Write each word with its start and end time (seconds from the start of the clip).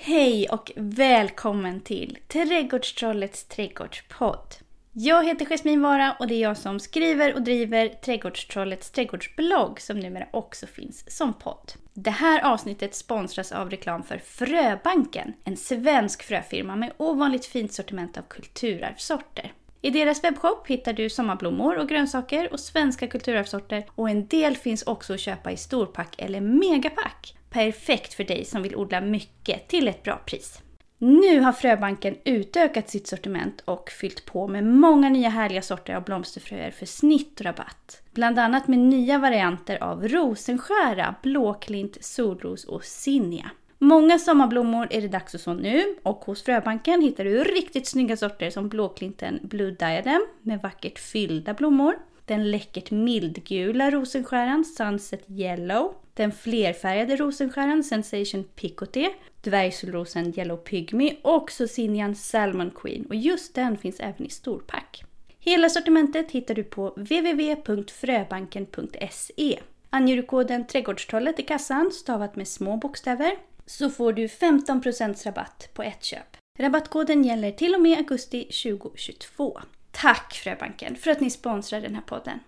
Hej 0.00 0.48
och 0.48 0.72
välkommen 0.76 1.80
till 1.80 2.18
Trädgårdstrollets 2.28 3.44
trädgårdspodd. 3.44 4.54
Jag 4.92 5.24
heter 5.26 5.46
Jasmin 5.46 5.82
Vara 5.82 6.16
och 6.18 6.26
det 6.26 6.34
är 6.34 6.40
jag 6.40 6.56
som 6.56 6.80
skriver 6.80 7.34
och 7.34 7.42
driver 7.42 7.88
Trädgårdstrollets 7.88 8.90
trädgårdsblogg 8.90 9.80
som 9.80 10.00
numera 10.00 10.26
också 10.30 10.66
finns 10.66 11.16
som 11.16 11.32
podd. 11.34 11.72
Det 11.94 12.10
här 12.10 12.52
avsnittet 12.52 12.94
sponsras 12.94 13.52
av 13.52 13.70
reklam 13.70 14.02
för 14.02 14.18
Fröbanken, 14.18 15.32
en 15.44 15.56
svensk 15.56 16.22
fröfirma 16.22 16.76
med 16.76 16.92
ovanligt 16.96 17.46
fint 17.46 17.72
sortiment 17.72 18.18
av 18.18 18.22
kulturarvssorter. 18.22 19.52
I 19.80 19.90
deras 19.90 20.24
webbshop 20.24 20.66
hittar 20.66 20.92
du 20.92 21.10
sommarblommor 21.10 21.78
och 21.78 21.88
grönsaker 21.88 22.52
och 22.52 22.60
svenska 22.60 23.06
kulturarvssorter 23.06 23.86
och 23.94 24.10
en 24.10 24.26
del 24.26 24.56
finns 24.56 24.82
också 24.82 25.14
att 25.14 25.20
köpa 25.20 25.52
i 25.52 25.56
storpack 25.56 26.14
eller 26.18 26.40
megapack. 26.40 27.34
Perfekt 27.50 28.14
för 28.14 28.24
dig 28.24 28.44
som 28.44 28.62
vill 28.62 28.76
odla 28.76 29.00
mycket 29.00 29.68
till 29.68 29.88
ett 29.88 30.02
bra 30.02 30.20
pris. 30.26 30.62
Nu 31.00 31.40
har 31.40 31.52
Fröbanken 31.52 32.16
utökat 32.24 32.90
sitt 32.90 33.06
sortiment 33.06 33.60
och 33.64 33.90
fyllt 33.90 34.24
på 34.24 34.48
med 34.48 34.64
många 34.64 35.08
nya 35.08 35.28
härliga 35.28 35.62
sorter 35.62 35.94
av 35.94 36.04
blomsterfröer 36.04 36.70
för 36.70 36.86
snitt 36.86 37.40
och 37.40 37.46
rabatt. 37.46 38.02
Bland 38.12 38.38
annat 38.38 38.68
med 38.68 38.78
nya 38.78 39.18
varianter 39.18 39.82
av 39.82 40.08
rosenskära, 40.08 41.14
blåklint, 41.22 42.04
solros 42.04 42.64
och 42.64 42.84
zinnia. 42.84 43.50
Många 43.78 44.18
sommarblommor 44.18 44.86
är 44.90 45.00
det 45.00 45.08
dags 45.08 45.34
att 45.34 45.40
så 45.40 45.54
nu 45.54 45.82
och 46.02 46.16
hos 46.24 46.42
Fröbanken 46.42 47.02
hittar 47.02 47.24
du 47.24 47.44
riktigt 47.44 47.86
snygga 47.86 48.16
sorter 48.16 48.50
som 48.50 48.68
blåklinten 48.68 49.40
Blue 49.42 49.70
Diadem 49.70 50.26
med 50.42 50.62
vackert 50.62 50.98
fyllda 50.98 51.54
blommor, 51.54 51.94
den 52.24 52.50
läckert 52.50 52.90
mildgula 52.90 53.90
rosenskäran 53.90 54.64
Sunset 54.64 55.30
Yellow, 55.30 55.94
den 56.18 56.32
flerfärgade 56.32 57.16
rosenskäran 57.16 57.84
Sensation 57.84 58.44
Picoté, 58.44 59.08
dvärgsolrosen 59.40 60.38
Yellow 60.38 60.56
Pygmy 60.56 61.16
och 61.22 61.50
Socinian 61.50 62.14
Salmon 62.14 62.70
Queen 62.70 63.06
och 63.06 63.14
just 63.14 63.54
den 63.54 63.76
finns 63.76 64.00
även 64.00 64.26
i 64.26 64.30
storpack. 64.30 65.04
Hela 65.38 65.68
sortimentet 65.68 66.30
hittar 66.30 66.54
du 66.54 66.64
på 66.64 66.88
www.fröbanken.se. 66.88 69.60
Anger 69.90 70.16
du 70.16 70.22
koden 70.22 70.66
Trädgårdstrollet 70.66 71.40
i 71.40 71.42
kassan, 71.42 71.90
stavat 71.92 72.36
med 72.36 72.48
små 72.48 72.76
bokstäver, 72.76 73.32
så 73.66 73.90
får 73.90 74.12
du 74.12 74.26
15% 74.26 75.26
rabatt 75.26 75.68
på 75.74 75.82
ett 75.82 76.04
köp. 76.04 76.36
Rabattkoden 76.58 77.24
gäller 77.24 77.52
till 77.52 77.74
och 77.74 77.80
med 77.80 77.98
augusti 77.98 78.44
2022. 78.44 79.60
Tack 79.90 80.34
Fröbanken 80.34 80.96
för 80.96 81.10
att 81.10 81.20
ni 81.20 81.30
sponsrar 81.30 81.80
den 81.80 81.94
här 81.94 82.02
podden. 82.02 82.38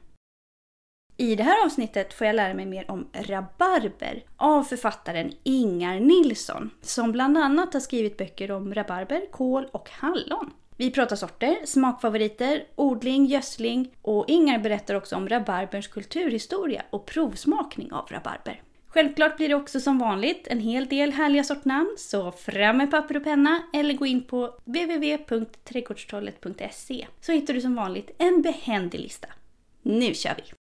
I 1.21 1.37
det 1.37 1.43
här 1.43 1.65
avsnittet 1.65 2.13
får 2.13 2.27
jag 2.27 2.37
lära 2.37 2.55
mig 2.55 2.67
mer 2.67 2.91
om 2.91 3.09
rabarber 3.13 4.25
av 4.37 4.63
författaren 4.63 5.33
Ingar 5.43 6.01
Nilsson 6.01 6.71
som 6.83 7.13
bland 7.13 7.39
annat 7.39 7.73
har 7.73 7.81
skrivit 7.81 8.17
böcker 8.17 8.51
om 8.51 8.75
rabarber, 8.75 9.23
kål 9.31 9.69
och 9.73 9.91
hallon. 9.91 10.51
Vi 10.77 10.91
pratar 10.91 11.17
sorter, 11.17 11.57
smakfavoriter, 11.65 12.65
odling, 12.77 13.27
gödsling 13.27 13.95
och 14.03 14.25
Ingar 14.29 14.59
berättar 14.59 14.95
också 14.95 15.17
om 15.17 15.29
rabarberns 15.29 15.89
kulturhistoria 15.89 16.83
och 16.91 17.07
provsmakning 17.07 17.93
av 17.93 18.09
rabarber. 18.11 18.63
Självklart 18.87 19.37
blir 19.37 19.49
det 19.49 19.55
också 19.55 19.81
som 19.81 19.99
vanligt 19.99 20.47
en 20.47 20.61
hel 20.61 20.87
del 20.87 21.13
härliga 21.13 21.45
sortnamn, 21.45 21.95
så 21.99 22.33
fram 22.33 22.77
med 22.77 22.91
papper 22.91 23.17
och 23.17 23.25
penna 23.25 23.63
eller 23.73 23.95
gå 23.95 24.07
in 24.07 24.25
på 24.25 24.55
www.trädgårdstrollet.se 24.65 27.07
så 27.21 27.33
hittar 27.33 27.55
du 27.55 27.61
som 27.61 27.75
vanligt 27.75 28.11
en 28.19 28.43
behändig 28.43 29.01
lista. 29.01 29.29
Nu 29.83 30.15
kör 30.15 30.35
vi! 30.37 30.60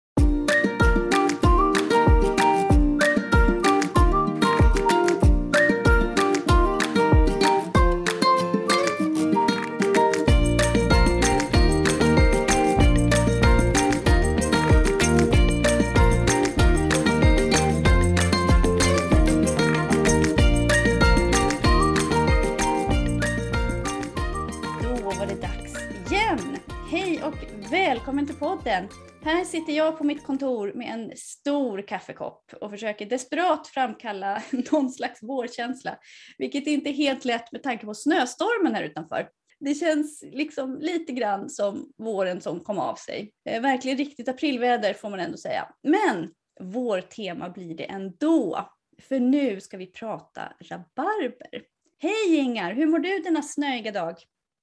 Välkommen 28.03 28.27
till 28.27 28.35
podden! 28.35 28.87
Här 29.21 29.43
sitter 29.43 29.73
jag 29.73 29.97
på 29.97 30.03
mitt 30.03 30.23
kontor 30.23 30.73
med 30.75 30.93
en 30.93 31.11
stor 31.17 31.87
kaffekopp 31.87 32.53
och 32.61 32.71
försöker 32.71 33.05
desperat 33.05 33.67
framkalla 33.67 34.43
någon 34.71 34.89
slags 34.89 35.23
vårkänsla. 35.23 35.97
Vilket 36.37 36.67
inte 36.67 36.89
är 36.89 36.93
helt 36.93 37.25
lätt 37.25 37.51
med 37.51 37.63
tanke 37.63 37.85
på 37.85 37.93
snöstormen 37.93 38.75
här 38.75 38.83
utanför. 38.83 39.29
Det 39.59 39.75
känns 39.75 40.23
liksom 40.31 40.77
lite 40.81 41.13
grann 41.13 41.49
som 41.49 41.91
våren 41.97 42.41
som 42.41 42.59
kom 42.59 42.79
av 42.79 42.95
sig. 42.95 43.31
Eh, 43.49 43.61
verkligen 43.61 43.97
riktigt 43.97 44.29
aprilväder 44.29 44.93
får 44.93 45.09
man 45.09 45.19
ändå 45.19 45.37
säga. 45.37 45.67
Men 45.83 46.29
vår 46.61 47.01
tema 47.01 47.49
blir 47.49 47.75
det 47.75 47.85
ändå. 47.85 48.69
För 49.01 49.19
nu 49.19 49.61
ska 49.61 49.77
vi 49.77 49.85
prata 49.85 50.53
rabarber. 50.69 51.63
Hej 51.99 52.35
Ingar, 52.35 52.73
hur 52.73 52.85
mår 52.85 52.99
du 52.99 53.19
denna 53.19 53.41
snöiga 53.41 53.91
dag? 53.91 54.15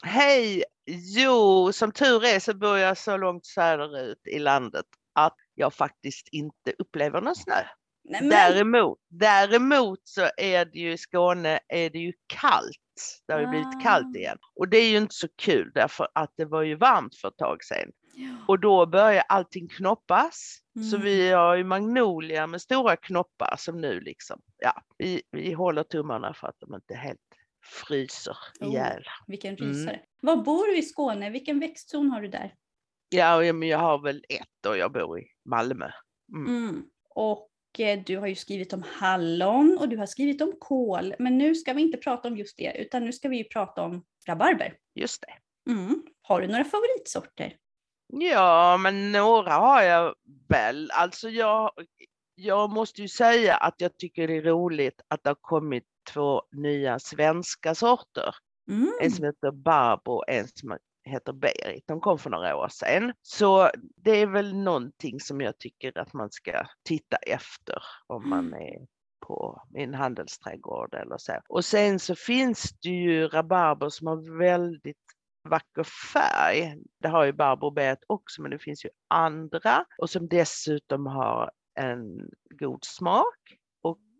Hej! 0.04 0.64
Jo, 0.92 1.72
som 1.72 1.92
tur 1.92 2.24
är 2.24 2.38
så 2.40 2.54
bor 2.54 2.78
jag 2.78 2.98
så 2.98 3.16
långt 3.16 3.46
söderut 3.46 4.20
i 4.26 4.38
landet 4.38 4.86
att 5.12 5.36
jag 5.54 5.74
faktiskt 5.74 6.28
inte 6.32 6.72
upplever 6.78 7.20
någon 7.20 7.36
snö. 7.36 7.54
Nej, 8.04 8.20
men, 8.20 8.30
Däremot, 8.30 8.98
däremot 9.10 10.00
så 10.04 10.28
är 10.36 10.64
det 10.64 10.78
ju 10.78 10.92
i 10.92 10.98
Skåne 10.98 11.60
är 11.68 11.90
det 11.90 11.98
ju 11.98 12.12
kallt. 12.26 12.76
Det 13.26 13.32
har 13.32 13.40
ju 13.40 13.46
blivit 13.46 13.82
kallt 13.82 14.16
Ah. 14.16 14.18
igen. 14.18 14.38
Och 14.54 14.68
det 14.68 14.76
är 14.76 14.90
ju 14.90 14.96
inte 14.96 15.14
så 15.14 15.28
kul 15.38 15.70
därför 15.74 16.08
att 16.14 16.32
det 16.36 16.44
var 16.44 16.62
ju 16.62 16.74
varmt 16.74 17.14
för 17.16 17.28
ett 17.28 17.36
tag 17.36 17.64
sedan. 17.64 17.90
Ja. 18.14 18.28
Och 18.48 18.58
då 18.60 18.86
börjar 18.86 19.24
allting 19.28 19.68
knoppas. 19.68 20.58
Så 20.90 20.96
Mm. 20.96 21.04
vi 21.04 21.30
har 21.30 21.56
ju 21.56 21.64
magnolier 21.64 22.46
med 22.46 22.62
stora 22.62 22.96
knoppar 22.96 23.54
som 23.58 23.80
nu 23.80 24.00
liksom, 24.00 24.40
ja, 24.58 24.82
vi, 24.98 25.22
vi 25.30 25.52
håller 25.52 25.82
tummarna 25.82 26.34
för 26.34 26.48
att 26.48 26.56
de 26.60 26.74
inte 26.74 26.94
helt 26.94 27.20
fryser 27.62 28.36
Oh. 28.60 28.68
ihjäl. 28.68 29.02
Vilken 29.26 29.56
Mm. 29.56 29.68
rysare. 29.68 30.00
Var 30.22 30.36
bor 30.36 30.66
du 30.66 30.78
i 30.78 30.82
Skåne? 30.82 31.30
Vilken 31.30 31.60
växtzon 31.60 32.10
har 32.10 32.20
du 32.22 32.28
där? 32.28 32.54
Ja, 33.08 33.44
ja, 33.44 33.52
men 33.52 33.68
jag 33.68 33.78
har 33.78 33.98
väl 33.98 34.24
ett 34.28 34.66
och 34.66 34.76
jag 34.78 34.92
bor 34.92 35.20
i 35.20 35.26
Malmö. 35.44 35.90
Mm. 36.32 36.56
Mm. 36.64 36.84
Och 37.14 37.50
eh, 37.78 38.00
du 38.06 38.16
har 38.18 38.26
ju 38.26 38.34
skrivit 38.34 38.72
om 38.72 38.84
hallon 38.86 39.78
och 39.80 39.88
du 39.88 39.96
har 39.96 40.06
skrivit 40.06 40.40
om 40.42 40.52
kål. 40.60 41.14
Men 41.18 41.38
nu 41.38 41.54
ska 41.54 41.72
vi 41.72 41.82
inte 41.82 41.98
prata 41.98 42.28
om 42.28 42.36
just 42.36 42.56
det, 42.56 42.76
utan 42.78 43.04
nu 43.04 43.12
ska 43.12 43.28
vi 43.28 43.36
ju 43.36 43.44
prata 43.44 43.82
om 43.82 44.04
rabarber. 44.26 44.74
Just 44.94 45.22
det. 45.22 45.70
Mm. 45.72 46.02
Har 46.22 46.40
du 46.40 46.46
några 46.46 46.64
favoritsorter? 46.64 47.56
Ja, 48.12 48.76
men 48.76 49.12
några 49.12 49.52
har 49.52 49.82
jag 49.82 50.14
väl. 50.48 50.90
Alltså 50.90 51.28
jag, 51.28 51.70
jag 52.34 52.70
måste 52.70 53.02
ju 53.02 53.08
säga 53.08 53.56
att 53.56 53.74
jag 53.78 53.96
tycker 53.96 54.28
det 54.28 54.36
är 54.36 54.42
roligt 54.42 55.00
att 55.08 55.20
det 55.24 55.30
har 55.30 55.38
kommit 55.40 55.84
två 56.12 56.42
nya 56.52 56.98
svenska 56.98 57.74
sorter. 57.74 58.34
Mm. 58.70 58.92
En 59.00 59.10
som 59.10 59.24
heter 59.24 59.50
Barbro 59.50 60.12
och 60.12 60.28
en 60.28 60.48
som 60.54 60.78
heter 61.04 61.32
Berit. 61.32 61.84
De 61.86 62.00
kom 62.00 62.18
för 62.18 62.30
några 62.30 62.56
år 62.56 62.68
sedan. 62.68 63.12
Så 63.22 63.70
det 63.96 64.10
är 64.10 64.26
väl 64.26 64.56
någonting 64.56 65.20
som 65.20 65.40
jag 65.40 65.58
tycker 65.58 65.98
att 65.98 66.12
man 66.12 66.30
ska 66.30 66.66
titta 66.84 67.16
efter 67.16 67.82
om 68.06 68.28
man 68.28 68.54
är 68.54 68.86
på 69.26 69.62
min 69.70 69.94
handelsträdgård 69.94 70.94
eller 70.94 71.18
så. 71.18 71.40
Och 71.48 71.64
sen 71.64 71.98
så 71.98 72.14
finns 72.14 72.72
det 72.82 72.88
ju 72.88 73.28
rabarber 73.28 73.88
som 73.88 74.06
har 74.06 74.38
väldigt 74.38 74.96
vacker 75.48 75.84
färg. 76.12 76.76
Det 76.98 77.08
har 77.08 77.24
ju 77.24 77.32
Barbro 77.32 77.66
och 77.66 77.72
Berit 77.72 78.04
också, 78.06 78.42
men 78.42 78.50
det 78.50 78.58
finns 78.58 78.84
ju 78.84 78.88
andra 79.08 79.84
och 79.98 80.10
som 80.10 80.28
dessutom 80.28 81.06
har 81.06 81.50
en 81.74 82.30
god 82.50 82.84
smak. 82.84 83.59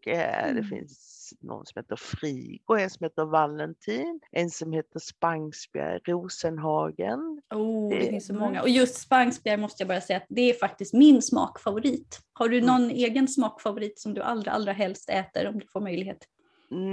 Eh, 0.07 0.17
det 0.17 0.51
Mm. 0.51 0.65
finns 0.65 1.17
någon 1.41 1.67
som 1.67 1.81
heter 1.83 1.97
Frigo, 1.97 2.75
en 2.79 2.91
som 2.91 3.05
heter 3.05 3.25
Valentin, 3.25 4.21
en 4.31 4.51
som 4.51 4.73
heter 4.73 4.99
Spangsberg, 5.01 6.01
Rosenhagen. 6.05 7.43
Oh, 7.55 7.91
det 7.91 7.99
Det- 7.99 8.07
finns 8.11 8.27
så 8.27 8.33
mm. 8.33 8.45
många. 8.45 8.63
Och 8.63 8.69
just 8.69 8.95
spangsbär 9.01 9.57
måste 9.57 9.83
jag 9.83 9.89
bara 9.89 10.01
säga 10.01 10.17
att 10.17 10.27
det 10.29 10.51
är 10.51 10.55
faktiskt 10.55 10.95
min 10.95 11.23
smakfavorit. 11.23 12.21
Har 12.33 12.49
du 12.49 12.59
Mm. 12.59 12.67
någon 12.67 12.91
egen 12.91 13.29
smakfavorit 13.29 13.99
som 13.99 14.15
du 14.15 14.21
allra, 14.23 14.51
allra 14.53 14.73
helst 14.73 15.11
äter 15.11 15.47
om 15.49 15.59
du 15.59 15.67
får 15.67 15.81
möjlighet? 15.81 16.19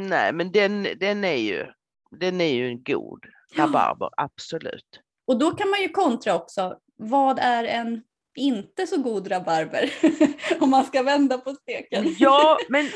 Nej, 0.10 0.34
men 0.34 0.52
den, 0.52 0.88
den, 1.00 1.24
är 1.24 1.36
ju, 1.36 1.66
den 2.12 2.42
är 2.42 2.54
ju 2.54 2.68
en 2.68 2.84
god 2.84 3.26
rabarber, 3.56 4.10
absolut. 4.18 5.02
Och 5.28 5.40
då 5.40 5.52
kan 5.52 5.70
man 5.70 5.82
ju 5.82 5.90
kontra 5.90 6.36
också. 6.36 6.78
Vad 6.96 7.40
är 7.40 7.64
en 7.64 8.02
inte 8.38 8.88
så 8.88 9.02
god 9.02 9.32
rabarber? 9.32 9.94
om 10.62 10.70
man 10.70 10.86
ska 10.86 11.04
vända 11.04 11.38
på 11.38 11.54
steken. 11.54 12.16
Ja, 12.20 12.58
men 12.70 12.90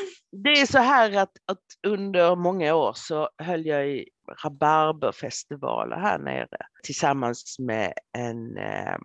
det 0.44 0.50
är 0.50 0.66
så 0.66 0.78
här 0.78 1.12
att, 1.12 1.32
att 1.46 1.64
under 1.86 2.36
många 2.36 2.74
år 2.74 2.92
så 2.96 3.28
höll 3.38 3.66
jag 3.66 3.88
i 3.88 4.08
rabarberfestivaler 4.44 5.96
här 5.96 6.18
nere 6.18 6.66
tillsammans 6.82 7.56
med 7.58 7.92
en 8.18 8.56
eh, 8.56 8.98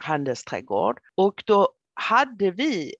handelsträdgård. 0.00 1.00
Och 1.14 1.42
då 1.46 1.68
hade 1.94 2.50
vi 2.50 2.94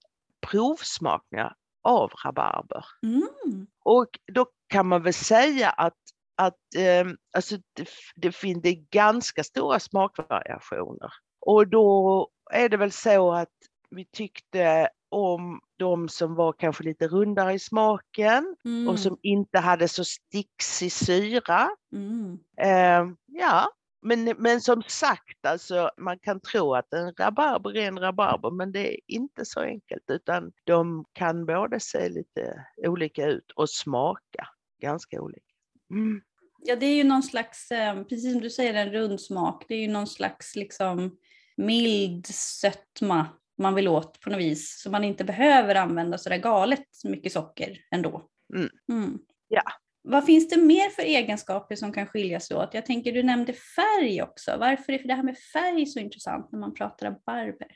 provsmakningar 0.50 1.54
av 1.82 2.12
rabarber. 2.24 2.84
Mm. 3.02 3.66
Och 3.84 4.08
då 4.32 4.46
kan 4.68 4.86
man 4.86 5.02
väl 5.02 5.14
säga 5.14 5.70
att, 5.70 5.98
att 6.36 6.74
eh, 6.76 7.06
alltså 7.36 7.56
det, 7.72 7.88
det, 8.16 8.60
det 8.62 8.68
är 8.68 8.90
ganska 8.90 9.44
stora 9.44 9.80
smakvariationer. 9.80 11.10
Och 11.46 11.68
då 11.68 12.28
är 12.50 12.68
det 12.68 12.76
väl 12.76 12.92
så 12.92 13.32
att 13.32 13.48
vi 13.90 14.04
tyckte 14.04 14.88
om 15.08 15.60
de 15.76 16.08
som 16.08 16.34
var 16.34 16.52
kanske 16.52 16.84
lite 16.84 17.08
rundare 17.08 17.52
i 17.52 17.58
smaken 17.58 18.56
Mm. 18.64 18.88
och 18.88 18.98
som 18.98 19.18
inte 19.22 19.58
hade 19.58 19.88
så 19.88 20.04
sticksig 20.04 20.92
syra. 20.92 21.68
Mm. 21.92 22.38
Eh, 22.60 23.14
ja, 23.26 23.68
men, 24.02 24.34
men 24.38 24.60
som 24.60 24.82
sagt, 24.82 25.46
alltså, 25.46 25.90
man 25.96 26.18
kan 26.18 26.40
tro 26.40 26.74
att 26.74 26.92
en 26.92 27.12
rabarber 27.18 27.76
är 27.76 27.88
en 27.88 27.98
rabarber, 27.98 28.50
men 28.50 28.72
det 28.72 28.94
är 28.94 29.00
inte 29.06 29.44
så 29.44 29.60
enkelt, 29.60 30.04
utan 30.10 30.52
de 30.64 31.04
kan 31.12 31.46
både 31.46 31.80
se 31.80 32.08
lite 32.08 32.66
olika 32.76 33.26
ut 33.26 33.50
och 33.50 33.70
smaka 33.70 34.48
ganska 34.82 35.20
olika. 35.20 35.52
Mm. 35.90 36.22
Ja, 36.62 36.76
det 36.76 36.86
är 36.86 36.94
ju 36.96 37.04
någon 37.04 37.22
slags, 37.22 37.70
eh, 37.70 38.02
precis 38.02 38.32
som 38.32 38.40
du 38.40 38.50
säger, 38.50 38.74
en 38.74 38.92
rund 38.92 39.20
smak. 39.20 39.64
Det 39.68 39.74
är 39.74 39.80
ju 39.80 39.88
någon 39.88 40.06
slags 40.06 40.56
liksom 40.56 41.16
mild 41.56 42.26
sötma 42.26 43.26
man 43.58 43.74
vill 43.74 43.88
åt 43.88 44.20
på 44.20 44.30
något 44.30 44.38
vis. 44.38 44.80
Så 44.82 44.90
man 44.90 45.04
inte 45.04 45.24
behöver 45.24 45.74
använda 45.74 46.18
så 46.18 46.28
där 46.28 46.36
galet 46.36 46.84
mycket 47.04 47.32
socker 47.32 47.78
ändå. 47.90 48.28
Mm. 48.54 48.68
Mm. 48.92 49.18
Ja. 49.48 49.62
Vad 50.08 50.26
finns 50.26 50.48
det 50.48 50.56
mer 50.56 50.90
för 50.90 51.02
egenskaper 51.02 51.76
som 51.76 51.92
kan 51.92 52.06
skilja 52.06 52.40
sig 52.40 52.56
åt? 52.56 52.74
Jag 52.74 52.86
tänker 52.86 53.12
du 53.12 53.22
nämnde 53.22 53.52
färg 53.52 54.22
också. 54.22 54.56
Varför 54.60 54.92
är 54.92 55.08
det 55.08 55.14
här 55.14 55.22
med 55.22 55.38
färg 55.38 55.86
så 55.86 56.00
intressant 56.00 56.52
när 56.52 56.58
man 56.58 56.74
pratar 56.74 57.06
rabarber? 57.06 57.68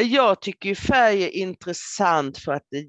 Jag 0.00 0.40
tycker 0.40 0.68
ju 0.68 0.74
färg 0.74 1.22
är 1.22 1.30
intressant 1.30 2.38
för 2.38 2.52
att 2.52 2.66
det 2.70 2.86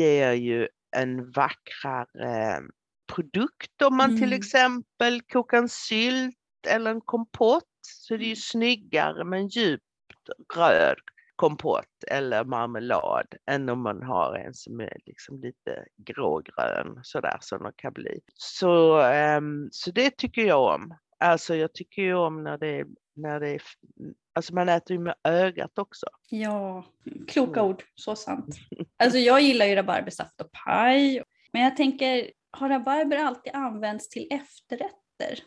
ger 0.00 0.32
ju 0.32 0.68
en 0.96 1.30
vackrare 1.30 2.62
produkt 3.14 3.82
om 3.82 3.96
man 3.96 4.10
till 4.10 4.24
Mm. 4.24 4.38
exempel 4.38 5.22
kokar 5.22 5.58
en 5.58 5.68
sylt 5.68 6.36
eller 6.68 6.90
en 6.90 7.00
kompott 7.00 7.67
så 7.88 8.14
är 8.14 8.18
det 8.18 8.24
ju 8.24 8.28
Mm. 8.28 8.36
snyggare 8.36 9.24
med 9.24 9.38
en 9.40 9.48
djupt 9.48 9.84
röd 10.56 10.96
kompott 11.36 12.04
eller 12.10 12.44
marmelad 12.44 13.26
än 13.50 13.68
om 13.68 13.82
man 13.82 14.02
har 14.02 14.34
en 14.34 14.54
som 14.54 14.80
är 14.80 14.96
liksom 15.06 15.40
lite 15.40 15.84
grågrön 15.96 17.00
sådär 17.02 17.36
som 17.40 17.62
de 17.62 17.72
kan 17.76 17.92
bli. 17.92 18.20
Så, 18.34 19.00
ehm, 19.00 19.68
så 19.72 19.90
det 19.90 20.16
tycker 20.16 20.42
jag 20.42 20.74
om. 20.74 20.94
Alltså 21.20 21.54
jag 21.54 21.74
tycker 21.74 22.02
ju 22.02 22.14
om 22.14 22.44
när 22.44 22.58
det, 22.58 22.84
när 23.16 23.40
det 23.40 23.48
är, 23.48 23.62
alltså 24.32 24.54
man 24.54 24.68
äter 24.68 24.96
ju 24.96 25.02
med 25.02 25.14
ögat 25.24 25.78
också. 25.78 26.06
Ja, 26.30 26.84
kloka 27.28 27.60
Mm. 27.60 27.70
ord. 27.70 27.82
Så 27.94 28.16
sant. 28.16 28.56
Alltså 28.96 29.18
jag 29.18 29.40
gillar 29.40 29.66
ju 29.66 29.74
rabarbersaft 29.74 30.40
och 30.40 30.52
paj. 30.52 31.22
Men 31.52 31.62
jag 31.62 31.76
tänker, 31.76 32.30
har 32.50 32.68
rabarber 32.68 33.16
alltid 33.16 33.52
använts 33.54 34.08
till 34.08 34.28
efterrätter? 34.30 35.38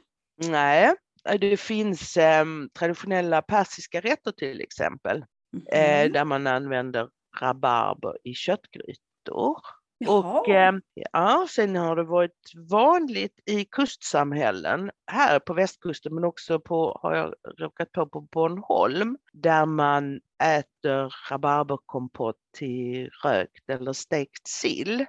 Nej, 0.49 0.93
det 1.39 1.57
finns 1.57 2.17
ehm, 2.17 2.69
traditionella 2.79 3.41
persiska 3.41 4.01
rätter 4.01 4.31
till 4.31 4.61
exempel 4.61 5.25
Mhm. 5.53 6.11
där 6.13 6.25
man 6.25 6.47
använder 6.47 7.09
rabarber 7.41 8.17
i 8.23 8.33
köttgrytor. 8.33 9.57
Jaha. 9.97 10.39
Och 10.39 10.49
eh, 10.49 10.73
ja, 11.11 11.47
sen 11.49 11.75
har 11.75 11.95
det 11.95 12.03
varit 12.03 12.51
vanligt 12.69 13.39
i 13.45 13.65
kustsamhällen 13.65 14.91
här 15.11 15.39
på 15.39 15.53
västkusten 15.53 16.15
men 16.15 16.23
också 16.23 16.59
på, 16.59 16.99
har 17.01 17.15
jag 17.15 17.33
råkat 17.57 17.91
på, 17.91 18.05
på 18.09 18.21
Bornholm 18.21 19.17
där 19.33 19.65
man 19.65 20.19
äter 20.43 21.13
rabarberkompott 21.31 22.37
till 22.57 23.09
rökt 23.23 23.69
eller 23.69 23.93
stekt 23.93 24.47
sill. 24.47 25.05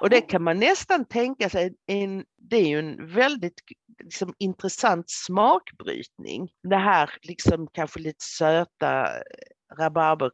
Och 0.00 0.10
det 0.10 0.20
kan 0.20 0.42
man 0.42 0.58
nästan 0.58 1.04
tänka 1.04 1.48
sig, 1.48 1.74
en, 1.86 2.24
det 2.36 2.56
är 2.56 2.68
ju 2.68 2.78
en 2.78 3.14
väldigt 3.14 3.60
liksom, 4.02 4.34
intressant 4.38 5.10
smakbrytning. 5.10 6.50
Det 6.62 6.76
här 6.76 7.10
liksom 7.22 7.68
kanske 7.72 8.00
lite 8.00 8.24
söta 8.24 9.08
rabarber, 9.78 10.30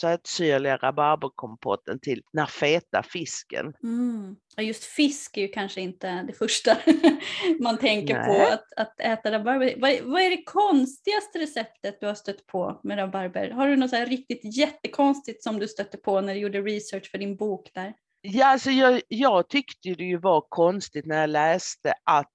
sötsyrliga 0.00 0.76
rabarberkompotten 0.76 1.98
till 2.00 2.22
den 2.32 2.40
här 2.40 2.46
feta 2.46 3.02
fisken. 3.02 3.72
Mm. 3.82 4.36
Just 4.58 4.84
fisk 4.84 5.36
är 5.36 5.40
ju 5.40 5.48
kanske 5.48 5.80
inte 5.80 6.22
det 6.22 6.32
första 6.32 6.76
man 7.60 7.78
tänker 7.78 8.24
på 8.24 8.32
Nej. 8.32 8.52
att, 8.52 8.72
att 8.76 9.00
äta 9.00 9.32
rabarber. 9.32 9.74
Vad, 9.78 10.12
vad 10.12 10.22
är 10.22 10.30
det 10.30 10.42
konstigaste 10.42 11.38
receptet 11.38 12.00
du 12.00 12.06
har 12.06 12.14
stött 12.14 12.46
på 12.46 12.80
med 12.82 12.98
rabarber? 12.98 13.50
Har 13.50 13.68
du 13.68 13.76
något 13.76 13.90
så 13.90 14.04
riktigt 14.04 14.56
jättekonstigt 14.56 15.42
som 15.42 15.58
du 15.58 15.68
stötte 15.68 15.96
på 15.98 16.20
när 16.20 16.34
du 16.34 16.40
gjorde 16.40 16.60
research 16.60 17.10
för 17.10 17.18
din 17.18 17.36
bok 17.36 17.70
där? 17.74 17.94
Ja, 18.22 18.46
alltså 18.46 18.70
jag, 18.70 19.02
jag 19.08 19.48
tyckte 19.48 19.94
det 19.94 20.04
ju 20.04 20.16
var 20.16 20.40
konstigt 20.48 21.06
när 21.06 21.20
jag 21.20 21.30
läste 21.30 21.94
att 22.04 22.32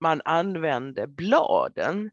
man 0.00 0.20
använde 0.24 1.06
bladen 1.06 2.10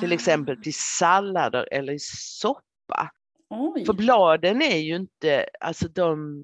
till 0.00 0.10
Ah, 0.12 0.14
exempel 0.14 0.62
till 0.62 0.74
sallader 0.74 1.68
eller 1.72 1.92
i 1.92 1.98
soppa. 1.98 3.10
Oj. 3.50 3.84
För 3.86 3.92
bladen 3.92 4.62
är 4.62 4.76
ju 4.78 4.96
inte, 4.96 5.46
alltså 5.60 5.88
de, 5.88 6.42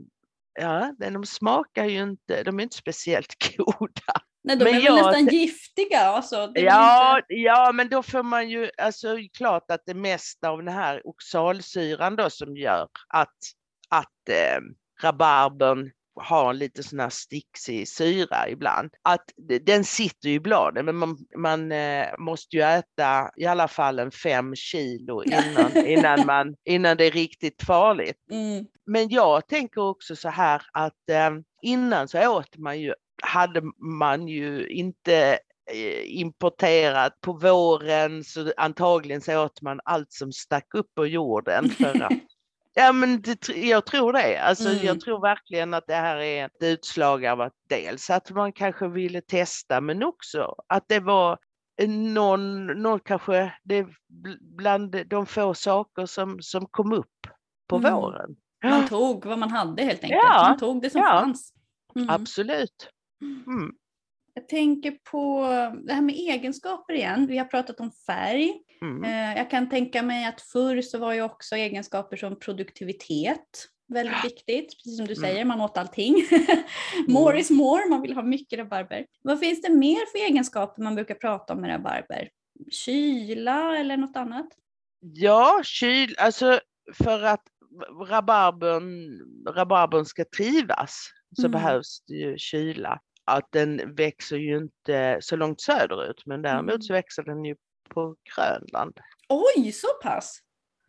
ja, 0.61 0.95
de 0.99 1.27
smakar 1.27 1.85
ju 1.85 2.03
inte, 2.03 2.43
de 2.43 2.59
är 2.59 2.63
inte 2.63 2.77
speciellt 2.77 3.35
goda. 3.57 4.13
Nej, 4.45 4.57
de 4.57 4.65
men 4.65 4.75
är 4.75 4.81
jag- 4.81 4.95
nästan 4.97 5.27
giftiga. 5.27 6.01
Alltså. 6.01 6.53
Ja, 6.55 7.17
inte- 7.19 7.35
ja, 7.35 7.73
men 7.75 7.89
då 7.89 8.03
får 8.03 8.23
man 8.23 8.51
ju, 8.51 8.71
alltså 8.79 9.17
klart 9.37 9.71
att 9.71 9.83
det 9.87 9.95
mesta 9.95 10.49
av 10.51 10.59
den 10.65 10.75
här 10.75 11.07
oxalsyran 11.07 12.17
då 12.17 12.31
som 12.31 12.57
gör 12.57 12.89
att, 13.09 13.37
att 13.89 14.29
eh, 14.31 14.61
rabarbern 15.03 15.91
har 16.21 16.55
lite 16.55 16.83
sån 16.83 17.01
här 17.01 17.09
sticksig 17.09 17.89
syra 17.89 18.49
ibland. 18.49 18.91
Att 19.03 19.25
den 19.61 19.85
sitter 19.85 20.29
ju 20.29 20.35
i 20.35 20.41
bladen 20.41 20.85
men 20.85 20.97
man, 20.97 21.19
man 21.37 21.73
eh, 21.73 22.07
måste 22.19 22.57
ju 22.57 22.63
äta 22.63 23.31
i 23.37 23.47
alla 23.47 23.69
fall 23.69 23.99
en 23.99 24.11
fem 24.11 24.55
kilo 24.57 25.23
innan, 25.23 25.87
innan, 25.87 26.27
man, 26.27 26.57
innan 26.65 26.97
det 26.97 27.05
är 27.05 27.11
riktigt 27.11 27.63
farligt. 27.63 28.17
Mm. 28.31 28.67
Men 28.87 29.09
jag 29.09 29.49
tänker 29.49 29.81
också 29.81 30.17
så 30.17 30.29
här 30.29 30.63
att 30.73 31.11
eh, 31.11 31.31
innan 31.63 32.09
så 32.09 32.29
åt 32.29 32.57
man 32.57 32.81
ju, 32.81 32.95
hade 33.23 33.63
man 34.01 34.29
ju 34.29 34.69
inte 34.69 35.39
eh, 35.73 36.19
importerat 36.21 37.21
på 37.21 37.33
våren 37.33 38.25
så 38.25 38.53
antagligen 38.57 39.21
så 39.21 39.45
åt 39.45 39.63
man 39.63 39.81
allt 39.85 40.13
som 40.13 40.33
stack 40.33 40.75
upp 40.75 40.95
på 40.95 41.07
jorden 41.07 41.69
för 41.71 42.03
att 42.03 42.13
Ja 42.79 42.93
men 42.93 43.23
det, 43.23 43.49
jag 43.49 43.87
tror 43.87 44.13
det. 44.13 44.39
Alltså 44.43 44.69
Mm. 44.69 44.85
jag 44.85 45.01
tror 45.01 45.21
verkligen 45.21 45.75
att 45.75 45.87
det 45.87 45.95
här 45.95 46.17
är 46.17 46.47
ett 46.47 46.63
utslag 46.63 47.27
av 47.27 47.41
att 47.41 47.53
dels 47.69 48.11
att 48.11 48.31
man 48.31 48.53
kanske 48.53 48.89
ville 48.89 49.21
testa 49.21 49.81
men 49.81 50.03
också 50.03 50.55
att 50.69 50.85
det 50.89 51.01
var 51.01 51.39
någon, 51.89 52.67
någon 52.67 53.01
kanske 53.01 53.53
det 53.65 53.83
bl- 53.83 54.39
bland 54.41 55.07
de 55.07 55.27
få 55.27 55.55
saker 55.55 56.07
som, 56.07 56.39
som 56.43 56.67
kom 56.67 56.93
upp 56.93 57.27
på 57.69 57.77
Mm. 57.77 57.95
våren. 57.95 58.37
Man 58.65 58.87
tog 58.89 59.27
vad 59.27 59.39
man 59.39 59.51
hade 59.51 59.83
helt 59.83 60.03
enkelt. 60.05 60.21
Ja, 60.25 60.47
Man 60.49 60.59
tog 60.59 60.83
det 60.83 60.91
som 60.91 61.01
ja. 61.01 61.07
fanns. 61.21 61.53
Mm. 61.97 62.11
Absolut. 62.11 62.91
Mm. 63.23 63.73
Jag 64.35 64.49
tänker 64.49 64.91
på 65.11 65.43
det 65.87 65.93
här 65.93 66.01
med 66.03 66.15
egenskaper 66.15 66.93
igen. 66.95 67.27
Vi 67.27 67.39
har 67.39 67.45
pratat 67.45 67.81
om 67.81 67.91
färg. 68.07 68.55
Mm. 68.83 69.05
Eh, 69.05 69.37
Jag 69.39 69.51
kan 69.51 69.69
tänka 69.69 70.03
mig 70.03 70.27
att 70.27 70.41
förr 70.41 70.83
så 70.83 70.99
var 70.99 71.13
ju 71.13 71.23
också 71.23 71.57
egenskaper 71.57 72.17
som 72.17 72.39
produktivitet 72.39 73.69
väldigt 73.89 74.25
viktigt. 74.25 74.69
Precis 74.77 74.97
som 74.97 75.07
du 75.07 75.13
Mm. 75.13 75.23
säger, 75.29 75.45
man 75.45 75.61
åt 75.61 75.79
allting. 75.79 76.15
more 77.09 77.41
is 77.41 77.51
more, 77.51 77.89
man 77.89 78.03
vill 78.03 78.15
ha 78.15 78.23
mycket 78.23 78.59
rabarber. 78.59 79.07
Vad 79.23 79.41
finns 79.41 79.63
det 79.63 79.73
mer 79.75 80.07
för 80.13 80.19
egenskaper 80.19 80.83
man 80.83 80.95
brukar 80.95 81.15
prata 81.15 81.55
om 81.55 81.61
med 81.61 81.71
rabarber? 81.71 82.29
Kyla 82.71 83.77
eller 83.79 83.97
något 83.97 84.17
annat? 84.17 84.47
Ja, 85.01 85.61
kyl, 85.65 86.15
alltså 86.19 86.61
för 86.95 87.23
att 87.23 87.43
rabarbern, 88.09 89.21
rabarbern 89.55 90.05
ska 90.05 90.25
trivas 90.37 91.09
så 91.37 91.43
Mm. 91.47 91.53
behövs 91.53 92.05
det 92.07 92.15
ju 92.15 92.35
kyla. 92.39 93.01
Att 93.25 93.49
den 93.53 93.95
växer 93.95 94.37
ju 94.37 94.57
inte 94.57 95.19
så 95.21 95.37
långt 95.37 95.61
söderut 95.61 96.23
men 96.27 96.43
däremot 96.43 96.71
Mm. 96.71 96.83
så 96.83 96.93
växer 96.93 97.23
den 97.23 97.45
ju 97.45 97.57
på 97.89 98.17
Grönland. 98.37 98.95
Oj, 99.29 99.73
så 99.73 99.87
pass! 100.03 100.39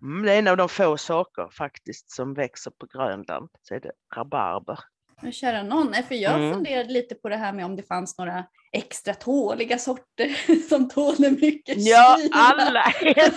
Mm, 0.02 0.24
det 0.26 0.34
är 0.34 0.40
en 0.40 0.48
av 0.48 0.58
de 0.58 0.70
få 0.70 0.98
saker 0.98 1.50
faktiskt 1.58 2.12
som 2.12 2.34
växer 2.34 2.72
på 2.72 2.86
Grönland. 2.86 3.50
Så 3.62 3.76
är 3.76 3.80
det 3.80 3.92
rabarber. 4.16 4.80
Men 5.22 5.32
kära 5.32 5.64
någon, 5.64 5.92
nej, 5.92 6.04
för 6.04 6.16
jag 6.16 6.34
Mm. 6.36 6.54
funderade 6.54 6.90
lite 6.94 7.16
på 7.16 7.30
det 7.30 7.36
här 7.38 7.54
med 7.54 7.66
om 7.66 7.76
det 7.76 7.84
fanns 7.84 8.18
några 8.18 8.46
extra 8.72 9.14
tåliga 9.14 9.78
sorter 9.78 10.30
som 10.70 10.90
tålde 10.90 11.32
mycket 11.32 11.76
Ja, 11.78 12.18
kyla. 12.22 12.36
alla 12.36 12.84
är, 12.84 13.34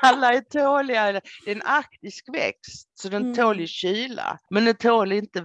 alla 0.02 0.32
är 0.34 0.40
tåliga. 0.40 1.12
Det 1.12 1.50
är 1.50 1.54
en 1.56 1.62
arktisk 1.62 2.24
växt 2.32 2.88
så 2.94 3.08
den 3.08 3.22
Mm. 3.22 3.34
tål 3.34 3.60
ju 3.60 3.66
kyla. 3.66 4.38
Men 4.50 4.64
den 4.64 4.76
tål 4.76 5.12
inte 5.12 5.40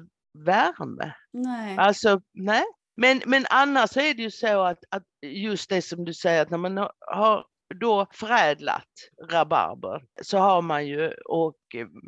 värme. 0.45 1.13
Nej. 1.33 1.77
Alltså, 1.77 2.21
nej. 2.33 2.63
Men, 3.01 3.22
men 3.25 3.46
annars 3.50 3.98
är 3.98 4.13
det 4.13 4.22
ju 4.22 4.32
så 4.32 4.62
att, 4.63 4.79
att 4.89 5.03
just 5.25 5.70
det 5.70 5.82
som 5.82 6.06
du 6.06 6.13
säger 6.13 6.41
att 6.41 6.50
när 6.50 6.58
man 6.58 6.77
har- 7.00 7.46
då 7.79 8.08
förädlat 8.12 8.88
rabarber 9.32 10.03
så 10.22 10.38
har 10.38 10.62
man 10.62 10.88
ju 10.88 11.12
och 11.12 11.56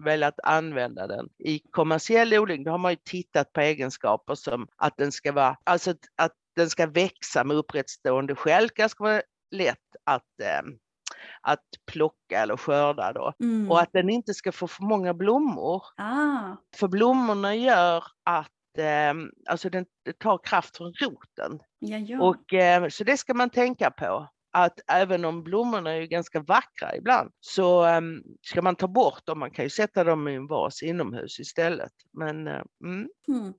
velat 0.05 0.39
använda 0.43 1.07
den 1.07 1.29
i 1.39 1.59
kommersiell 1.71 2.33
odling. 2.33 2.63
Då 2.63 2.71
har 2.71 2.77
man 2.77 2.91
ju 2.91 2.97
tittat 3.03 3.53
på 3.53 3.61
egenskaper 3.61 4.35
som 4.35 4.67
att 4.77 4.93
den 4.97 5.11
ska 5.11 5.31
vara, 5.31 5.57
alltså 5.63 5.93
att 6.15 6.31
den 6.55 6.69
ska 6.69 6.87
växa 6.87 7.43
med 7.43 7.57
upprättstående 7.57 8.35
skälkar, 8.35 8.87
ska 8.87 9.03
vara 9.03 9.21
lätt 9.51 9.77
att 10.03 10.39
eh, 10.43 10.61
att 11.41 11.65
plocka 11.91 12.41
eller 12.43 12.57
skörda 12.57 13.13
då. 13.13 13.33
Mm. 13.43 13.71
Och 13.71 13.81
att 13.81 13.89
den 13.93 14.09
inte 14.09 14.33
ska 14.33 14.51
få 14.51 14.67
för 14.67 14.83
många 14.83 15.13
blommor. 15.13 15.83
Ah, 15.97 16.55
För 16.75 16.87
blommorna 16.87 17.55
gör 17.55 18.03
att 18.25 18.51
eh, 18.77 19.13
alltså 19.49 19.69
den, 19.69 19.85
tar 20.17 20.39
kraft 20.43 20.77
från 20.77 20.93
roten. 20.93 21.59
ja, 21.79 21.97
ja. 21.97 22.21
Och, 22.21 22.53
eh, 22.53 22.89
så 22.89 23.03
det 23.03 23.17
ska 23.17 23.33
man 23.33 23.49
tänka 23.49 23.91
på. 23.91 24.29
Att 24.53 24.79
även 24.87 25.25
om 25.25 25.43
blommorna 25.43 25.91
är 25.91 26.01
ju 26.01 26.07
ganska 26.07 26.39
vackra 26.39 26.95
ibland 26.95 27.31
så 27.39 27.85
eh, 27.85 28.01
ska 28.41 28.61
man 28.61 28.75
ta 28.75 28.87
bort 28.87 29.25
dem. 29.25 29.39
Man 29.39 29.51
kan 29.51 29.65
ju 29.65 29.69
sätta 29.69 30.03
dem 30.03 30.27
i 30.27 30.35
en 30.35 30.47
vas 30.47 30.83
inomhus 30.83 31.39
istället. 31.39 31.91
Men 32.13 32.47
eh, 32.47 32.61
mm, 32.83 33.09
Mm. 33.27 33.53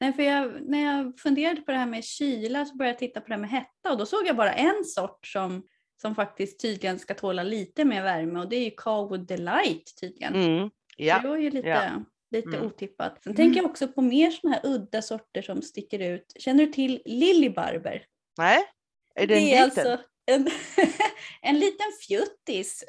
Nej, 0.00 0.12
för 0.12 0.22
jag, 0.22 0.62
när 0.62 0.84
jag 0.84 1.18
funderade 1.18 1.60
på 1.60 1.72
det 1.72 1.78
här 1.78 1.86
med 1.86 2.04
kyla 2.04 2.64
så 2.64 2.76
började 2.76 2.92
jag 2.92 2.98
titta 2.98 3.20
på 3.20 3.28
det 3.28 3.34
här 3.34 3.40
med 3.40 3.50
hetta 3.50 3.92
och 3.92 3.98
då 3.98 4.06
såg 4.06 4.26
jag 4.26 4.36
bara 4.36 4.52
en 4.52 4.84
sort 4.84 5.26
som, 5.26 5.62
som 6.02 6.14
faktiskt 6.14 6.60
tydligen 6.60 6.98
ska 6.98 7.14
tåla 7.14 7.42
lite 7.42 7.84
mer 7.84 8.02
värme 8.02 8.40
och 8.40 8.48
det 8.48 8.56
är 8.56 8.64
ju 8.64 8.70
Carwood 8.76 9.26
Delight 9.26 10.00
tydligen. 10.00 10.34
mm, 10.34 10.70
ja. 10.96 11.16
Så 11.16 11.22
det 11.22 11.28
var 11.28 11.36
ju 11.36 11.50
lite, 11.50 11.68
ja. 11.68 12.04
Lite 12.36 12.48
Mm. 12.56 12.66
otippat. 12.66 13.24
Sen 13.24 13.34
tänker 13.34 13.60
jag 13.60 13.70
också 13.70 13.88
på 13.88 14.02
mer 14.02 14.30
sådana 14.30 14.56
här 14.56 14.66
udda 14.70 15.02
sorter 15.02 15.42
som 15.42 15.62
sticker 15.62 15.98
ut. 15.98 16.32
Känner 16.38 16.66
du 16.66 16.72
till 16.72 17.02
Liljebarber? 17.04 18.04
Nej, 18.38 18.62
är 19.14 19.26
det 19.26 19.34
en 19.34 19.42
är 19.42 19.66
liten? 19.66 19.86
alltså 19.90 20.04
en, 20.26 20.48
en 21.42 21.58
liten 21.58 21.86
fjuttis. 22.08 22.84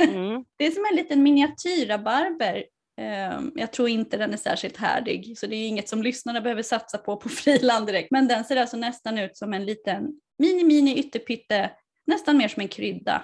Mm, 0.00 0.44
Det 0.56 0.66
är 0.66 0.70
som 0.70 0.84
en 0.90 0.96
liten 0.96 1.22
miniatyrrabarber. 1.22 2.64
Ehm, 3.00 3.52
Jag 3.56 3.72
tror 3.72 3.88
inte 3.88 4.16
den 4.16 4.32
är 4.32 4.36
särskilt 4.36 4.76
härdig, 4.76 5.38
så 5.38 5.46
det 5.46 5.56
är 5.56 5.68
inget 5.68 5.88
som 5.88 6.02
lyssnarna 6.02 6.40
behöver 6.40 6.62
satsa 6.62 6.98
på 6.98 7.16
på 7.16 7.28
friland 7.42 7.86
direkt. 7.86 8.10
Men 8.10 8.28
den 8.28 8.44
ser 8.44 8.56
alltså 8.56 8.76
nästan 8.76 9.18
ut 9.18 9.36
som 9.36 9.52
en 9.54 9.64
liten 9.66 10.20
mini-mini 10.42 10.94
ytterpytte, 10.98 11.70
nästan 12.06 12.36
mer 12.36 12.48
som 12.48 12.60
en 12.60 12.68
krydda. 12.68 13.22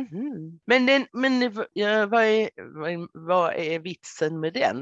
Mhm. 0.00 0.60
Men, 0.66 0.86
den, 0.86 1.06
men 1.12 1.42
ja, 1.72 2.06
vad, 2.06 2.24
är, 2.24 2.50
vad, 3.28 3.54
är, 3.54 3.78
vitsen 3.78 4.40
med 4.40 4.52
den? 4.52 4.76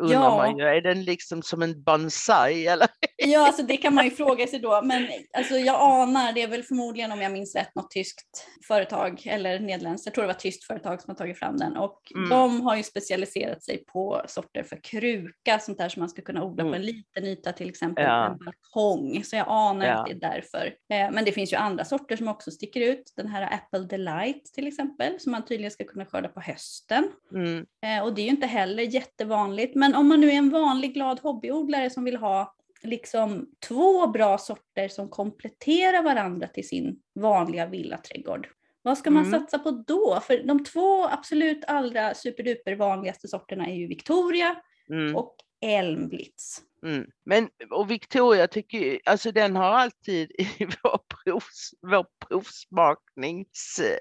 Undrar 0.00 0.14
Ja. 0.22 0.36
man 0.36 0.58
ju. 0.58 0.64
Är 0.64 0.80
den 0.80 1.04
liksom 1.04 1.42
som 1.42 1.62
en 1.62 1.82
bonsai 1.82 2.66
eller? 2.66 2.88
Ja, 3.16 3.46
alltså 3.46 3.62
det 3.62 3.76
kan 3.76 3.94
man 3.94 4.04
ju 4.04 4.10
fråga 4.22 4.46
sig 4.46 4.58
då, 4.58 4.82
men 4.84 5.08
alltså 5.38 5.54
jag 5.54 5.76
anar, 5.80 6.32
det 6.32 6.42
är 6.42 6.48
väl 6.48 6.62
förmodligen 6.62 7.12
om 7.12 7.20
jag 7.20 7.32
minns 7.32 7.54
rätt 7.56 7.74
något 7.74 7.90
tyskt 7.90 8.46
företag 8.68 9.22
eller 9.26 9.58
nederländskt, 9.60 10.06
jag 10.06 10.14
tror 10.14 10.22
det 10.22 10.26
var 10.28 10.34
ett 10.34 10.40
tyskt 10.40 10.64
företag 10.64 11.00
som 11.02 11.10
har 11.10 11.16
tagit 11.16 11.38
fram 11.38 11.56
den 11.56 11.76
och 11.76 11.98
Mm. 12.16 12.28
de 12.28 12.60
har 12.60 12.76
ju 12.76 12.82
specialiserat 12.82 13.64
sig 13.64 13.84
på 13.92 14.22
sorter 14.26 14.62
för 14.62 14.78
kruka, 14.82 15.58
sånt 15.58 15.78
där 15.78 15.88
som 15.88 16.00
man 16.00 16.08
ska 16.08 16.22
kunna 16.22 16.44
odla 16.44 16.62
på 16.62 16.68
Mm. 16.68 16.80
en 16.80 16.86
liten 16.86 17.24
yta, 17.24 17.52
till 17.52 17.68
exempel 17.68 18.04
Ja. 18.04 18.26
en 18.26 18.38
balkong. 18.44 19.24
Så 19.24 19.36
jag 19.36 19.46
anar 19.48 19.86
Ja. 19.86 19.92
att 19.94 20.06
det 20.06 20.12
är 20.12 20.20
därför. 20.34 20.66
Eh, 20.66 21.10
Men 21.12 21.24
det 21.24 21.32
finns 21.32 21.52
ju 21.52 21.56
andra 21.56 21.84
sorter 21.84 22.16
som 22.16 22.28
också 22.28 22.50
sticker 22.50 22.80
ut, 22.80 23.12
den 23.16 23.26
här 23.28 23.42
Apple 23.54 23.78
Delight 23.86 24.48
till 24.62 24.68
exempel, 24.68 25.20
som 25.20 25.32
man 25.32 25.44
tydligen 25.44 25.70
ska 25.70 25.84
kunna 25.84 26.06
skörda 26.06 26.28
på 26.28 26.40
hösten. 26.40 27.04
Mm, 27.34 27.66
Eh, 27.86 28.04
Och 28.04 28.14
det 28.14 28.20
är 28.20 28.24
ju 28.24 28.30
inte 28.30 28.46
heller 28.46 28.82
jättevanligt. 28.82 29.74
Men 29.74 29.94
om 29.94 30.08
man 30.08 30.20
nu 30.20 30.30
är 30.30 30.34
en 30.34 30.50
vanlig 30.50 30.94
glad 30.94 31.20
hobbyodlare 31.20 31.90
som 31.90 32.04
vill 32.04 32.16
ha 32.16 32.54
liksom 32.82 33.50
två 33.68 34.06
bra 34.06 34.38
sorter 34.38 34.88
som 34.88 35.08
kompletterar 35.08 36.02
varandra 36.02 36.46
till 36.46 36.68
sin 36.68 37.00
vanliga 37.14 37.66
villaträdgård. 37.66 38.48
Vad 38.82 38.98
ska 38.98 39.10
man 39.10 39.26
Mm. 39.26 39.40
satsa 39.40 39.58
på 39.58 39.70
då? 39.70 40.20
För 40.26 40.42
de 40.46 40.64
två 40.64 41.04
absolut 41.08 41.64
allra 41.66 42.14
superduper 42.14 42.76
vanligaste 42.76 43.28
sorterna 43.28 43.66
är 43.66 43.74
ju 43.74 43.86
Victoria 43.86 44.56
mm. 44.90 45.16
och 45.16 45.36
Elmblitz. 45.60 46.60
Mm. 46.86 47.06
Men 47.24 47.48
och 47.70 47.90
Victoria 47.90 48.46
tycker 48.46 49.00
alltså 49.04 49.32
den 49.32 49.56
har 49.56 49.70
alltid 49.70 50.30
i 50.30 50.48
vår, 50.82 51.00
provs, 51.08 51.70
vår 51.80 52.06
provsmakningsevent 52.28 54.00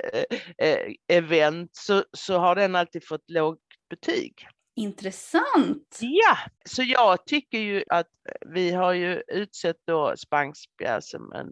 eh, 0.57 0.93
event 1.07 1.69
så, 1.73 2.03
så 2.17 2.37
har 2.37 2.55
den 2.55 2.75
alltid 2.75 3.07
fått 3.07 3.29
lågt 3.29 3.59
betyg. 3.89 4.47
Intressant! 4.75 5.99
Ja, 6.01 6.37
så 6.65 6.83
jag 6.83 7.25
tycker 7.25 7.57
ju 7.57 7.83
att 7.89 8.07
vi 8.45 8.71
har 8.71 8.93
ju 8.93 9.23
utsett 9.27 9.77
då 9.87 10.13
Spangsbjerg 10.17 11.01
som 11.01 11.31
en 11.33 11.49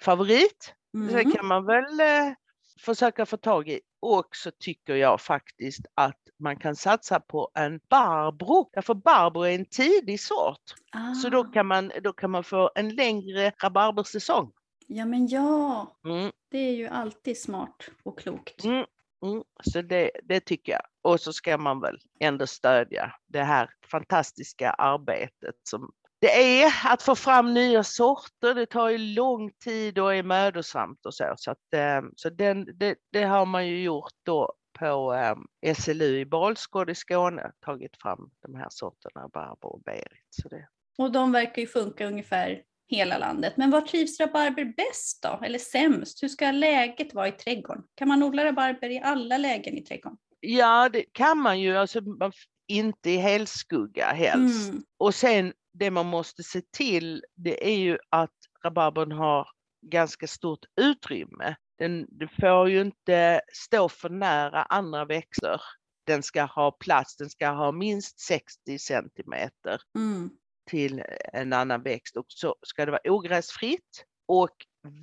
favorit. 0.00 0.74
Mm. 0.94 1.32
kan 1.32 1.46
man 1.46 1.66
väl 1.66 2.00
eh, 2.00 2.32
försöka 2.80 3.26
få 3.26 3.36
tag 3.36 3.68
i. 3.68 3.80
Och 4.08 4.36
så 4.36 4.50
tycker 4.50 4.94
jag 4.94 5.20
faktiskt 5.20 5.86
att 5.94 6.20
man 6.38 6.56
kan 6.56 6.76
satsa 6.76 7.20
på 7.20 7.50
en 7.54 7.80
Barbro. 7.90 8.70
Därför 8.72 8.94
Barbro 8.94 9.42
är 9.42 9.54
en 9.54 9.64
tidig 9.64 10.20
sort. 10.20 10.74
Så 11.22 11.28
då 11.28 11.40
Ah, 11.40 11.44
kan 11.52 11.66
man, 11.66 11.92
då 12.02 12.12
kan 12.12 12.30
man 12.30 12.44
få 12.44 12.70
en 12.74 12.88
längre 12.94 13.52
rabarbersäsong. 13.62 14.52
Ja 14.86 15.04
men 15.06 15.26
ja, 15.28 15.96
Mm, 16.04 16.32
det 16.50 16.58
är 16.58 16.72
ju 16.72 16.86
alltid 16.86 17.40
smart 17.40 17.88
och 18.02 18.18
klokt. 18.18 18.64
mm, 18.64 18.84
mm. 19.24 19.42
Så 19.64 19.82
det, 19.82 20.10
det 20.22 20.40
tycker 20.40 20.72
jag. 20.72 20.82
Och 21.02 21.20
så 21.20 21.32
ska 21.32 21.58
man 21.58 21.80
väl 21.80 21.98
ändå 22.20 22.46
stödja 22.46 23.12
det 23.26 23.42
här 23.44 23.70
fantastiska 23.90 24.70
arbetet 24.70 25.54
som 25.62 25.92
det 26.20 26.62
är 26.62 26.72
att 26.84 27.02
få 27.02 27.14
fram 27.14 27.54
nya 27.54 27.84
sorter. 27.84 28.54
Det 28.54 28.66
tar 28.66 28.88
ju 28.88 28.98
lång 28.98 29.52
tid 29.52 29.98
och 29.98 30.14
är 30.14 30.22
mödosamt 30.22 31.06
och 31.06 31.14
så. 31.14 31.34
Så, 31.36 31.50
att, 31.50 31.74
eh, 31.74 32.02
så 32.16 32.30
den, 32.30 32.78
det, 32.78 32.96
det 33.12 33.22
har 33.22 33.46
man 33.46 33.66
ju 33.66 33.82
gjort 33.82 34.12
då 34.22 34.52
på 34.78 35.14
eh, 35.14 35.74
SLU 35.74 36.18
i 36.18 36.26
Balsgård 36.26 36.90
i 36.90 36.94
Skåne, 36.94 37.52
tagit 37.60 37.96
fram 38.02 38.30
de 38.42 38.54
här 38.54 38.68
sorterna, 38.70 39.28
Barbro 39.28 39.68
och 39.68 39.82
Berit. 39.82 40.26
Så 40.30 40.48
det, 40.48 40.68
Och 40.98 41.12
de 41.12 41.32
verkar 41.32 41.62
ju 41.62 41.68
funka 41.68 42.06
ungefär 42.06 42.62
hela 42.88 43.18
landet. 43.18 43.52
Men 43.56 43.70
var 43.70 43.80
trivs 43.80 44.20
rabarber 44.20 44.64
bäst 44.64 45.22
då? 45.22 45.40
Eller 45.44 45.58
sämst? 45.58 46.22
Hur 46.22 46.28
ska 46.28 46.50
läget 46.50 47.14
vara 47.14 47.28
i 47.28 47.32
trädgården? 47.32 47.82
Kan 47.94 48.08
man 48.08 48.22
odla 48.22 48.44
rabarber 48.44 48.90
i 48.90 49.00
alla 49.00 49.38
lägen 49.38 49.78
i 49.78 49.82
trädgården? 49.82 50.18
Ja, 50.40 50.88
det 50.88 51.04
kan 51.12 51.38
man 51.38 51.60
ju, 51.60 51.76
alltså 51.76 52.00
man, 52.00 52.32
inte 52.68 53.10
i 53.10 53.16
helskugga 53.16 54.06
helst. 54.12 54.68
Mm. 54.70 54.82
Och 54.98 55.14
sen 55.14 55.52
det 55.72 55.90
man 55.90 56.06
måste 56.06 56.42
se 56.42 56.60
till, 56.76 57.24
det 57.34 57.66
är 57.68 57.76
ju 57.78 57.98
att 58.10 58.34
rabarbern 58.64 59.12
har 59.12 59.48
ganska 59.86 60.26
stort 60.26 60.64
utrymme. 60.80 61.56
Den, 61.78 62.06
får 62.40 62.68
ju 62.70 62.80
inte 62.80 63.40
stå 63.52 63.88
för 63.88 64.08
nära 64.08 64.62
andra 64.62 65.04
växter. 65.04 65.60
Den 66.06 66.22
ska 66.22 66.42
ha 66.44 66.70
plats, 66.70 67.16
den 67.16 67.30
ska 67.30 67.48
ha 67.48 67.72
minst 67.72 68.20
60 68.20 68.78
centimeter 68.78 69.80
Mm. 69.96 70.30
till 70.70 71.02
en 71.32 71.52
annan 71.52 71.82
växt 71.82 72.16
och 72.16 72.24
så 72.28 72.56
ska 72.62 72.84
det 72.84 72.90
vara 72.90 73.10
ogräsfritt 73.12 74.04
och 74.28 74.54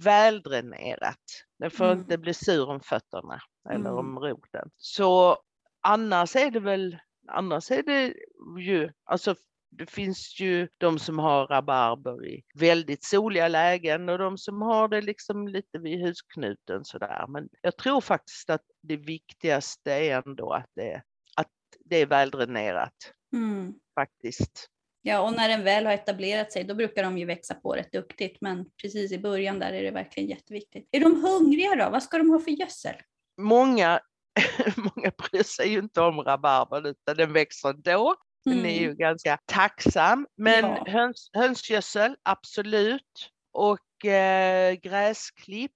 väldränerat. 0.04 1.20
Den 1.60 1.72
får 1.72 1.86
Mm. 1.86 2.00
inte 2.00 2.18
bli 2.18 2.34
sur 2.34 2.70
om 2.70 2.80
fötterna 2.82 3.42
eller 3.70 3.90
Mm. 3.90 3.98
om 3.98 4.20
roten. 4.20 4.70
Så 4.78 5.38
annars 5.82 6.36
är 6.36 6.52
det 6.52 6.60
väl, 6.60 6.98
annars 7.28 7.72
är 7.72 7.84
det 7.84 8.14
ju, 8.62 8.92
alltså 9.04 9.36
det 9.70 9.90
finns 9.92 10.40
ju 10.40 10.68
de 10.78 11.00
som 11.00 11.20
har 11.20 11.48
rabarber 11.48 12.28
i 12.28 12.44
väldigt 12.56 13.04
soliga 13.04 13.48
lägen 13.48 14.10
och 14.10 14.18
de 14.18 14.38
som 14.38 14.62
har 14.62 14.88
det 14.88 15.02
liksom 15.02 15.48
lite 15.48 15.80
vid 15.80 16.02
husknuten 16.02 16.86
sådär. 16.86 17.26
Men 17.28 17.50
jag 17.62 17.78
tror 17.78 18.02
faktiskt 18.02 18.50
att 18.50 18.62
det 18.82 18.98
viktigaste 18.98 19.92
är 19.92 20.22
ändå 20.26 20.52
att 20.52 20.70
det, 20.76 21.02
att 21.36 21.52
det 21.86 21.98
är 21.98 22.06
väldränerat 22.06 23.14
Mm. 23.34 23.74
faktiskt. 23.96 24.70
Ja, 25.02 25.20
och 25.20 25.34
när 25.34 25.50
den 25.50 25.64
väl 25.64 25.86
har 25.86 25.94
etablerat 25.94 26.52
sig 26.52 26.64
då 26.64 26.76
brukar 26.76 27.04
de 27.04 27.18
ju 27.18 27.26
växa 27.26 27.54
på 27.56 27.74
rätt 27.74 27.92
duktigt. 27.92 28.38
Men 28.42 28.66
precis 28.82 29.12
i 29.12 29.20
början 29.20 29.60
där 29.60 29.74
är 29.74 29.84
det 29.84 29.92
verkligen 29.92 30.30
jätteviktigt. 30.30 30.88
Är 30.92 31.00
de 31.00 31.22
hungriga 31.24 31.76
då? 31.76 31.90
Vad 31.90 32.04
ska 32.04 32.18
de 32.18 32.30
ha 32.30 32.40
för 32.40 32.52
gödsel? 32.52 32.96
många, 33.38 34.00
många 34.78 35.12
bryr 35.18 35.44
sig 35.44 35.70
ju 35.70 35.80
inte 35.80 36.02
om 36.02 36.20
rabarbern 36.22 36.86
utan 36.86 37.18
den 37.18 37.34
växer 37.34 37.70
ändå. 37.70 38.16
Den 38.46 38.54
är 38.54 38.60
Mm. 38.60 38.84
ju 38.84 38.94
ganska 38.96 39.38
tacksam. 39.46 40.28
Men 40.38 40.66
Ja. 40.66 40.86
höns, 40.88 41.30
hönsgödsel, 41.34 42.16
absolut. 42.24 43.30
Och 43.52 44.06
eh, 44.06 44.74
gräsklipp 44.74 45.72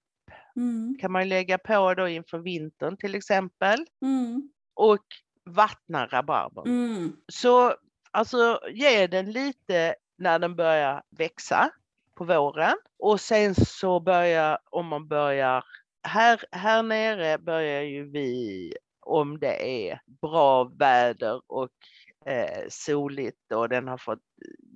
Mm. 0.56 0.96
kan 1.00 1.12
man 1.12 1.28
lägga 1.28 1.58
på 1.58 1.94
då 1.94 2.08
inför 2.08 2.38
vintern 2.38 2.96
till 2.96 3.14
exempel. 3.14 3.86
Mm. 4.02 4.50
Och 4.74 5.04
vattna 5.50 6.06
rabarbern. 6.06 6.66
Mm. 6.66 7.16
Så 7.32 7.74
alltså 8.10 8.60
ge 8.70 9.06
den 9.06 9.32
lite 9.32 9.94
när 10.18 10.38
den 10.38 10.56
börjar 10.56 11.02
växa 11.10 11.70
på 12.14 12.24
våren. 12.24 12.74
Och 12.98 13.20
sen 13.20 13.54
så 13.54 14.00
börjar, 14.00 14.58
om 14.70 14.86
man 14.86 15.08
börjar, 15.08 15.64
här, 16.08 16.40
här 16.52 16.82
nere 16.82 17.38
börjar 17.38 17.82
ju 17.82 18.10
vi, 18.10 18.72
om 19.00 19.38
det 19.38 19.88
är 19.90 20.00
bra 20.22 20.64
väder 20.64 21.40
och 21.46 21.70
eh, 22.26 22.64
soligt 22.68 23.52
och 23.54 23.68
den 23.68 23.88
har 23.88 23.98
fått 23.98 24.22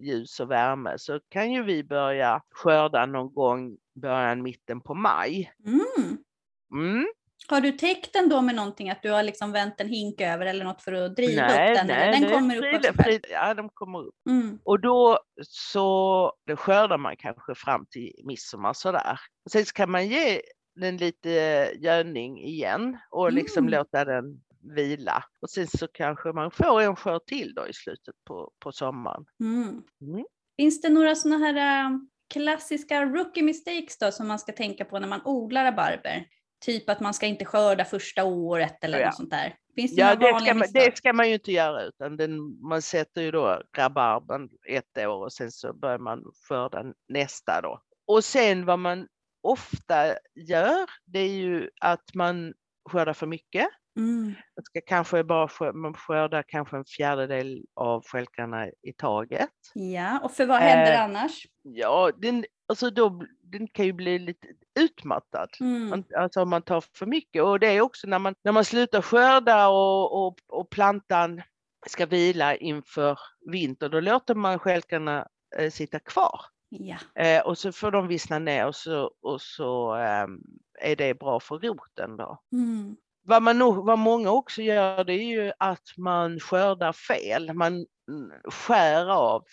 ljus 0.03 0.41
och 0.41 0.51
värme 0.51 0.95
så 0.99 1.21
kan 1.29 1.53
ju 1.53 1.63
vi 1.63 1.85
börja 1.85 2.43
skörda 2.51 3.07
någon 3.07 3.35
gång 3.35 3.77
början, 3.95 4.43
mitten 4.43 4.81
på 4.81 4.95
maj. 4.95 5.53
Mm. 5.67 6.19
Mm. 6.75 7.07
Har 7.49 7.61
du 7.61 7.73
täckt 7.73 8.13
den 8.13 8.29
då 8.29 8.41
med 8.43 8.55
någonting, 8.55 8.91
att 8.91 9.03
du 9.03 9.11
har 9.11 9.23
liksom 9.23 9.53
vänt 9.53 9.75
en 9.81 9.89
hink 9.89 10.21
över 10.21 10.47
eller 10.47 10.65
något 10.65 10.83
för 10.83 10.93
att 10.93 11.17
driva 11.17 11.47
Nej, 11.47 11.71
upp 11.73 11.77
den? 11.79 11.87
nej, 11.87 12.21
den 12.21 12.31
kommer 12.33 12.57
upp 12.57 12.63
själv? 12.63 12.97
frida- 13.03 13.29
Ja, 13.31 13.55
de 13.55 13.69
kommer 13.75 13.99
upp. 13.99 14.15
Mm. 14.31 14.59
Och 14.65 14.81
då 14.81 15.19
så 15.43 16.33
då 16.47 16.57
skördar 16.57 16.99
man 16.99 17.17
kanske 17.17 17.55
fram 17.55 17.87
till 17.91 18.13
midsommar 18.25 18.73
sådär. 18.73 19.19
Och 19.45 19.51
sen 19.51 19.65
så 19.65 19.73
kan 19.73 19.91
man 19.91 20.07
ge 20.09 20.41
den 20.75 20.97
lite 20.97 21.29
gödning 21.79 22.43
igen 22.45 22.99
och 23.11 23.33
liksom 23.33 23.65
Mm. 23.65 23.79
låta 23.79 24.05
den 24.05 24.41
vila. 24.75 25.25
Och 25.41 25.51
sen 25.51 25.67
så 25.67 25.89
kanske 25.89 26.33
man 26.33 26.51
får 26.51 26.81
en 26.81 26.97
skörd 26.97 27.27
till 27.27 27.55
då 27.55 27.67
i 27.69 27.73
slutet 27.73 28.15
på, 28.27 28.53
på 28.59 28.73
sommaren. 28.73 29.25
Mm. 29.41 29.83
Mm. 30.01 30.25
Finns 30.57 30.81
det 30.83 30.89
några 30.89 31.15
sådana 31.15 31.47
här 31.47 31.85
äh, 31.85 31.91
klassiska 32.35 33.05
rookie 33.05 33.43
mistakes 33.43 33.99
då 33.99 34.13
som 34.13 34.29
man 34.29 34.39
ska 34.39 34.53
tänka 34.53 34.85
på 34.85 34.99
när 34.99 35.09
man 35.09 35.21
odlar 35.25 35.65
rabarber? 35.65 36.27
Typ 36.65 36.89
att 36.91 37.01
man 37.01 37.15
ska 37.15 37.27
inte 37.27 37.45
skörda 37.45 37.85
första 37.85 38.25
året 38.25 38.85
eller 38.85 38.99
Ja. 39.01 39.07
något 39.07 39.17
sånt 39.17 39.31
där. 39.31 39.55
Finns 39.75 39.95
det 39.97 40.01
Ja, 40.01 40.15
några 40.15 40.33
det 40.39 40.45
ska, 40.45 40.55
man, 40.55 40.69
det 40.73 40.97
ska 40.97 41.13
man 41.13 41.29
ju 41.29 41.35
inte 41.35 41.53
göra 41.53 41.83
utan 41.83 42.17
den, 42.17 42.61
man 42.69 42.83
sätter 42.83 43.23
ju 43.23 43.31
då 43.31 43.63
rabarbern 43.77 44.49
ett 44.69 44.99
år 44.99 45.25
och 45.25 45.33
sen 45.33 45.51
så 45.53 45.73
börjar 45.73 45.99
man 45.99 46.25
skörda 46.49 46.85
nästa 47.09 47.61
då. 47.61 47.81
Och 48.07 48.25
sen 48.25 48.65
vad 48.67 48.79
man 48.79 49.09
ofta 49.43 50.07
gör 50.35 50.87
det 51.05 51.19
är 51.19 51.29
ju 51.33 51.71
att 51.81 52.15
man 52.15 52.55
skördar 52.91 53.13
för 53.13 53.27
mycket. 53.27 53.67
Mm. 53.97 54.25
Man 54.27 54.65
ska 54.65 54.81
kanske 54.87 55.25
bara 55.25 55.47
skö- 55.47 55.73
man 55.73 55.95
skördar 55.95 56.45
kanske 56.49 56.77
en 56.77 56.85
fjärdedel 56.85 57.65
av 57.75 58.05
stjälkarna 58.05 58.69
i 58.69 58.93
taget. 58.99 59.51
Ja, 59.75 60.21
och 60.23 60.33
för 60.33 60.47
vad 60.47 60.59
händer 60.59 60.93
Eh, 60.93 61.05
annars? 61.05 61.47
Ja, 61.63 62.11
den, 62.17 62.45
alltså 62.69 62.91
då, 62.91 63.25
den 63.43 63.69
kan 63.69 63.85
ju 63.87 63.93
bli 63.93 64.19
lite 64.19 64.49
utmattad. 64.81 65.49
Mm. 65.61 65.89
Man, 65.89 66.05
alltså 66.19 66.43
om 66.43 66.51
man 66.51 66.63
tar 66.63 66.85
för 66.99 67.07
mycket 67.07 67.43
och 67.43 67.61
det 67.61 67.67
är 67.67 67.81
också 67.81 68.07
när 68.07 68.19
man, 68.19 68.35
när 68.45 68.53
man 68.53 68.65
slutar 68.65 69.03
skörda 69.03 69.69
och, 69.69 70.27
och, 70.27 70.37
och 70.49 70.71
plantan 70.71 71.43
ska 71.87 72.07
vila 72.07 72.57
inför 72.57 73.19
vintern, 73.51 73.91
då 73.91 74.01
låter 74.01 74.35
man 74.35 74.59
stjälkarna 74.59 75.27
eh, 75.59 75.71
sitta 75.71 75.99
kvar. 75.99 76.41
Ja. 76.79 77.23
Eh, 77.23 77.47
och 77.47 77.59
så 77.59 77.73
får 77.73 77.91
de 77.91 78.09
vissna 78.09 78.39
ner 78.39 78.67
och 78.67 78.77
så, 78.77 79.11
och 79.23 79.41
så 79.41 79.95
ehm, 79.95 80.41
är 80.81 80.97
det 80.97 81.19
bra 81.19 81.41
för 81.41 81.59
roten 81.59 82.17
då. 82.17 82.43
Mm. 82.53 82.97
Vad, 83.25 83.43
man 83.43 83.59
nog, 83.59 83.87
vad 83.87 83.99
många 83.99 84.31
också 84.31 84.63
gör 84.63 85.05
det 85.05 85.13
är 85.13 85.25
ju 85.25 85.53
att 85.59 85.89
man 85.97 86.41
skördar 86.41 86.93
fel. 86.93 87.55
Man 87.55 87.73
mm, 88.09 88.31
skär 88.45 89.07
av 89.07 89.45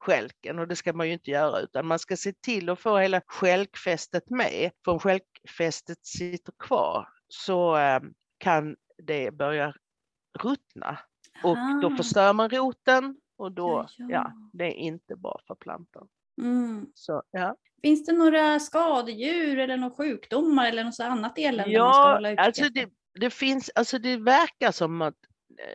skälken 0.00 0.58
och 0.58 0.68
det 0.68 0.76
ska 0.76 0.92
man 0.92 1.06
ju 1.06 1.12
inte 1.12 1.30
göra 1.30 1.60
utan 1.60 1.86
man 1.86 1.98
ska 1.98 2.16
se 2.16 2.32
till 2.32 2.68
att 2.68 2.80
få 2.80 2.98
hela 2.98 3.20
skälkfästet 3.26 4.30
med. 4.30 4.70
För 4.84 4.92
om 4.92 4.98
skälkfästet 4.98 6.06
sitter 6.06 6.52
kvar 6.58 7.08
så 7.28 7.76
eh, 7.76 8.00
kan 8.38 8.76
det 9.02 9.30
börja 9.30 9.74
ruttna 10.38 10.98
och 11.44 11.56
då 11.82 11.88
Ah. 11.92 11.96
förstör 11.96 12.32
man 12.32 12.50
roten 12.50 13.16
och 13.36 13.52
då, 13.52 13.86
ja, 13.96 14.06
ja. 14.10 14.32
det 14.52 14.64
är 14.64 14.74
inte 14.74 15.16
bra 15.16 15.40
för 15.46 15.54
plantan. 15.54 16.08
Mm. 16.42 16.86
Så, 16.94 17.22
ja. 17.30 17.56
Finns 17.82 18.04
det 18.06 18.12
några 18.12 18.60
skadedjur 18.60 19.58
eller 19.58 19.76
några 19.76 19.94
sjukdomar 19.96 20.68
eller 20.68 20.84
något 20.84 21.00
annat 21.00 21.38
elände 21.38 21.78
man 21.78 21.92
ska 21.94 22.00
Ja, 22.02 22.14
hålla 22.14 22.30
utkik 22.30 22.46
alltså 22.46 22.62
det, 22.74 22.88
det 23.20 23.30
finns, 23.30 23.70
alltså 23.74 23.98
det 23.98 24.16
verkar 24.16 24.72
som 24.72 25.02
att 25.02 25.14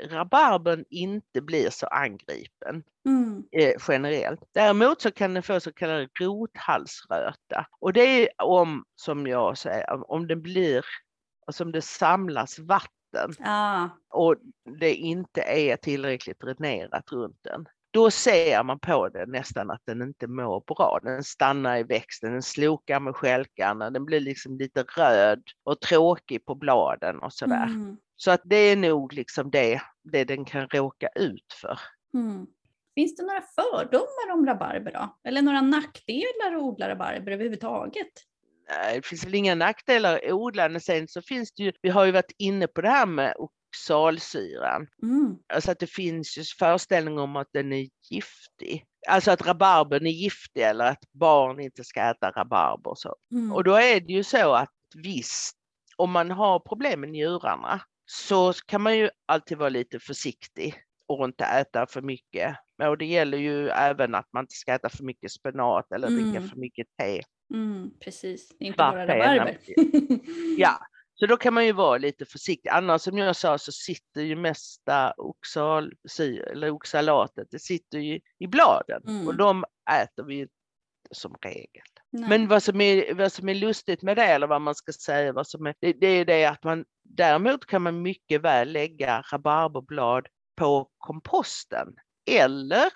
eh, 0.04 0.10
rabarbern 0.10 0.86
inte 0.90 1.42
blir 1.42 1.70
så 1.70 1.88
angripen 1.88 2.84
Mm. 3.08 3.44
eh, 3.52 3.74
generellt. 3.88 4.40
Däremot 4.54 5.02
så 5.02 5.12
kan 5.12 5.34
den 5.34 5.44
få 5.44 5.60
så 5.60 5.74
kallad 5.74 6.10
rothalsröta 6.20 7.68
och 7.80 7.94
det 7.94 8.02
är 8.02 8.30
om, 8.42 8.84
som 8.96 9.28
jag 9.28 9.58
säger, 9.58 10.12
om- 10.12 10.28
det 10.28 10.36
blir, 10.36 10.86
alltså 11.48 11.64
om 11.64 11.72
det 11.72 11.82
samlas 11.82 12.60
vatten 12.60 13.34
Ah. 13.40 13.90
och 14.10 14.36
det 14.80 14.94
inte 14.94 15.42
är 15.42 15.76
tillräckligt 15.78 16.40
dränerat 16.40 17.12
runt 17.12 17.40
den. 17.42 17.66
Då 17.98 18.12
ser 18.12 18.64
man 18.64 18.80
på 18.80 19.10
det 19.10 19.26
nästan 19.26 19.72
att 19.72 19.82
den 19.86 20.02
inte 20.02 20.28
mår 20.28 20.64
bra. 20.76 21.00
Den 21.04 21.24
stannar 21.24 21.78
i 21.78 21.84
växten, 21.84 22.32
den 22.32 22.42
slokar 22.42 23.00
med 23.00 23.16
stjälkarna, 23.16 23.90
den 23.90 24.06
blir 24.06 24.20
liksom 24.20 24.58
lite 24.58 24.84
röd 24.84 25.44
och 25.64 25.82
tråkig 25.82 26.46
på 26.46 26.56
bladen 26.56 27.20
och 27.20 27.34
sådär. 27.34 27.64
Mm. 27.64 27.98
Så 28.16 28.32
att 28.32 28.42
det 28.44 28.56
är 28.56 28.76
nog 28.76 29.14
liksom 29.14 29.52
det, 29.52 29.82
det 30.04 30.24
den 30.24 30.46
kan 30.46 30.68
råka 30.68 31.08
ut 31.16 31.54
för. 31.62 31.80
Mm. 32.14 32.48
Finns 32.96 33.16
det 33.16 33.24
några 33.24 33.42
fördomar 33.42 34.34
om 34.34 34.46
rabarber 34.46 34.92
då? 34.92 35.18
Eller 35.30 35.42
några 35.42 35.62
nackdelar 35.62 36.56
att 36.56 36.62
odla 36.62 36.90
rabarber 36.90 37.32
överhuvudtaget? 37.32 38.12
Nej, 38.70 38.96
Det 38.96 39.06
finns 39.06 39.26
väl 39.26 39.36
inga 39.36 39.56
nackdelar 39.56 40.16
att 40.16 40.32
odla, 40.32 40.70
men 40.70 40.82
sen 40.82 41.08
så 41.08 41.22
finns 41.22 41.52
det 41.52 41.64
ju, 41.64 41.72
vi 41.82 41.90
har 41.90 42.06
ju 42.06 42.12
varit 42.12 42.36
inne 42.38 42.68
på 42.68 42.82
det 42.82 42.90
här 42.90 43.06
med 43.06 43.34
oxalsyran. 43.70 44.88
Mm. 45.04 45.38
Alltså 45.54 45.72
att 45.72 45.80
det 45.80 45.88
finns 45.88 46.38
ju 46.38 46.44
föreställningar 46.60 47.22
om 47.22 47.36
att 47.36 47.50
den 47.54 47.74
är 47.74 47.88
giftig. 48.10 48.86
Alltså 49.08 49.32
att 49.32 49.46
rabarbern 49.48 50.06
är 50.08 50.12
giftig 50.12 50.62
eller 50.62 50.86
att 50.86 51.12
barn 51.12 51.60
inte 51.60 51.84
ska 51.84 52.02
äta 52.02 52.32
rabarber 52.32 52.90
och 52.92 52.98
så. 53.00 53.16
Mm. 53.32 53.52
Och 53.52 53.64
då 53.64 53.74
är 53.76 54.00
det 54.00 54.14
ju 54.14 54.24
så 54.24 54.54
att 54.54 54.74
visst, 54.96 55.56
om 55.96 56.12
man 56.12 56.32
har 56.32 56.60
problem 56.60 57.00
med 57.02 57.10
njurarna 57.10 57.82
så 58.06 58.54
kan 58.54 58.82
man 58.82 58.98
ju 58.98 59.10
alltid 59.26 59.58
vara 59.58 59.70
lite 59.70 60.00
försiktig 60.00 60.76
och 61.08 61.26
inte 61.26 61.46
äta 61.46 61.88
för 61.88 62.02
mycket. 62.02 62.56
Och 62.84 62.98
det 62.98 63.06
gäller 63.06 63.38
ju 63.38 63.70
även 63.70 64.16
att 64.16 64.28
man 64.34 64.44
inte 64.44 64.56
ska 64.56 64.74
äta 64.74 64.90
för 64.90 65.04
mycket 65.04 65.32
spenat 65.32 65.92
eller 65.92 66.08
dricka 66.08 66.38
Mm. 66.38 66.50
för 66.50 66.58
mycket 66.58 66.88
te. 67.02 67.22
Mm, 67.54 67.92
precis, 68.04 68.52
inte 68.60 68.78
bara 68.78 69.08
rabarber. 69.08 69.58
Ja, 70.58 70.80
så 71.20 71.26
då 71.26 71.38
kan 71.38 71.54
man 71.54 71.66
ju 71.66 71.72
vara 71.72 71.98
lite 71.98 72.26
försiktig. 72.26 72.70
Annars 72.70 73.02
som 73.02 73.18
jag 73.18 73.36
sa 73.36 73.58
så 73.58 73.72
sitter 73.72 74.22
ju 74.22 74.36
mesta 74.36 75.14
oxalsyra 75.18 76.46
eller 76.52 76.70
oxalatet, 76.70 77.48
det 77.52 77.60
sitter 77.60 77.98
ju 77.98 78.20
i 78.40 78.48
bladen 78.48 79.02
och 79.04 79.10
Mm. 79.10 79.38
de 79.38 79.66
äter 80.02 80.24
vi 80.24 80.36
ju 80.36 80.48
som 81.12 81.36
regel. 81.42 81.84
Nej. 82.10 82.30
Men 82.30 82.48
vad 82.48 82.64
som, 82.64 82.82
är, 82.82 83.14
vad 83.14 83.32
som 83.32 83.50
är 83.50 83.56
lustigt 83.56 84.02
med 84.02 84.18
det, 84.18 84.26
eller 84.26 84.48
vad 84.48 84.62
man 84.62 84.76
ska 84.76 84.92
säga, 84.94 85.34
vad 85.34 85.48
som 85.48 85.66
är, 85.66 85.76
det, 85.80 85.94
det 85.94 86.08
är 86.08 86.26
det 86.26 86.46
att 86.46 86.64
man 86.64 86.86
däremot 87.04 87.66
kan 87.66 87.82
man 87.82 88.02
mycket 88.02 88.42
väl 88.42 88.72
lägga 88.72 89.24
rabarberblad 89.32 90.28
på 90.56 90.90
komposten 90.98 91.88
eller 92.32 92.90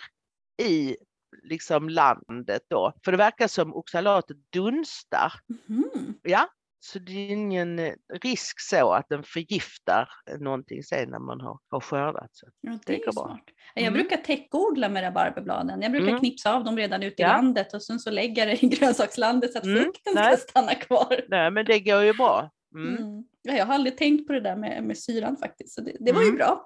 i 0.61 0.97
liksom 1.43 1.89
landet 1.89 2.61
då. 2.69 2.93
För 3.05 3.11
det 3.11 3.17
verkar 3.17 3.47
som 3.47 3.75
oxalatet 3.75 4.37
dunstar. 4.53 5.33
Mhm. 5.67 6.13
Ja, 6.21 6.49
så 6.83 6.99
det 6.99 7.11
är 7.11 7.27
ingen 7.29 7.79
eh, 7.79 7.93
risk 8.23 8.59
så 8.61 8.91
att 8.93 9.05
den 9.09 9.23
förgiftar 9.23 10.09
någonting 10.39 10.83
sen 10.83 11.09
när 11.09 11.19
man 11.19 11.41
har, 11.41 11.59
har 11.69 11.79
skördat. 11.79 12.29
Så. 12.31 12.47
Ja, 12.61 12.71
Det 12.71 12.79
det 12.85 12.93
är 12.95 13.03
bra. 13.03 13.11
smart. 13.11 13.43
Jag 13.75 13.81
Mm. 13.81 13.93
brukar 13.93 14.17
täckodla 14.17 14.89
med 14.89 15.03
rabarberbladen. 15.03 15.81
Jag 15.81 15.91
brukar 15.91 16.07
Mm. 16.07 16.19
knipsa 16.19 16.53
av 16.55 16.63
dem 16.63 16.77
redan 16.77 17.03
ute 17.03 17.21
i 17.21 17.25
Ja. 17.25 17.27
landet 17.31 17.73
och 17.73 17.83
sen 17.83 17.99
så 17.99 18.11
lägger 18.11 18.47
jag 18.47 18.57
det 18.57 18.63
i 18.63 18.67
grönsakslandet 18.79 19.51
så 19.51 19.57
att 19.57 19.65
Mm, 19.65 19.83
frukten 19.83 20.13
nej. 20.15 20.37
ska 20.37 20.47
stanna 20.49 20.75
kvar. 20.75 21.21
Nej, 21.27 21.51
men 21.51 21.65
det 21.65 21.79
går 21.79 22.03
ju 22.03 22.13
bra. 22.13 22.49
Mm. 22.75 22.97
Mm. 22.97 23.23
Ja, 23.41 23.53
jag 23.53 23.65
har 23.65 23.73
aldrig 23.73 23.97
tänkt 23.97 24.27
på 24.27 24.33
det 24.33 24.41
där 24.41 24.55
med, 24.55 24.83
med 24.83 24.97
syran 24.97 25.37
faktiskt, 25.37 25.73
så 25.75 25.81
det, 25.81 25.91
det 25.99 26.11
var 26.11 26.21
ju 26.21 26.27
Mm. 26.27 26.37
bra. 26.37 26.65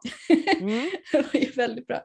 Mm. 0.60 0.90
det 1.12 1.34
var 1.34 1.40
ju 1.42 1.52
väldigt 1.52 1.88
bra. 1.88 2.02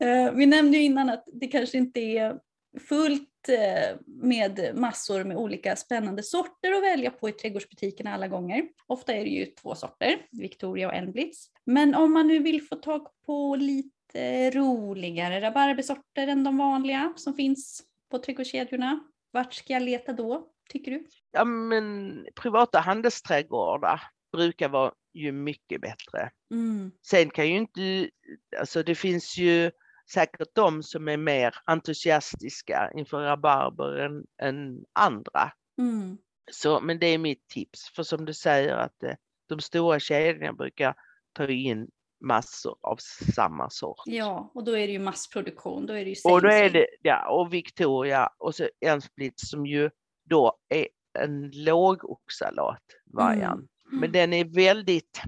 Eh, 0.00 0.32
vi 0.32 0.46
nämnde 0.46 0.78
ju 0.78 0.84
innan 0.84 1.10
att 1.10 1.24
det 1.40 1.46
kanske 1.46 1.78
inte 1.78 2.00
är 2.00 2.34
fullt 2.78 3.48
eh, 3.48 3.96
med 4.06 4.70
massor 4.74 5.24
med 5.24 5.36
olika 5.36 5.76
spännande 5.76 6.22
sorter 6.22 6.72
att 6.72 6.82
välja 6.82 7.10
på 7.10 7.28
i 7.28 7.32
trädgårdsbutikerna 7.32 8.14
alla 8.14 8.28
gånger. 8.28 8.68
Ofta 8.86 9.12
är 9.12 9.24
det 9.24 9.30
ju 9.30 9.46
två 9.46 9.74
sorter, 9.74 10.26
Victoria 10.30 10.88
och 10.88 10.94
Enblitz. 10.94 11.46
Men 11.64 11.94
om 11.94 12.12
man 12.12 12.26
nu 12.26 12.38
vill 12.38 12.62
få 12.62 12.76
tag 12.76 13.06
på 13.26 13.56
lite 13.56 14.50
roligare 14.50 15.40
rabarbersorter 15.40 16.26
än 16.26 16.44
de 16.44 16.58
vanliga 16.58 17.12
som 17.16 17.34
finns 17.34 17.82
på 18.10 18.18
trädgårdskedjorna, 18.18 19.00
vart 19.30 19.54
ska 19.54 19.72
jag 19.72 19.82
leta 19.82 20.12
då, 20.12 20.46
tycker 20.68 20.90
du? 20.90 21.04
Ja, 21.32 21.44
men 21.44 22.26
privata 22.34 22.80
handelsträdgårdar 22.80 24.00
brukar 24.32 24.68
vara 24.68 24.92
ju 25.14 25.32
mycket 25.32 25.80
bättre. 25.80 26.30
Mm. 26.50 26.92
Sen 27.06 27.30
kan 27.30 27.48
ju 27.48 27.56
inte, 27.56 28.10
alltså 28.58 28.82
det 28.82 28.94
finns 28.94 29.38
ju 29.38 29.70
säkert 30.12 30.48
de 30.54 30.82
som 30.82 31.08
är 31.08 31.16
mer 31.16 31.54
entusiastiska 31.64 32.90
inför 32.94 33.20
rabarber 33.20 33.96
än, 33.96 34.24
än 34.42 34.84
andra. 34.92 35.52
Mm. 35.78 36.18
Så, 36.52 36.80
men 36.80 36.98
det 36.98 37.06
är 37.06 37.18
mitt 37.18 37.48
tips, 37.48 37.90
för 37.94 38.02
som 38.02 38.24
du 38.24 38.34
säger 38.34 38.76
att 38.76 39.02
eh, 39.02 39.14
de 39.48 39.60
stora 39.60 40.00
kedjorna 40.00 40.52
brukar 40.52 40.94
ta 41.32 41.48
in 41.48 41.88
massor 42.24 42.76
av 42.80 42.96
samma 43.34 43.70
sort. 43.70 44.02
Ja, 44.04 44.50
och 44.54 44.64
då 44.64 44.72
är 44.72 44.86
det 44.86 44.92
ju 44.92 44.98
massproduktion, 44.98 45.86
då 45.86 45.92
är 45.92 46.04
det 46.04 46.10
ju 46.10 46.16
Och 46.24 46.42
då 46.42 46.48
är 46.48 46.70
det, 46.70 46.86
ja, 47.02 47.30
och 47.30 47.54
Victoria 47.54 48.30
och 48.38 48.54
så 48.54 48.68
Ensplitz 48.80 49.50
som 49.50 49.66
ju 49.66 49.90
då 50.24 50.58
är 50.68 50.88
en 51.18 51.50
lågoxalatvariant. 51.50 53.70
Mm. 53.90 54.00
Men 54.00 54.12
den 54.12 54.32
är 54.32 54.44
väldigt 54.44 55.22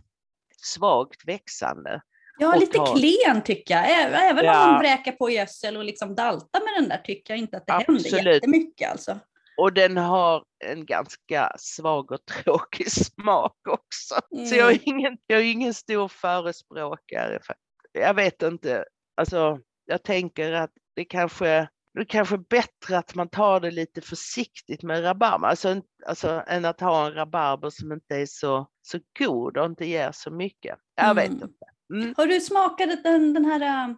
svagt 0.57 1.29
växande. 1.29 2.03
Ja, 2.39 2.55
lite 2.57 2.79
ta- 2.79 2.97
klen 2.97 3.43
tycker 3.43 3.75
jag. 3.75 3.91
Även 4.31 4.45
Ja. 4.45 4.65
om 4.65 4.71
man 4.71 4.81
vräker 4.81 5.13
på 5.13 5.31
gödsel 5.31 5.77
och 5.77 5.85
liksom 5.85 6.15
daltar 6.15 6.61
med 6.61 6.83
den 6.83 6.89
där 6.89 6.99
tycker 7.05 7.35
jag 7.35 7.39
inte 7.39 7.57
att 7.57 7.67
det 7.67 7.73
händer 7.73 7.95
Absolut. 7.95 8.35
jättemycket 8.35 8.91
alltså. 8.91 9.19
Och 9.57 9.73
den 9.73 9.97
har 9.97 10.45
en 10.65 10.87
ganska 10.87 11.53
svag 11.59 12.13
och 12.13 12.25
tråkig 12.45 12.93
smak 12.93 13.57
också. 13.69 14.15
Mm. 14.35 14.47
Så 14.47 14.55
jag 14.55 14.73
är, 14.73 14.81
ingen, 14.83 15.19
jag 15.27 15.41
är 15.41 15.53
ingen 15.53 15.75
stor 15.75 16.09
förespråkare. 16.09 17.39
För, 17.43 17.55
jag 17.93 18.15
vet 18.15 18.43
inte, 18.43 18.85
alltså 19.17 19.59
jag 19.87 20.03
tänker 20.03 20.53
att 20.53 20.71
det 20.97 21.05
kanske 21.05 21.69
det 21.95 22.01
är 22.01 22.05
kanske 22.05 22.39
bättre 22.39 22.99
att 22.99 23.15
man 23.15 23.29
tar 23.29 23.61
det 23.61 23.71
lite 23.71 24.01
försiktigt 24.01 24.83
med 24.83 25.05
rabarber, 25.05 25.49
alltså, 25.49 25.83
alltså 26.07 26.43
än 26.47 26.65
att 26.65 26.81
ha 26.81 27.07
en 27.07 27.15
rabarber 27.15 27.71
som 27.71 27.93
inte 27.93 28.17
är 28.17 28.27
så, 28.27 28.69
så 28.83 28.99
god 29.19 29.57
och 29.57 29.67
inte 29.67 29.87
ger 29.87 30.13
så 30.13 30.31
mycket. 30.31 30.79
Jag 30.95 31.11
mm. 31.11 31.17
vet 31.17 31.43
inte. 31.43 31.72
Mm. 31.93 32.15
Har 32.17 32.27
du 32.27 32.41
smakat 32.41 33.03
den, 33.05 33.35
den 33.35 33.45
här, 33.45 33.95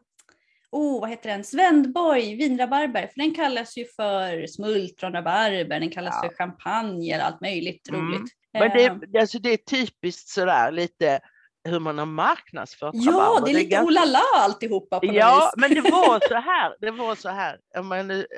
oh, 0.71 1.01
vad 1.01 1.11
heter 1.11 1.31
den, 1.31 1.45
Svendborg 1.45 2.37
vinrabarber? 2.37 3.01
För 3.07 3.21
den 3.21 3.35
kallas 3.35 3.77
ju 3.77 3.85
för 3.97 4.47
smultronrabarber, 4.47 5.81
den 5.81 5.91
kallas 5.91 6.15
ja. 6.23 6.29
för 6.29 6.37
champagne 6.37 7.15
eller 7.15 7.25
allt 7.25 7.41
möjligt 7.41 7.89
mm. 7.89 8.01
roligt. 8.01 8.33
Men 8.53 8.71
det, 8.71 8.85
ehm. 8.85 9.01
alltså 9.19 9.39
det 9.39 9.51
är 9.51 9.57
typiskt 9.57 10.29
sådär 10.29 10.73
lite 10.73 11.21
hur 11.69 11.81
man 11.81 11.99
har 11.99 12.07
marknadsfört 12.07 12.95
Ja, 12.95 13.13
rabarber. 13.13 13.47
det 13.47 13.53
är 13.53 13.55
lite 13.55 13.71
ganska... 13.71 13.87
oh 13.87 13.93
la 13.93 14.05
la 14.05 14.45
alltihopa 14.45 15.01
på 15.01 15.07
Ja, 15.07 15.53
vis. 15.57 15.61
men 15.61 15.75
det 15.75 15.91
var 15.91 16.29
så 16.29 16.35
här. 16.51 16.77
Det 16.81 16.91
var 16.91 17.15
så 17.15 17.29
här. 17.29 17.59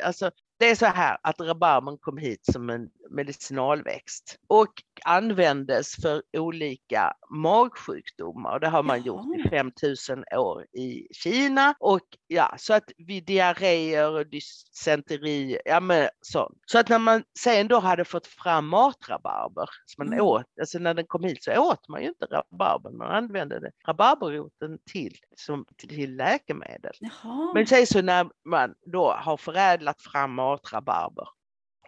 Alltså, 0.05 0.31
det 0.59 0.71
är 0.71 0.75
så 0.75 0.87
här 0.87 1.19
att 1.23 1.41
rabarbern 1.41 1.99
kom 1.99 2.19
hit 2.19 2.45
som 2.53 2.71
en 2.71 2.89
medicinalväxt 3.11 4.39
och 4.47 4.73
användes 5.05 5.97
för 6.03 6.23
olika 6.37 7.13
magsjukdomar. 7.31 8.61
Det 8.61 8.69
har 8.69 8.83
man 8.83 9.03
gjort 9.03 9.39
i 9.39 9.49
5000 9.49 10.25
år 10.37 10.67
i 10.73 11.09
Kina 11.13 11.75
och 11.81 12.03
ja, 12.27 12.55
så 12.59 12.75
att 12.75 12.85
vid 12.97 13.25
diarréer 13.25 14.11
och 14.11 14.27
dysenteri, 14.27 15.59
ja 15.65 15.81
men 15.81 16.09
så. 16.21 16.53
Så 16.67 16.79
att 16.79 16.89
när 16.89 16.99
man 16.99 17.25
sen 17.39 17.69
då 17.69 17.79
hade 17.79 18.05
fått 18.05 18.27
fram 18.27 18.69
matrabarber, 18.69 19.69
som 19.87 20.05
man 20.05 20.13
mm. 20.13 20.27
åt, 20.27 20.47
alltså 20.61 20.79
när 20.79 20.95
den 20.95 21.07
kom 21.07 21.25
hit 21.25 21.45
så 21.45 21.71
åt 21.71 21.89
man 21.89 22.03
ju 22.03 22.09
inte 22.09 22.27
rabarbern, 22.27 22.97
man 22.97 23.11
använde 23.11 23.61
det, 23.61 23.71
rabarberroten 23.87 24.79
till, 24.91 25.15
som, 25.37 25.65
till 25.77 26.17
läkemedel. 26.17 26.93
Jaha. 27.01 27.53
Men 27.55 27.67
sen 27.67 27.87
så 27.87 28.03
när 28.03 28.31
man 28.45 28.75
då 28.93 29.13
har 29.13 29.37
förädlat 29.37 30.03
fram 30.03 30.35
matrabarber 30.35 31.29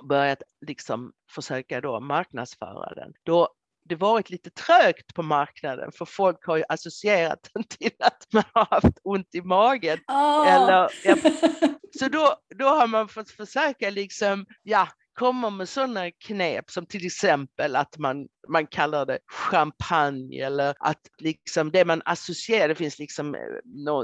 börjat 0.05 0.43
liksom 0.67 1.13
försöka 1.31 1.81
då 1.81 2.01
marknadsföra 2.01 2.95
den. 2.95 3.13
Då 3.23 3.49
det 3.89 3.97
varit 3.97 4.31
lite 4.31 4.51
trögt 4.51 5.15
på 5.15 5.23
marknaden 5.23 5.93
för 5.93 6.05
folk 6.05 6.47
har 6.47 6.57
ju 6.57 6.65
associerat 6.69 7.51
den 7.55 7.65
till 7.65 7.93
att 7.99 8.27
man 8.33 8.43
har 8.53 8.67
haft 8.71 8.99
ont 9.03 9.35
i 9.35 9.43
magen. 9.43 9.99
Oh. 10.09 10.49
Eller, 10.49 10.91
ja, 11.05 11.17
så 11.99 12.09
då, 12.09 12.37
då 12.59 12.67
har 12.67 12.87
man 12.87 13.09
fått 13.09 13.31
försöka 13.31 13.91
liksom, 13.91 14.47
ja, 14.63 14.89
kommer 15.19 15.51
med 15.51 15.69
sådana 15.69 16.11
knep 16.11 16.71
som 16.71 16.87
till 16.87 17.07
exempel 17.07 17.77
att 17.77 17.99
man, 17.99 18.27
man 18.49 18.67
kallar 18.67 19.07
det 19.07 19.19
champagne 19.27 20.45
eller 20.45 20.75
att 20.79 21.01
liksom 21.19 21.71
det 21.71 21.85
man 21.85 22.03
associerar, 22.05 22.69
det 22.69 22.75
finns 22.75 22.99
liksom 22.99 23.35
eh, 23.35 23.41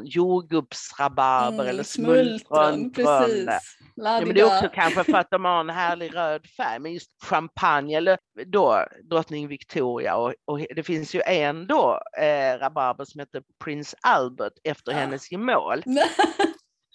jordgubbsrabarber 0.05 1.59
mm, 1.59 1.69
eller 1.69 1.83
smultron. 1.83 2.93
Precis. 2.93 3.49
Ja, 3.95 4.21
men 4.21 4.35
det 4.35 4.41
är 4.41 4.45
också 4.45 4.69
kanske 4.75 5.05
för 5.05 5.19
att 5.19 5.31
de 5.31 5.45
har 5.45 5.61
en 5.61 5.71
härlig 5.85 6.15
röd 6.15 6.47
färg, 6.47 6.79
men 6.79 6.93
just 6.93 7.11
champagne 7.23 7.97
eller 7.97 8.19
då 8.47 8.87
drottning 9.11 9.49
Victoria 9.49 10.17
och, 10.17 10.35
och 10.45 10.59
det 10.77 10.83
finns 10.83 11.15
ju 11.15 11.21
en 11.27 11.67
då 11.67 12.01
eh, 12.19 12.59
rabarber 12.59 13.05
som 13.05 13.19
heter 13.19 13.43
Prince 13.65 13.97
Albert 14.01 14.53
efter 14.65 14.93
ja. 14.93 14.99
hennes 14.99 15.33
gemål. 15.33 15.83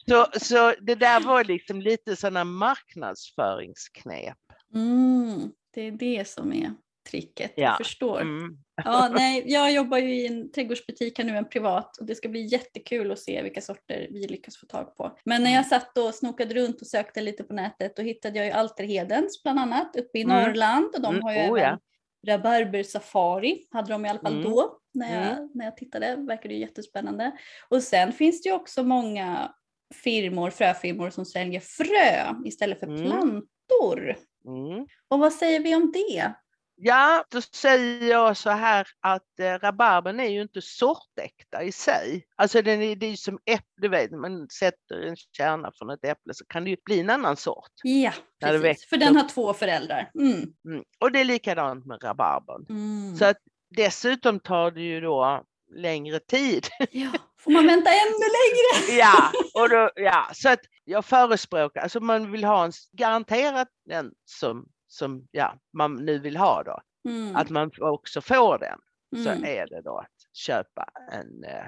Så, 0.09 0.39
så 0.39 0.73
det 0.81 0.95
där 0.95 1.19
var 1.19 1.43
liksom 1.43 1.81
lite 1.81 2.15
sådana 2.15 2.43
marknadsföringsknep. 2.43 4.37
Mm, 4.75 5.51
det 5.73 5.81
är 5.81 5.91
det 5.91 6.27
som 6.27 6.53
är 6.53 6.73
tricket, 7.09 7.53
ja. 7.55 7.63
jag 7.63 7.77
förstår. 7.77 8.21
Mm. 8.21 8.57
Ja, 8.85 9.09
nej, 9.15 9.43
jag 9.45 9.73
jobbar 9.73 9.97
ju 9.97 10.15
i 10.15 10.27
en 10.27 10.51
trädgårdsbutik 10.51 11.17
här 11.17 11.25
nu, 11.25 11.37
en 11.37 11.49
privat, 11.49 11.97
och 11.97 12.05
det 12.05 12.15
ska 12.15 12.29
bli 12.29 12.45
jättekul 12.45 13.11
att 13.11 13.19
se 13.19 13.41
vilka 13.41 13.61
sorter 13.61 14.07
vi 14.11 14.27
lyckas 14.27 14.57
få 14.57 14.65
tag 14.65 14.95
på. 14.95 15.17
Men 15.23 15.43
när 15.43 15.49
jag 15.49 15.65
mm. 15.65 15.69
satt 15.69 15.97
och 15.97 16.15
snokade 16.15 16.53
runt 16.53 16.81
och 16.81 16.87
sökte 16.87 17.21
lite 17.21 17.43
på 17.43 17.53
nätet, 17.53 17.95
då 17.95 18.01
hittade 18.01 18.37
jag 18.37 18.45
ju 18.45 18.51
Alterhedens 18.51 19.43
bland 19.43 19.59
annat 19.59 19.95
uppe 19.95 20.19
i 20.19 20.21
mm. 20.21 20.43
Norrland 20.43 20.95
och 20.95 21.01
de 21.01 21.13
mm. 21.13 21.23
har 21.23 21.33
ju 21.33 21.39
oh, 21.39 21.59
även 21.59 21.79
ja. 22.21 22.33
rabarber 22.33 22.83
safari, 22.83 23.67
hade 23.71 23.93
de 23.93 24.05
i 24.05 24.09
alla 24.09 24.19
fall 24.19 24.33
mm. 24.33 24.43
då 24.43 24.79
när 24.93 25.15
jag, 25.15 25.37
mm. 25.37 25.49
när 25.53 25.65
jag 25.65 25.77
tittade, 25.77 26.15
verkade 26.15 26.53
ju 26.53 26.59
jättespännande. 26.59 27.31
Och 27.69 27.83
sen 27.83 28.11
finns 28.11 28.41
det 28.41 28.49
ju 28.49 28.55
också 28.55 28.83
många 28.83 29.51
firmor, 29.93 30.49
fröfirmor 30.49 31.09
som 31.09 31.25
säljer 31.25 31.59
frö 31.59 32.33
istället 32.45 32.79
för 32.79 32.87
mm. 32.87 33.01
plantor. 33.01 34.15
Mm. 34.45 34.87
Och 35.07 35.19
vad 35.19 35.33
säger 35.33 35.59
vi 35.59 35.75
om 35.75 35.91
det? 35.91 36.33
Ja, 36.81 37.25
då 37.29 37.41
säger 37.41 38.09
jag 38.09 38.37
så 38.37 38.49
här 38.49 38.87
att 38.99 39.39
eh, 39.39 39.53
rabarbern 39.53 40.19
är 40.19 40.29
ju 40.29 40.41
inte 40.41 40.61
sortäkta 40.61 41.63
i 41.63 41.71
sig. 41.71 42.25
Alltså 42.35 42.61
den 42.61 42.81
är, 42.81 42.95
det 42.95 43.05
är 43.05 43.15
som 43.15 43.39
äpple, 43.45 43.87
vet, 43.87 44.11
man 44.11 44.49
sätter 44.49 45.01
en 45.07 45.15
kärna 45.15 45.71
från 45.75 45.89
ett 45.89 46.05
äpple 46.05 46.33
så 46.33 46.45
kan 46.45 46.63
det 46.63 46.69
ju 46.69 46.77
bli 46.85 46.99
en 46.99 47.09
annan 47.09 47.37
sort. 47.37 47.71
Ja, 47.83 48.13
precis. 48.39 48.89
För 48.89 48.97
den 48.97 49.15
har 49.15 49.29
två 49.29 49.53
föräldrar. 49.53 50.11
Mm. 50.19 50.53
Mm. 50.65 50.83
Och 50.99 51.11
det 51.11 51.19
är 51.19 51.25
likadant 51.25 51.85
med 51.85 52.03
rabarbern. 52.03 52.65
Mm. 52.69 53.15
Så 53.15 53.25
att 53.25 53.37
dessutom 53.69 54.39
tar 54.39 54.71
det 54.71 54.81
ju 54.81 55.01
då 55.01 55.43
längre 55.75 56.19
tid. 56.19 56.67
Ja, 56.91 57.11
får 57.39 57.51
man 57.51 57.67
vänta 57.67 57.89
ännu 57.89 58.25
längre? 58.39 58.99
ja, 58.99 59.31
och 59.53 59.69
då, 59.69 59.89
ja, 59.95 60.27
så 60.33 60.49
att 60.49 60.59
jag 60.83 61.05
förespråkar, 61.05 61.81
alltså 61.81 61.99
man 61.99 62.31
vill 62.31 62.43
ha 62.43 62.65
en 62.65 62.71
garanterat 62.91 63.67
den 63.85 64.11
som, 64.25 64.65
som 64.87 65.27
ja, 65.31 65.55
man 65.73 65.95
nu 65.95 66.19
vill 66.19 66.37
ha 66.37 66.63
då. 66.63 66.79
Mm. 67.09 67.35
Att 67.35 67.49
man 67.49 67.71
också 67.79 68.21
får 68.21 68.57
den. 68.57 68.79
Mm. 69.15 69.25
Så 69.25 69.45
är 69.45 69.67
det 69.67 69.81
då 69.81 69.97
att 69.97 70.37
köpa 70.37 70.89
en, 71.11 71.43
eh, 71.43 71.67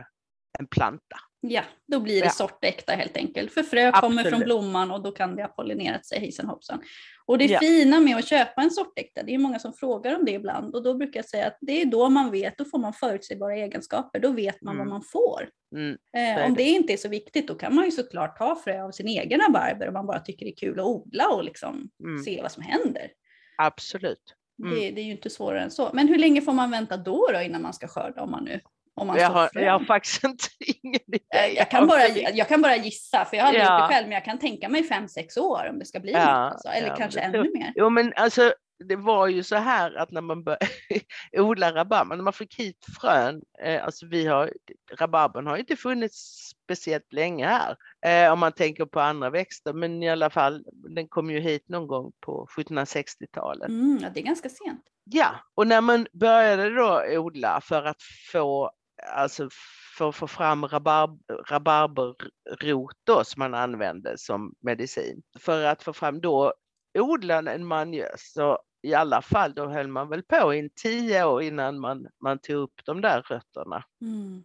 en 0.60 0.68
planta. 0.68 1.18
Ja, 1.44 1.64
då 1.88 2.00
blir 2.00 2.20
det 2.20 2.26
ja. 2.26 2.32
sortäkta 2.32 2.94
helt 2.94 3.18
enkelt. 3.18 3.54
För 3.54 3.64
frö 3.64 3.88
Absolut. 3.88 4.02
kommer 4.02 4.30
från 4.30 4.40
blomman 4.40 4.92
och 4.92 5.04
då 5.04 5.12
kan 5.12 5.36
det 5.36 5.42
ha 5.42 5.50
pollinerat 5.50 6.06
sig 6.06 6.20
hejsan 6.20 6.46
hoppsan. 6.46 6.82
Och 7.26 7.38
det 7.38 7.46
ja. 7.46 7.60
fina 7.60 8.00
med 8.00 8.18
att 8.18 8.28
köpa 8.28 8.62
en 8.62 8.72
sortäkta, 8.72 9.24
det 9.24 9.34
är 9.34 9.38
många 9.38 9.60
som 9.60 9.74
frågar 9.74 10.16
om 10.16 10.26
det 10.26 10.32
ibland 10.32 10.76
och 10.76 10.84
då 10.84 10.94
brukar 10.94 11.18
jag 11.18 11.26
säga 11.26 11.48
att 11.48 11.58
det 11.62 11.82
är 11.82 11.86
då 11.86 12.10
man 12.10 12.32
vet, 12.32 12.58
då 12.58 12.66
får 12.66 12.80
man 12.80 12.94
förutsägbara 12.94 13.56
egenskaper, 13.56 14.20
då 14.20 14.32
vet 14.32 14.62
man 14.62 14.76
mm. 14.76 14.88
vad 14.88 14.94
man 14.94 15.04
får. 15.04 15.50
Mm. 15.76 15.98
Eh, 16.18 16.46
om 16.46 16.54
det. 16.54 16.64
det 16.64 16.70
inte 16.70 16.94
är 16.94 16.98
så 16.98 17.10
viktigt 17.10 17.48
då 17.48 17.56
kan 17.56 17.76
man 17.76 17.86
ju 17.86 17.92
såklart 17.92 18.38
ta 18.38 18.56
frö 18.56 18.84
av 18.84 18.92
sin 18.92 19.08
egen 19.08 19.40
rabarber 19.40 19.88
om 19.88 19.94
man 19.94 20.08
bara 20.08 20.20
tycker 20.20 20.46
det 20.46 20.52
är 20.52 20.56
kul 20.56 20.80
att 20.80 20.86
odla 20.86 21.28
och 21.28 21.44
liksom 21.44 21.90
mm. 22.04 22.24
se 22.24 22.42
vad 22.42 22.52
som 22.52 22.64
händer. 22.64 23.12
Absolut. 23.58 24.36
Mm. 24.64 24.76
Det, 24.76 24.92
det, 24.92 25.02
är 25.02 25.06
ju 25.06 25.12
inte 25.12 25.30
svårare 25.30 25.62
än 25.62 25.72
så. 25.72 25.90
Men 25.94 26.08
hur 26.08 26.18
länge 26.18 26.42
får 26.42 26.54
man 26.54 26.72
vänta 26.72 26.98
då, 26.98 27.28
då 27.34 27.42
innan 27.42 27.62
man 27.62 27.74
ska 27.74 27.88
skörda 27.88 28.22
om 28.22 28.32
man 28.32 28.44
nu 28.44 28.60
jag, 28.96 29.30
har, 29.30 29.50
jag 29.54 29.72
har 29.72 29.86
faktiskt 29.86 30.24
inte 30.24 30.48
ingen 30.60 31.02
idé. 31.08 31.54
Jag 31.56 31.72
kan, 31.72 31.88
bara, 31.88 32.08
jag 32.08 32.48
kan 32.48 32.62
bara 32.62 32.76
gissa, 32.76 33.26
för 33.26 33.38
jag 33.38 33.44
har 33.44 33.48
aldrig 33.48 33.66
ja. 33.66 33.80
gjort 33.80 33.90
det 33.90 33.96
själv, 33.96 34.08
men 34.08 34.16
jag 34.16 34.26
kan 34.26 34.40
tänka 34.40 34.70
mig 34.70 34.84
fem, 34.84 35.08
sex 35.08 35.38
år 35.38 35.68
om 35.70 35.80
det 35.80 35.86
ska 35.86 36.00
bli 36.00 36.12
ja, 36.12 36.44
något. 36.44 36.52
Alltså. 36.52 36.68
Eller 36.68 36.88
ja, 36.88 36.96
kanske 36.96 37.20
ännu 37.20 37.52
mer. 37.54 37.74
Jo, 37.76 37.90
men 37.90 38.14
alltså 38.16 38.54
det 38.84 38.96
var 38.96 39.28
ju 39.28 39.44
så 39.44 39.56
här 39.56 39.96
att 39.96 40.12
när 40.12 40.22
man 40.22 40.44
började 40.44 40.68
odla 41.38 41.74
rabarber, 41.74 42.16
när 42.16 42.24
man 42.24 42.34
fick 42.34 42.60
hit 42.60 42.86
frön, 43.02 43.42
eh, 43.64 43.86
alltså 43.86 44.06
vi 44.06 44.28
har, 44.28 44.54
rabarbern 45.00 45.48
har 45.48 45.58
inte 45.58 45.76
funnits 45.76 46.50
speciellt 46.66 47.14
länge 47.14 47.48
här, 47.48 47.76
eh, 48.06 48.34
om 48.34 48.40
man 48.40 48.52
tänker 48.52 48.86
på 48.86 49.00
andra 49.00 49.30
växter, 49.30 49.74
men 49.74 50.04
i 50.04 50.10
alla 50.10 50.30
fall, 50.30 50.64
den 50.96 51.08
kom 51.08 51.32
ju 51.32 51.40
hit 51.40 51.70
någon 51.70 51.88
gång 51.88 52.12
på 52.20 52.48
1760-talet. 52.58 53.70
Mm, 53.70 54.00
ja, 54.02 54.10
det 54.14 54.20
är 54.20 54.24
ganska 54.24 54.50
sent. 54.50 54.84
Ja, 55.04 55.36
och 55.56 55.68
när 55.68 55.82
man 55.82 56.08
började 56.14 56.76
då 56.76 57.04
odla 57.18 57.62
för 57.62 57.84
att 57.84 58.02
få 58.32 58.72
alltså 59.08 59.50
för 59.98 60.10
att 60.10 60.16
få 60.16 60.28
fram 60.28 60.68
rabarb, 60.68 61.22
rabarberrot 61.50 62.98
då, 63.04 63.24
som 63.24 63.40
man 63.40 63.54
använde 63.54 64.18
som 64.18 64.56
medicin. 64.60 65.22
För 65.40 65.64
att 65.64 65.84
få 65.84 65.94
fram 65.94 66.22
då 66.22 66.54
odlade 67.00 67.58
man 67.58 67.94
ju 67.94 68.06
så 68.18 68.60
i 68.84 68.94
alla 68.94 69.22
fall 69.22 69.54
då 69.54 69.68
höll 69.68 69.88
man 69.88 70.10
väl 70.10 70.24
på 70.24 70.54
i 70.54 70.70
tio 70.76 71.24
år 71.24 71.42
innan 71.42 71.80
man, 71.80 72.08
man 72.24 72.40
tog 72.40 72.56
upp 72.56 72.86
de 72.86 73.02
där 73.02 73.22
rötterna. 73.22 73.84
Mm. 74.02 74.44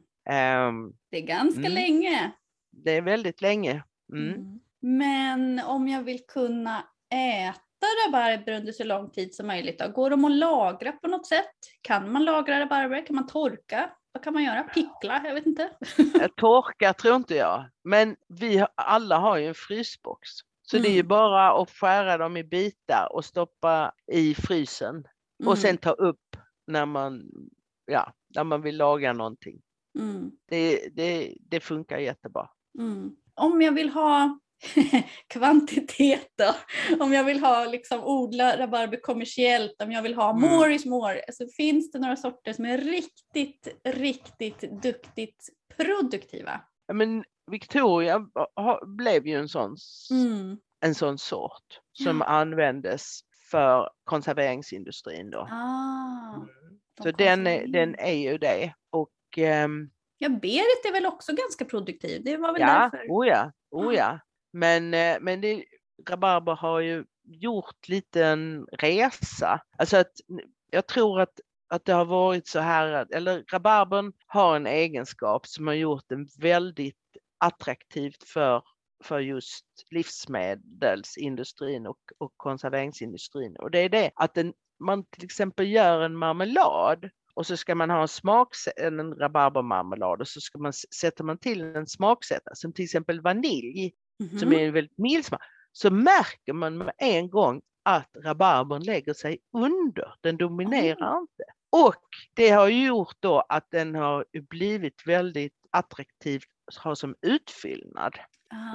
Um, 0.68 0.96
det 1.10 1.16
är 1.16 1.26
ganska 1.26 1.60
mm. 1.60 1.72
länge. 1.72 2.32
Det 2.70 2.90
är 2.90 3.02
väldigt 3.02 3.40
länge. 3.40 3.84
Mm. 4.12 4.28
mm. 4.28 4.60
Men 4.80 5.60
om 5.60 5.88
jag 5.88 6.02
vill 6.02 6.26
kunna 6.26 6.84
äta 7.10 7.86
rabarber 8.06 8.52
under 8.52 8.72
så 8.72 8.84
lång 8.84 9.10
tid 9.10 9.34
som 9.34 9.46
möjligt, 9.46 9.78
då? 9.78 9.88
går 9.88 10.10
de 10.10 10.24
att 10.24 10.32
lagra 10.32 10.92
på 10.92 11.08
något 11.08 11.26
sätt? 11.26 11.54
Kan 11.82 12.12
man 12.12 12.24
lagra 12.24 12.60
rabarber? 12.60 13.06
Kan 13.06 13.16
man 13.16 13.26
torka? 13.26 13.90
Vad 14.16 14.22
kan 14.22 14.33
man 14.33 14.44
göra? 14.44 14.62
Pickla? 14.62 15.22
Jag 15.24 15.35
vet 15.35 15.46
inte. 15.46 15.70
Torka 16.37 16.92
tror 16.92 17.16
inte 17.16 17.35
jag, 17.35 17.64
men 17.85 18.16
vi 18.29 18.64
alla 18.74 19.18
har 19.18 19.37
ju 19.37 19.46
en 19.46 19.55
frysbox. 19.55 20.29
Så 20.62 20.76
mm. 20.76 20.83
det 20.83 20.88
är 20.88 20.92
ju 20.92 21.00
mm. 21.00 21.09
bara 21.09 21.62
att 21.62 21.70
skära 21.70 22.18
dem 22.18 22.37
i 22.37 22.44
bitar 22.44 23.09
och 23.12 23.24
stoppa 23.24 23.92
i 24.12 24.35
frysen 24.35 24.94
mm. 24.94 25.48
och 25.48 25.59
sen 25.59 25.79
ta 25.79 25.90
upp 25.90 26.37
när 26.66 26.87
man, 26.87 27.31
ja, 27.87 28.12
när 28.35 28.44
man 28.44 28.62
vill 28.62 28.76
laga 28.76 29.12
någonting. 29.12 29.62
Mm. 29.98 30.31
Det, 30.48 30.88
det, 30.92 31.37
det 31.40 31.61
funkar 31.61 31.98
jättebra. 31.98 32.48
Mm. 32.79 33.16
Om 33.35 33.62
jag 33.62 33.72
vill 33.72 33.90
ha 33.90 34.38
kvantitet 35.28 36.28
då. 36.38 36.54
Om 37.04 37.12
jag 37.12 37.24
vill 37.24 37.40
ha 37.40 37.64
liksom 37.64 38.00
odla 38.04 38.58
rabarber 38.58 39.00
kommersiellt, 39.02 39.82
om 39.82 39.92
jag 39.92 40.02
vill 40.02 40.14
ha 40.14 40.30
Mm. 40.30 40.42
more 40.42 40.74
is 40.74 40.86
more. 40.86 41.22
Alltså, 41.28 41.44
finns 41.56 41.90
det 41.92 41.98
några 41.98 42.16
sorter 42.16 42.52
som 42.52 42.64
är 42.64 42.78
riktigt, 42.78 43.68
riktigt 43.84 44.60
duktigt 44.82 45.48
produktiva? 45.76 46.60
Ja, 46.86 46.94
Men 46.94 47.24
Victoria 47.50 48.26
blev 48.86 49.26
ju 49.26 49.34
en 49.34 49.48
sån, 49.48 49.76
Mm. 50.10 50.56
en 50.80 50.94
sån 50.94 51.18
sort 51.18 51.80
som 51.92 52.18
Ja. 52.20 52.26
användes 52.26 53.20
för 53.50 53.88
konserveringsindustrin 54.04 55.30
då. 55.30 55.48
Ah, 55.50 56.46
de 56.96 57.02
Så 57.02 57.10
den 57.10 57.44
den 57.72 57.94
är 57.98 58.12
ju 58.30 58.38
det. 58.38 58.74
Och 58.90 59.10
ehm, 59.36 59.90
Ja, 60.18 60.28
Berit 60.28 60.84
är 60.88 60.92
väl 60.92 61.06
också 61.06 61.32
ganska 61.32 61.64
produktiv. 61.64 62.22
Det 62.24 62.36
var 62.36 62.52
väl 62.52 62.60
ja, 62.62 62.90
därför. 62.92 63.06
oh 63.08 63.26
ja, 63.28 63.52
oh 63.70 63.94
ja. 63.94 64.20
Men, 64.56 64.94
eh, 64.94 65.16
men 65.20 65.40
det, 65.40 65.64
rabarber 66.08 66.54
har 66.54 66.80
ju 66.80 67.04
gjort 67.24 67.88
lite 67.88 68.24
en 68.24 68.66
resa. 68.72 69.60
Alltså 69.78 69.96
att 69.96 70.12
jag 70.70 70.86
tror 70.86 71.20
att, 71.20 71.40
att 71.68 71.84
det 71.84 71.92
har 71.92 72.04
varit 72.04 72.48
så 72.48 72.60
här, 72.60 72.92
att- 72.92 73.10
eller 73.10 73.44
rabarbern 73.52 74.12
har 74.26 74.56
en 74.56 74.66
egenskap 74.66 75.46
som 75.46 75.66
har 75.66 75.74
gjort 75.74 76.04
den 76.08 76.28
väldigt 76.38 76.96
attraktivt 77.38 78.22
för, 78.24 78.62
för 79.04 79.18
just 79.20 79.66
livsmedelsindustrin 79.90 81.86
och, 81.86 81.98
och 82.18 82.32
konserveringsindustrin. 82.36 83.56
Och 83.56 83.70
det 83.70 83.78
är 83.78 83.88
det 83.88 84.10
att 84.14 84.38
en, 84.38 84.52
man 84.78 85.04
till 85.04 85.24
exempel 85.24 85.66
gör 85.66 86.00
en 86.00 86.16
marmelad 86.16 87.10
och 87.34 87.46
så 87.46 87.56
ska 87.56 87.74
man 87.74 87.90
ha 87.90 88.02
en 88.02 88.08
smak, 88.08 88.48
en 88.76 89.14
rabarbermarmelad 89.14 90.20
och 90.20 90.28
så 90.28 90.40
ska 90.40 90.58
man, 90.58 90.72
sätter 90.72 91.24
man 91.24 91.38
till 91.38 91.60
en 91.60 91.86
smaksättare 91.86 92.56
som 92.56 92.72
till 92.72 92.84
exempel 92.84 93.20
vanilj 93.20 93.92
som 94.38 94.48
Mhm. 94.48 94.52
är 94.52 94.66
en 94.66 94.72
väldigt 94.72 94.98
mild 94.98 95.24
smak, 95.24 95.40
så 95.72 95.90
märker 95.90 96.52
man 96.52 96.79
med 96.79 96.92
en 96.98 97.31
gång 97.31 97.62
att 97.83 98.11
rabarbern 98.24 98.83
lägger 98.83 99.14
sig 99.14 99.38
under. 99.52 100.14
Den 100.20 100.37
dominerar 100.37 101.18
inte. 101.20 101.44
Och 101.70 101.94
det 102.35 102.50
har 102.50 102.68
gjort 102.68 103.16
då 103.20 103.40
att 103.48 103.66
den 103.70 103.94
har 103.94 104.24
blivit 104.50 105.02
väldigt 105.07 105.55
attraktiv 105.70 106.42
att 106.66 106.74
ha 106.76 106.96
som 106.96 107.14
utfyllnad. 107.22 108.14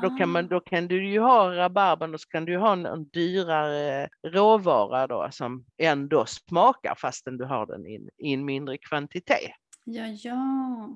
Då 0.01 0.09
kan, 0.17 0.29
man, 0.29 0.45
Ah. 0.45 0.47
då 0.47 0.59
kan 0.59 0.87
du 0.87 1.07
ju 1.09 1.19
ha 1.19 1.55
rabarbern 1.55 2.13
och 2.13 2.21
så 2.21 2.27
kan 2.27 2.45
du 2.45 2.57
ha 2.57 2.73
en, 2.73 2.85
en 2.85 3.03
dyrare 3.09 4.09
råvara 4.27 5.07
då 5.07 5.27
som 5.31 5.65
ändå 5.77 6.25
smakar 6.25 6.95
fastän 6.95 7.37
du 7.37 7.45
har 7.45 7.65
den 7.65 7.85
i, 7.87 7.95
en- 7.95 8.09
i 8.17 8.33
en 8.33 8.45
mindre 8.45 8.77
kvantitet. 8.77 9.51
Ja, 9.83 10.05
ja. 10.05 10.89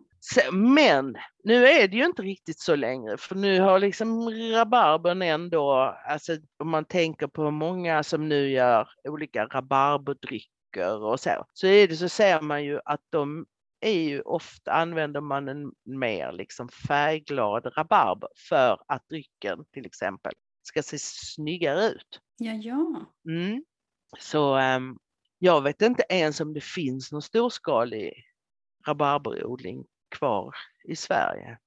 Men 0.52 1.16
nu 1.44 1.68
är 1.68 1.88
det 1.88 1.98
ju 1.98 2.06
inte 2.06 2.22
riktigt 2.22 2.60
så 2.60 2.76
längre 2.76 3.18
för 3.18 3.36
nu 3.36 3.60
har 3.60 3.80
liksom 3.80 4.30
rabarbern 4.30 5.22
ändå, 5.22 5.72
alltså 6.08 6.38
om 6.58 6.70
man 6.70 6.86
tänker 6.86 7.28
på 7.28 7.52
många 7.52 8.04
som 8.04 8.30
nu 8.30 8.50
gör 8.50 8.90
olika 9.10 9.46
rabarberdrycker 9.46 11.04
och 11.04 11.20
så, 11.20 11.46
så 11.54 11.68
är 11.68 11.88
det 11.88 11.96
så 11.96 12.10
ser 12.10 12.42
man 12.42 12.64
ju 12.64 12.80
att 12.86 13.02
de 13.10 13.46
är 13.80 14.00
ju 14.00 14.22
ofta 14.22 14.72
använder 14.72 15.22
man 15.22 15.48
en 15.48 15.72
mer 15.84 16.32
liksom 16.32 16.70
färgglad 16.70 17.78
rabarber 17.78 18.30
för 18.50 18.80
att 18.88 19.10
drycken 19.10 19.66
till 19.74 19.86
exempel 19.86 20.34
ska 20.64 20.84
se 20.84 20.98
snyggare 21.00 21.86
ut. 21.86 22.20
Ja, 22.38 22.54
ja. 22.54 23.06
Mm. 23.30 23.64
Så 24.20 24.56
ehm, 24.56 24.98
jag 25.40 25.62
vet 25.62 25.82
inte 25.82 26.04
ens 26.10 26.42
om 26.42 26.54
det 26.54 26.64
finns 26.64 27.12
någon 27.12 27.22
storskalig 27.22 28.14
rabarberodling 28.88 29.86
kvar 30.18 30.56
i 30.88 30.96
Sverige. 30.96 31.58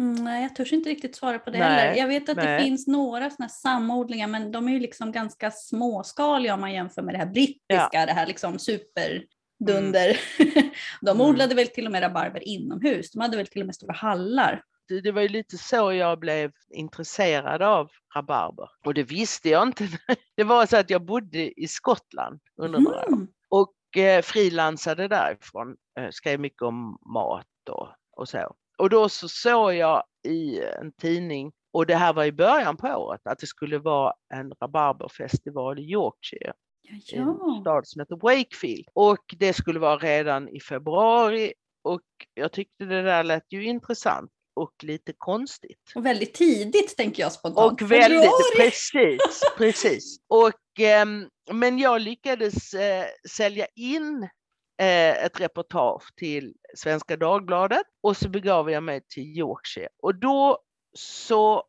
Mm, 0.00 0.24
nej, 0.24 0.42
jag 0.42 0.56
törs 0.56 0.72
inte 0.72 0.90
riktigt 0.90 1.16
svara 1.16 1.38
på 1.38 1.50
det 1.50 1.58
Nej, 1.58 1.68
heller. 1.86 2.00
Jag 2.00 2.08
vet 2.08 2.28
att 2.28 2.36
det 2.36 2.44
nej. 2.44 2.62
finns 2.64 2.86
några 2.86 3.30
sådana 3.30 3.48
samodlingar 3.48 4.26
men 4.28 4.52
de 4.52 4.68
är 4.68 4.72
ju 4.72 4.80
liksom 4.80 5.12
ganska 5.12 5.50
småskaliga 5.50 6.54
om 6.54 6.60
man 6.60 6.72
jämför 6.72 7.02
med 7.02 7.14
det 7.14 7.18
här 7.18 7.26
brittiska, 7.26 8.06
det 8.06 8.12
här 8.12 8.26
liksom 8.26 8.58
superdunder. 8.58 10.20
de 11.00 11.10
Mm. 11.10 11.20
odlade 11.20 11.54
väl 11.54 11.66
till 11.66 11.86
och 11.86 11.92
med 11.92 12.02
rabarber 12.02 12.48
inomhus. 12.48 13.10
De 13.12 13.20
hade 13.20 13.36
väl 13.36 13.46
till 13.46 13.60
och 13.62 13.66
med 13.66 13.74
stora 13.74 13.92
hallar. 13.94 14.62
Det, 14.88 15.00
det 15.00 15.12
var 15.12 15.22
ju 15.22 15.28
lite 15.28 15.58
så 15.58 15.92
jag 15.92 16.18
blev 16.18 16.52
intresserad 16.70 17.62
av 17.62 17.88
rabarber. 18.16 18.68
Och 18.84 18.94
det 18.94 19.02
visste 19.02 19.48
jag 19.48 19.62
inte. 19.68 19.88
Det 20.36 20.44
var 20.44 20.66
så 20.66 20.76
att 20.76 20.90
jag 20.90 21.04
bodde 21.04 21.60
i 21.60 21.68
Skottland 21.68 22.40
under 22.56 22.78
några 22.78 22.98
år 22.98 23.08
Mm. 23.12 23.28
och 23.48 23.96
eh, 23.96 24.22
frilansade 24.22 25.08
därifrån. 25.08 25.76
Eh, 26.00 26.08
skrev 26.10 26.40
mycket 26.40 26.62
om 26.62 26.98
mat 27.14 27.46
och, 27.68 27.88
och 28.16 28.28
så. 28.28 28.54
Och 28.78 28.90
då 28.90 29.08
så 29.08 29.28
såg 29.28 29.74
jag 29.74 30.02
i 30.24 30.60
en 30.60 30.92
tidning, 30.92 31.52
och 31.72 31.86
det 31.86 31.96
här 31.96 32.12
var 32.12 32.24
i 32.24 32.32
början 32.32 32.76
på 32.76 32.88
året, 32.88 33.20
att 33.24 33.38
det 33.38 33.46
skulle 33.46 33.78
vara 33.78 34.12
en 34.34 34.52
rabarberfestival 34.60 35.78
i 35.78 35.82
Yorkshire. 35.82 36.52
Ja, 36.88 37.20
en 37.22 37.60
stad 37.60 37.86
som 37.86 38.00
heter 38.00 38.16
Wakefield. 38.16 38.88
Och 38.92 39.34
det 39.38 39.52
skulle 39.52 39.78
vara 39.78 39.96
redan 39.96 40.48
i 40.48 40.60
februari 40.60 41.52
och 41.82 42.02
jag 42.34 42.52
tyckte 42.52 42.84
det 42.84 43.02
där 43.02 43.24
lät 43.24 43.52
ju 43.52 43.64
intressant 43.64 44.30
och 44.54 44.72
lite 44.82 45.12
konstigt. 45.18 45.92
Och 45.94 46.06
väldigt 46.06 46.34
tidigt 46.34 46.96
tänker 46.96 47.22
jag 47.22 47.32
spontant. 47.32 47.82
Och 47.82 47.90
väldigt, 47.90 48.20
Februari! 48.20 48.56
precis, 48.56 49.42
precis. 49.56 50.16
Och, 50.28 50.80
ehm, 50.80 51.28
men 51.52 51.78
jag 51.78 52.00
lyckades 52.00 52.74
eh, 52.74 53.04
sälja 53.36 53.66
in 53.74 54.22
eh, 54.22 54.28
ett 54.78 55.40
reportage 55.40 56.14
till 56.16 56.54
Svenska 56.74 57.16
Dagbladet 57.16 57.82
och 58.02 58.16
så 58.16 58.28
begav 58.28 58.70
jag 58.70 58.82
mig 58.82 59.00
till 59.08 59.22
Yorkshire 59.38 59.88
och 60.02 60.14
då 60.14 60.58
så 60.98 61.64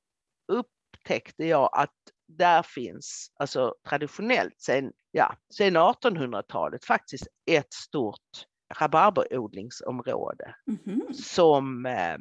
upptäckte 0.47 1.45
jag 1.45 1.69
att 1.73 1.93
där 2.27 2.63
finns, 2.63 3.31
alltså 3.39 3.75
traditionellt 3.89 4.61
sen, 4.61 4.91
ja, 5.11 5.35
sen 5.57 5.77
1800-talet 5.77 6.85
faktiskt 6.85 7.27
ett 7.51 7.73
stort 7.73 8.45
rabarberodlingsområde 8.79 10.55
Mhm. 10.65 11.13
som, 11.13 11.85
eh, 11.85 12.17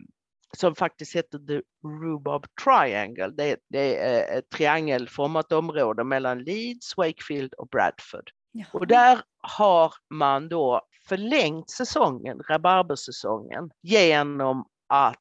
som 0.56 0.74
faktiskt 0.74 1.16
heter 1.16 1.38
The 1.38 1.60
Rhubarb 1.88 2.46
Triangle. 2.64 3.28
Det, 3.28 3.56
det 3.68 3.98
är 3.98 4.38
ett 4.38 4.50
triangelformat 4.50 5.52
område 5.52 6.04
mellan 6.04 6.38
Leeds, 6.44 6.96
Wakefield 6.96 7.54
och 7.54 7.68
Bradford. 7.68 8.30
Och 8.72 8.86
där 8.86 9.22
har 9.38 9.94
man 10.10 10.48
då 10.48 10.82
förlängt 11.08 11.70
säsongen, 11.70 12.40
rabarbersäsongen, 12.48 13.70
genom 13.82 14.66
att 14.88 15.20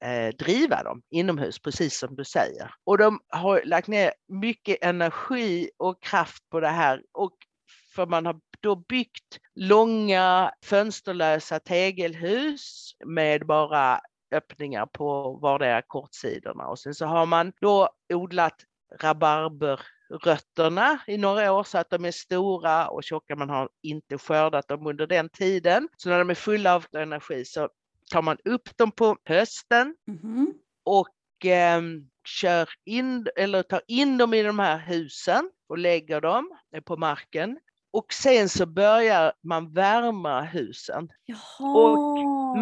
eh, 0.00 0.34
driva 0.38 0.82
dem 0.82 1.02
inomhus, 1.10 1.58
precis 1.58 1.98
som 1.98 2.16
du 2.16 2.24
säger. 2.24 2.74
Och 2.84 2.98
de 2.98 3.20
har 3.28 3.62
lagt 3.64 3.88
ner 3.88 4.12
mycket 4.28 4.84
energi 4.84 5.70
och 5.76 6.02
kraft 6.02 6.50
på 6.50 6.60
det 6.60 6.68
här. 6.68 7.02
Och 7.12 7.32
för 7.94 8.06
man 8.06 8.26
har 8.26 8.40
då 8.60 8.76
byggt 8.76 9.38
långa 9.54 10.52
fönsterlösa 10.64 11.60
tegelhus 11.60 12.94
med 13.06 13.46
bara 13.46 14.00
öppningar 14.32 14.86
på 14.86 15.32
vardera 15.32 15.82
kortsidorna. 15.82 16.66
Och 16.66 16.78
sen 16.78 16.94
så 16.94 17.06
har 17.06 17.26
man 17.26 17.52
då 17.60 17.88
odlat 18.12 18.56
rabarber 19.00 19.80
rabarberrötterna 20.10 21.00
i 21.06 21.16
några 21.16 21.52
år 21.52 21.64
så 21.64 21.78
att 21.78 21.90
de 21.90 22.04
är 22.04 22.10
stora 22.10 22.88
och 22.88 23.04
tjocka. 23.04 23.36
Man 23.36 23.50
har 23.50 23.68
inte 23.82 24.18
skördat 24.18 24.68
dem 24.68 24.86
under 24.86 25.06
den 25.06 25.28
tiden. 25.28 25.88
Så 25.96 26.08
när 26.08 26.18
de 26.18 26.30
är 26.30 26.34
fulla 26.34 26.74
av 26.74 26.86
energi 26.96 27.44
så 27.44 27.68
tar 28.12 28.22
man 28.22 28.36
upp 28.44 28.76
dem 28.76 28.92
på 28.92 29.16
hösten 29.24 29.96
Mhm. 30.06 30.54
och 30.84 31.08
ehm, 31.44 32.08
kör 32.24 32.68
in 32.84 33.26
eller 33.36 33.62
tar 33.62 33.82
in 33.86 34.18
dem 34.18 34.34
i 34.34 34.42
de 34.42 34.58
här 34.58 34.78
husen 34.78 35.50
och 35.68 35.78
lägger 35.78 36.20
dem 36.20 36.50
eh, 36.74 36.80
på 36.82 36.96
marken. 36.96 37.58
Och 37.92 38.12
sen 38.12 38.48
så 38.48 38.66
börjar 38.66 39.32
man 39.42 39.72
värma 39.72 40.42
husen. 40.42 41.08
Jaha. 41.24 41.96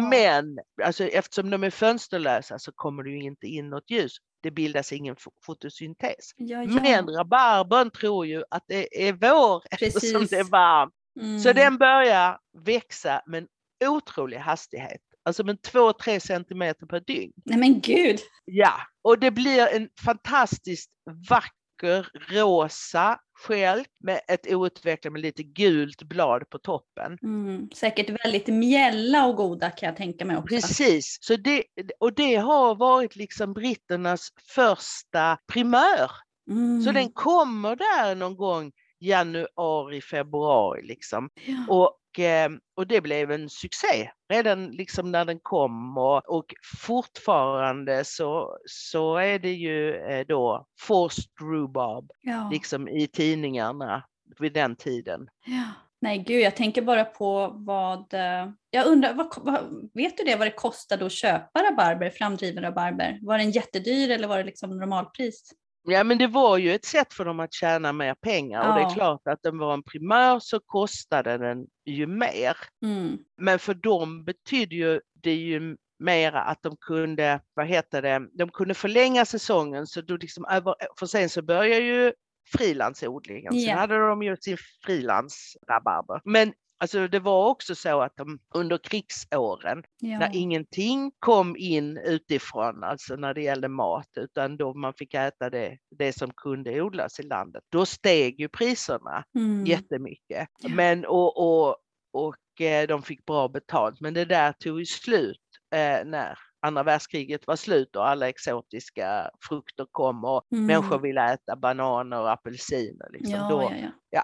Men 0.09 0.59
alltså, 0.83 1.03
eftersom 1.03 1.49
de 1.49 1.63
är 1.63 1.69
fönsterlösa 1.69 2.59
så 2.59 2.71
kommer 2.71 3.03
det 3.03 3.09
ju 3.09 3.21
inte 3.23 3.47
in 3.47 3.69
något 3.69 3.91
ljus. 3.91 4.17
Det 4.41 4.51
bildas 4.51 4.91
ingen 4.93 5.15
fo- 5.15 5.33
fotosyntes. 5.45 6.31
ja, 6.35 6.63
ja. 6.63 6.81
Men 6.81 7.09
rabarbern 7.09 7.91
tror 7.91 8.25
ju 8.25 8.43
att 8.51 8.63
det 8.67 9.07
är 9.07 9.13
vår 9.13 9.63
eftersom 9.71 10.11
Precis. 10.21 10.29
det 10.29 10.37
är 10.37 10.43
varmt. 10.43 10.93
Mm. 11.21 11.39
Så 11.39 11.53
den 11.53 11.77
börjar 11.77 12.37
växa 12.57 13.21
med 13.25 13.37
en 13.79 13.89
otrolig 13.89 14.37
hastighet. 14.37 15.01
Alltså 15.23 15.43
med 15.43 15.57
2-3 15.59 16.19
centimeter 16.19 16.85
per 16.85 16.99
dygn. 16.99 17.33
Nej 17.45 17.57
men 17.57 17.81
gud. 17.81 18.19
Ja, 18.45 18.73
och 19.01 19.19
det 19.19 19.31
blir 19.31 19.67
en 19.67 19.89
fantastiskt 20.05 20.91
vacker 21.29 22.07
rosa 22.29 23.19
skälk 23.47 23.87
med 24.03 24.21
ett 24.27 24.53
outvecklat 24.53 25.13
med 25.13 25.21
lite 25.21 25.43
gult 25.43 26.03
blad 26.03 26.49
på 26.49 26.57
toppen. 26.57 27.17
Mm. 27.23 27.69
Säkert 27.75 28.25
väldigt 28.25 28.47
mjälla 28.47 29.25
och 29.25 29.35
goda 29.35 29.69
kan 29.69 29.87
jag 29.87 29.95
tänka 29.95 30.25
mig 30.25 30.37
också. 30.37 30.55
Precis, 30.55 31.17
så 31.21 31.35
det, 31.35 31.63
och 31.99 32.13
det 32.13 32.35
har 32.35 32.75
varit 32.75 33.15
liksom 33.15 33.53
britternas 33.53 34.29
första 34.55 35.37
primör. 35.53 36.11
Mm. 36.49 36.81
Så 36.81 36.91
den 36.91 37.11
kommer 37.11 37.75
där 37.75 38.15
någon 38.15 38.37
gång 38.37 38.71
januari, 38.99 40.01
februari 40.01 40.87
liksom. 40.87 41.29
Ja. 41.45 41.65
Och 41.69 41.98
och, 42.09 42.19
eh, 42.19 42.49
och 42.75 42.87
det 42.87 43.01
blev 43.01 43.31
en 43.31 43.49
succé 43.49 44.11
redan 44.33 44.71
liksom 44.71 45.11
när 45.11 45.25
den 45.25 45.39
kom 45.39 45.97
och, 45.97 46.29
och 46.29 46.45
fortfarande 46.81 48.05
så, 48.05 48.57
så 48.65 49.17
är 49.17 49.39
det 49.39 49.53
ju 49.53 49.95
eh, 49.95 50.25
då 50.27 50.65
forced 50.79 51.25
rhubarb 51.41 52.11
Ja. 52.21 52.49
liksom 52.51 52.87
i 52.87 53.07
tidningarna 53.07 54.03
vid 54.39 54.53
den 54.53 54.75
tiden. 54.75 55.29
ja. 55.45 55.63
Nej 56.01 56.17
gud, 56.17 56.41
jag 56.41 56.55
tänker 56.55 56.81
bara 56.81 57.05
på 57.05 57.47
vad... 57.55 58.13
eh, 58.13 58.49
Jag 58.69 58.85
undrar, 58.87 59.13
vad, 59.13 59.33
vad, 59.37 59.89
vet 59.93 60.17
du 60.17 60.23
det 60.23 60.35
vad 60.35 60.47
det 60.47 60.51
kostade 60.51 61.05
att 61.05 61.11
köpa 61.11 61.59
rabarber, 61.71 62.09
framdriven 62.09 62.63
rabarber? 62.63 63.19
Var 63.21 63.37
den 63.37 63.51
jättedyr 63.51 64.09
eller 64.11 64.27
var 64.27 64.37
det 64.37 64.43
liksom 64.43 64.77
normalpris? 64.77 65.51
Ja 65.83 66.03
men 66.03 66.17
det 66.17 66.27
var 66.27 66.57
ju 66.57 66.73
ett 66.75 66.85
sätt 66.85 67.13
för 67.13 67.25
dem 67.25 67.39
att 67.39 67.53
tjäna 67.53 67.93
mer 67.93 68.15
pengar 68.15 68.67
och 68.67 68.73
det 68.73 68.81
Ja. 68.81 68.89
är 68.89 68.93
klart 68.93 69.27
att 69.27 69.39
den 69.43 69.57
var 69.57 69.73
en 69.73 69.83
primör 69.83 70.39
så 70.39 70.59
kostade 70.59 71.37
den 71.37 71.65
ju 71.85 72.07
mer. 72.07 72.57
Mm. 72.83 73.17
Men 73.37 73.59
för 73.59 73.73
dem 73.73 74.23
betydde 74.25 74.75
ju 74.75 75.01
det 75.13 75.33
ju 75.35 75.75
mera 75.99 76.41
att 76.41 76.61
de 76.63 76.77
kunde, 76.77 77.41
vad 77.53 77.67
heter 77.67 78.01
det, 78.01 78.27
de 78.33 78.49
kunde 78.49 78.73
förlänga 78.73 79.25
säsongen 79.25 79.87
så 79.87 80.01
då 80.01 80.17
liksom 80.17 80.45
över, 80.45 80.75
för 80.99 81.05
sen 81.05 81.29
så 81.29 81.41
börjar 81.41 81.79
ju 81.81 82.13
frilansodlingen. 82.57 83.53
Sen 83.53 83.61
Ja. 83.61 83.75
hade 83.75 84.07
de 84.07 84.23
ju 84.23 84.37
sin 84.37 84.57
frilansrabarber. 84.85 86.21
Men 86.25 86.53
alltså 86.79 87.07
det 87.07 87.19
var 87.19 87.49
också 87.49 87.75
så 87.75 88.01
att 88.01 88.13
de 88.15 88.39
under 88.55 88.77
krigsåren 88.77 89.83
Ja. 89.99 90.19
när 90.19 90.29
ingenting 90.33 91.11
kom 91.19 91.55
in 91.57 91.97
utifrån, 91.97 92.83
alltså 92.83 93.15
när 93.15 93.33
det 93.33 93.41
gällde 93.41 93.67
mat, 93.67 94.07
utan 94.15 94.57
då 94.57 94.73
man 94.73 94.93
fick 94.93 95.13
äta 95.13 95.49
det, 95.49 95.77
det 95.97 96.13
som 96.13 96.31
kunde 96.33 96.81
odlas 96.81 97.19
i 97.19 97.23
landet, 97.23 97.63
då 97.71 97.85
steg 97.85 98.39
ju 98.39 98.49
priserna 98.49 99.23
Mm. 99.35 99.65
jättemycket. 99.65 100.47
Ja. 100.59 100.69
Men, 100.69 101.05
och, 101.05 101.37
och, 101.37 101.75
och 102.13 102.61
eh, 102.61 102.87
de 102.87 103.01
fick 103.03 103.25
bra 103.25 103.47
betalt, 103.47 104.01
men 104.01 104.13
det 104.13 104.25
där 104.25 104.51
tog 104.51 104.79
ju 104.79 104.85
slut 104.85 105.37
eh, 105.75 106.05
när 106.05 106.37
andra 106.61 106.83
världskriget 106.83 107.47
var 107.47 107.55
slut 107.55 107.95
och 107.95 108.07
alla 108.09 108.29
exotiska 108.29 109.29
frukter 109.49 109.85
kom 109.91 110.25
och 110.25 110.43
Mm. 110.51 110.65
människor 110.65 110.99
ville 110.99 111.33
äta 111.33 111.55
bananer 111.55 112.19
och 112.19 112.31
apelsiner. 112.31 113.07
Liksom. 113.11 113.35
Ja, 113.35 113.49
då, 113.49 113.61
ja, 113.61 113.87
ja. 114.09 114.23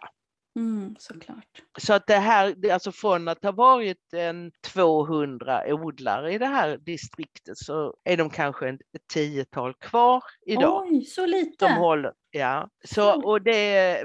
Mm, 0.56 0.96
såklart. 1.00 1.62
Så 1.78 1.94
att 1.94 2.08
det 2.08 2.18
här, 2.18 2.72
alltså 2.72 2.91
från 2.91 3.28
att 3.28 3.44
ha 3.44 3.52
varit 3.52 4.13
en 4.13 4.52
200 4.74 5.74
odlare 5.74 6.34
i 6.34 6.38
det 6.38 6.46
här 6.46 6.78
distriktet 6.78 7.58
så 7.58 7.96
är 8.04 8.18
de 8.18 8.30
kanske 8.30 8.70
ett 8.70 8.80
tiotal 9.13 9.74
kvar 9.74 10.24
idag. 10.46 10.88
Oj, 10.88 11.06
så 11.06 11.26
lite. 11.26 11.65
De 11.65 11.74
håller, 11.74 12.13
ja. 12.32 12.70
Så, 12.84 13.24
och, 13.24 13.41
det, 13.41 14.04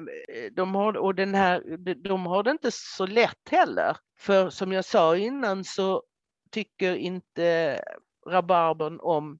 de, 0.52 0.74
har, 0.74 0.96
och 0.96 1.14
den 1.14 1.34
här, 1.34 1.76
de 1.94 2.26
har 2.26 2.42
det 2.42 2.50
inte 2.50 2.70
så 2.70 3.06
lätt 3.06 3.48
heller. 3.50 3.96
För 4.18 4.50
som 4.50 4.72
jag 4.72 4.84
sa 4.84 5.16
innan 5.16 5.64
så 5.64 6.02
tycker 6.50 6.94
inte 6.94 7.78
rabarbern 8.28 8.98
om 9.00 9.38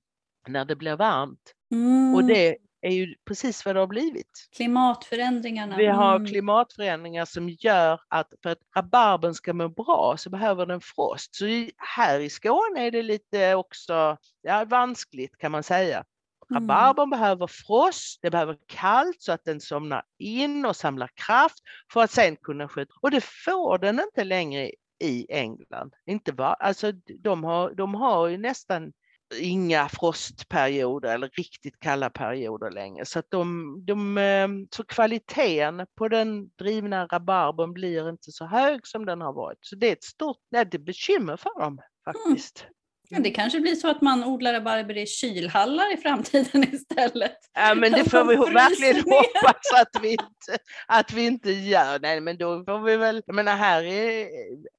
när 0.48 0.64
det 0.64 0.76
blir 0.76 0.96
varmt. 0.96 1.54
Mm. 1.72 2.14
Och 2.14 2.24
det 2.24 2.56
är 2.82 2.90
ju 2.90 3.14
precis 3.24 3.64
vad 3.64 3.76
det 3.76 3.80
har 3.80 3.86
blivit. 3.86 4.48
Klimatförändringarna. 4.56 5.76
Vi 5.76 5.86
har 5.86 6.16
mm. 6.16 6.28
klimatförändringar 6.28 7.24
som 7.24 7.48
gör 7.48 8.00
att 8.08 8.34
för 8.42 8.50
att 8.50 8.58
rabarbern 8.76 9.34
ska 9.34 9.52
må 9.52 9.68
bra 9.68 10.14
så 10.18 10.30
behöver 10.30 10.66
den 10.66 10.80
frost. 10.80 11.34
Så 11.34 11.44
här 11.76 12.20
i 12.20 12.30
Skåne 12.30 12.86
är 12.86 12.90
det 12.90 13.02
lite 13.02 13.54
också 13.54 14.16
ja, 14.42 14.64
vanskligt 14.64 15.38
kan 15.38 15.52
man 15.52 15.62
säga. 15.62 16.04
Mm. 16.50 16.62
Rabarbern 16.62 17.10
behöver 17.10 17.46
frost, 17.46 18.18
det 18.22 18.30
behöver 18.30 18.56
kallt 18.66 19.22
så 19.22 19.32
att 19.32 19.44
den 19.44 19.60
somnar 19.60 20.02
in 20.18 20.64
och 20.64 20.76
samlar 20.76 21.10
kraft 21.14 21.58
för 21.92 22.02
att 22.02 22.10
sen 22.10 22.36
kunna 22.36 22.68
skjuta. 22.68 22.94
Och 23.00 23.10
det 23.10 23.24
får 23.24 23.78
den 23.78 24.00
inte 24.00 24.24
längre 24.24 24.70
i 25.00 25.26
England. 25.28 25.94
Inte 26.06 26.32
va? 26.32 26.56
Alltså, 26.60 26.92
de, 27.18 27.44
har, 27.44 27.74
de 27.74 27.94
har 27.94 28.28
ju 28.28 28.38
nästan 28.38 28.92
inga 29.38 29.88
frostperioder 29.88 31.14
eller 31.14 31.28
riktigt 31.28 31.80
kalla 31.80 32.10
perioder 32.10 32.70
längre. 32.70 33.04
Så, 33.04 33.18
att 33.18 33.26
de, 33.28 33.76
de, 33.86 34.18
eh, 34.18 34.48
så 34.70 34.84
kvaliteten 34.84 35.86
på 35.98 36.08
den 36.08 36.48
drivna 36.48 37.06
rabarbern 37.06 37.72
blir 37.72 38.08
inte 38.08 38.32
så 38.32 38.46
hög 38.46 38.86
som 38.86 39.06
den 39.06 39.20
har 39.20 39.32
varit. 39.32 39.58
Så 39.60 39.76
det 39.76 39.88
är 39.88 39.92
ett 39.92 40.04
stort 40.04 40.38
nej, 40.50 40.64
det 40.64 40.76
är 40.76 40.78
bekymmer 40.78 41.36
för 41.36 41.60
dem 41.60 41.80
faktiskt. 42.04 42.66
Ja, 43.12 43.20
det 43.20 43.30
kanske 43.30 43.60
blir 43.60 43.74
så 43.74 43.90
att 43.90 44.00
man 44.00 44.24
odlar 44.24 44.52
rabarber 44.52 44.98
i 44.98 45.06
kylhallar 45.06 45.94
i 45.94 45.96
framtiden 45.96 46.64
istället. 46.74 47.38
Ja, 47.52 47.74
men 47.74 47.92
det 47.92 48.10
får 48.10 48.24
vi 48.24 48.36
verkligen 48.36 48.96
hoppas 48.96 49.80
att 49.80 50.02
vi, 50.02 50.10
inte, 50.10 50.58
att 50.86 51.12
vi 51.12 51.26
inte 51.26 51.50
gör. 51.50 51.98
Nej, 51.98 52.20
men 52.20 52.38
då 52.38 52.64
får 52.64 52.78
vi 52.78 52.96
väl, 52.96 53.22
jag 53.26 53.34
menar 53.34 53.56
här 53.56 53.82
är, 53.82 54.28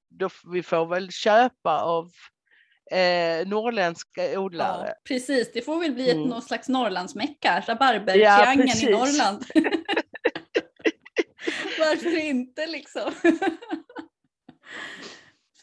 då, 0.10 0.30
vi 0.54 0.64
får 0.64 0.86
väl 0.86 1.12
köpa 1.12 1.82
av 1.82 2.12
eh, 2.92 3.48
norrländska 3.48 4.40
odlare. 4.40 4.88
Ja, 4.88 4.94
precis, 5.08 5.52
det 5.54 5.62
får 5.62 5.80
väl 5.80 5.92
bli 5.92 6.10
ett 6.10 6.16
Mm. 6.16 6.30
någon 6.30 6.42
slags 6.42 6.70
Norrlandsmecka, 6.70 7.64
rabarbertriangeln 7.68 8.68
precis. 8.68 8.84
i 8.84 8.92
Norrland. 8.92 9.46
Varför 11.80 12.18
inte 12.20 12.68
liksom? 12.68 13.12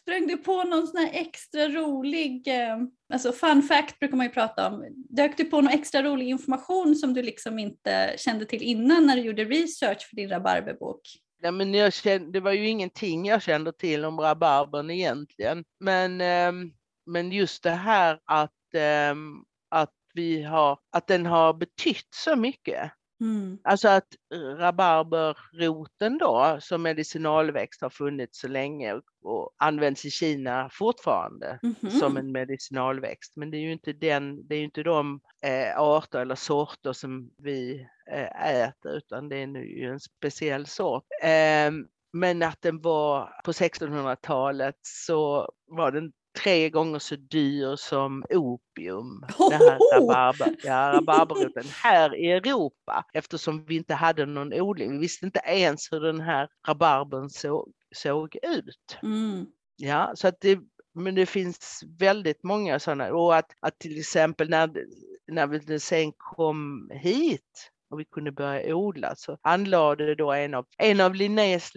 Sprang 0.01 0.27
du 0.27 0.37
på 0.37 0.63
någon 0.63 0.87
sån 0.87 0.97
här 0.97 1.09
extra 1.13 1.67
rolig, 1.67 2.47
eh, 2.47 2.77
alltså 3.13 3.31
fun 3.31 3.63
fact 3.63 3.99
brukar 3.99 4.17
man 4.17 4.25
ju 4.25 4.31
prata 4.31 4.67
om, 4.67 4.85
dök 5.09 5.37
du 5.37 5.45
på 5.45 5.61
någon 5.61 5.71
extra 5.73 6.03
rolig 6.03 6.27
information 6.29 6.95
som 6.95 7.13
du 7.13 7.21
liksom 7.23 7.59
inte 7.59 8.13
kände 8.17 8.45
till 8.45 8.61
innan 8.63 9.05
när 9.07 9.15
du 9.15 9.21
gjorde 9.21 9.43
research 9.45 10.09
för 10.09 10.15
din 10.15 10.29
rabarberbok? 10.29 11.01
Nej, 11.41 11.51
men 11.51 11.73
jag 11.73 11.93
kände, 11.93 12.31
det 12.31 12.39
var 12.39 12.51
ju 12.51 12.67
ingenting 12.67 13.25
jag 13.25 13.41
kände 13.41 13.73
till 13.73 14.05
om 14.05 14.19
rabarbern 14.19 14.89
egentligen. 14.89 15.63
Men, 15.79 16.21
ehm, 16.21 16.71
men 17.09 17.31
just 17.31 17.63
det 17.63 17.69
här 17.71 18.19
att, 18.25 18.51
ehm, 18.73 19.43
att, 19.69 19.93
vi 20.13 20.43
har, 20.43 20.79
att 20.91 21.07
den 21.07 21.25
har 21.25 21.53
betytt 21.53 22.07
så 22.15 22.35
mycket. 22.35 22.91
Mm. 23.21 23.57
Alltså 23.63 23.87
att 23.89 24.07
rabarberroten 24.57 26.17
då 26.17 26.57
som 26.61 26.81
medicinalväxt 26.81 27.81
har 27.81 27.89
funnits 27.89 28.39
så 28.39 28.47
länge 28.47 29.01
och 29.23 29.51
används 29.57 30.05
i 30.05 30.11
Kina 30.11 30.69
fortfarande 30.71 31.59
Mhm. 31.63 31.89
som 31.91 32.17
en 32.17 32.31
medicinalväxt. 32.31 33.33
Men 33.35 33.51
det 33.51 33.57
är 33.57 33.61
ju 33.61 33.71
inte, 33.71 33.93
den, 33.93 34.47
det 34.47 34.55
är 34.55 34.63
inte 34.63 34.83
de 34.83 35.19
eh, 35.45 35.79
arter 35.79 36.19
eller 36.19 36.35
sorter 36.35 36.93
som 36.93 37.31
vi 37.37 37.87
eh, 38.11 38.55
äter 38.55 38.97
utan 38.97 39.29
det 39.29 39.37
är 39.37 39.47
nu 39.47 39.85
en 39.91 39.99
speciell 39.99 40.65
sort. 40.65 41.05
Ehm, 41.23 41.87
men 42.13 42.43
att 42.43 42.61
den 42.61 42.81
var 42.81 43.41
på 43.45 43.51
1600-talet 43.51 44.75
så 44.81 45.51
var 45.67 45.91
den 45.91 46.11
tre 46.43 46.69
gånger 46.69 46.99
så 46.99 47.15
dyr 47.15 47.75
som 47.75 48.25
opium. 48.29 49.23
Det 49.49 49.55
här 49.55 49.77
Hohoho! 49.79 50.11
rabarber, 50.11 50.55
ja, 50.63 50.91
rabarberroten 50.93 51.63
här 51.83 52.15
i 52.15 52.31
Europa 52.31 53.05
eftersom 53.13 53.65
vi 53.65 53.75
inte 53.75 53.93
hade 53.93 54.25
någon 54.25 54.53
odling. 54.53 54.91
Vi 54.91 54.97
visste 54.97 55.25
inte 55.25 55.41
ens 55.45 55.91
hur 55.91 55.99
den 55.99 56.21
här 56.21 56.49
rabarbern 56.67 57.29
såg, 57.29 57.71
såg 57.95 58.37
ut. 58.43 58.97
Mm. 59.03 59.45
Ja, 59.75 60.11
så 60.15 60.27
att 60.27 60.41
det, 60.41 60.59
men 60.93 61.15
det 61.15 61.25
finns 61.25 61.83
väldigt 61.99 62.43
många 62.43 62.79
sådana 62.79 63.13
och 63.13 63.35
att, 63.35 63.51
att 63.59 63.79
till 63.79 63.99
exempel 63.99 64.49
när, 64.49 64.85
när 65.27 65.47
vi 65.47 65.79
sen 65.79 66.11
kom 66.17 66.89
hit 66.93 67.71
och 67.89 67.99
vi 67.99 68.05
kunde 68.05 68.31
börja 68.31 68.75
odla 68.75 69.15
så 69.15 69.37
anlade 69.41 70.15
då 70.15 70.31
en 70.31 70.53
av, 70.53 70.65
en 70.77 71.01
av 71.01 71.15
Linnés 71.15 71.75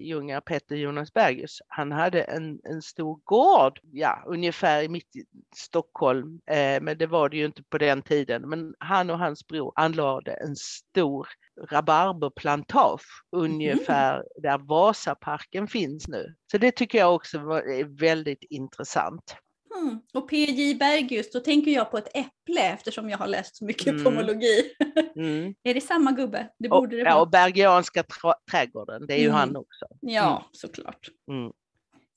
lärjungar, 0.00 0.40
Petter 0.40 0.76
Jonas 0.76 1.12
Bergius, 1.12 1.58
han 1.68 1.92
hade 1.92 2.22
en, 2.22 2.60
en 2.64 2.82
stor 2.82 3.20
gård, 3.24 3.80
ja 3.92 4.22
ungefär 4.26 4.88
mitt 4.88 5.16
i 5.16 5.24
Stockholm, 5.56 6.40
eh, 6.46 6.82
men 6.82 6.98
det 6.98 7.06
var 7.06 7.28
det 7.28 7.36
ju 7.36 7.44
inte 7.44 7.62
på 7.62 7.78
den 7.78 8.02
tiden, 8.02 8.48
men 8.48 8.74
han 8.78 9.10
och 9.10 9.18
hans 9.18 9.46
bror 9.46 9.72
anlade 9.76 10.32
en 10.32 10.56
stor 10.56 11.28
rabarberplantage 11.70 13.24
ungefär 13.32 14.24
där 14.42 14.58
Vasaparken 14.58 15.68
finns 15.68 16.08
nu. 16.08 16.34
Så 16.50 16.58
det 16.58 16.72
tycker 16.72 16.98
jag 16.98 17.14
också 17.14 17.38
var, 17.38 17.62
är 17.62 17.84
väldigt 17.84 18.44
intressant. 18.50 19.36
Mm. 19.78 20.00
Och 20.14 20.28
P.J. 20.30 20.74
Bergius, 20.74 21.30
då 21.30 21.40
tänker 21.40 21.70
jag 21.70 21.90
på 21.90 21.98
ett 21.98 22.08
äpple 22.16 22.60
eftersom 22.60 23.10
jag 23.10 23.18
har 23.18 23.26
läst 23.26 23.56
så 23.56 23.64
mycket 23.64 23.86
Mm. 23.86 24.04
pomologi. 24.04 24.74
Mm. 25.16 25.54
är 25.62 25.74
det 25.74 25.80
samma 25.80 26.12
gubbe? 26.12 26.48
Det 26.58 26.68
Och, 26.70 26.80
borde 26.80 26.96
det 26.96 27.02
ja, 27.02 27.10
vara. 27.10 27.22
och 27.22 27.30
Bergianska 27.30 28.02
trä- 28.02 28.34
trädgården, 28.50 29.06
det 29.06 29.14
är 29.14 29.18
ju 29.18 29.24
Mm. 29.24 29.36
han 29.36 29.56
också. 29.56 29.86
Ja, 30.00 30.44
såklart. 30.52 31.08
Mm. 31.30 31.52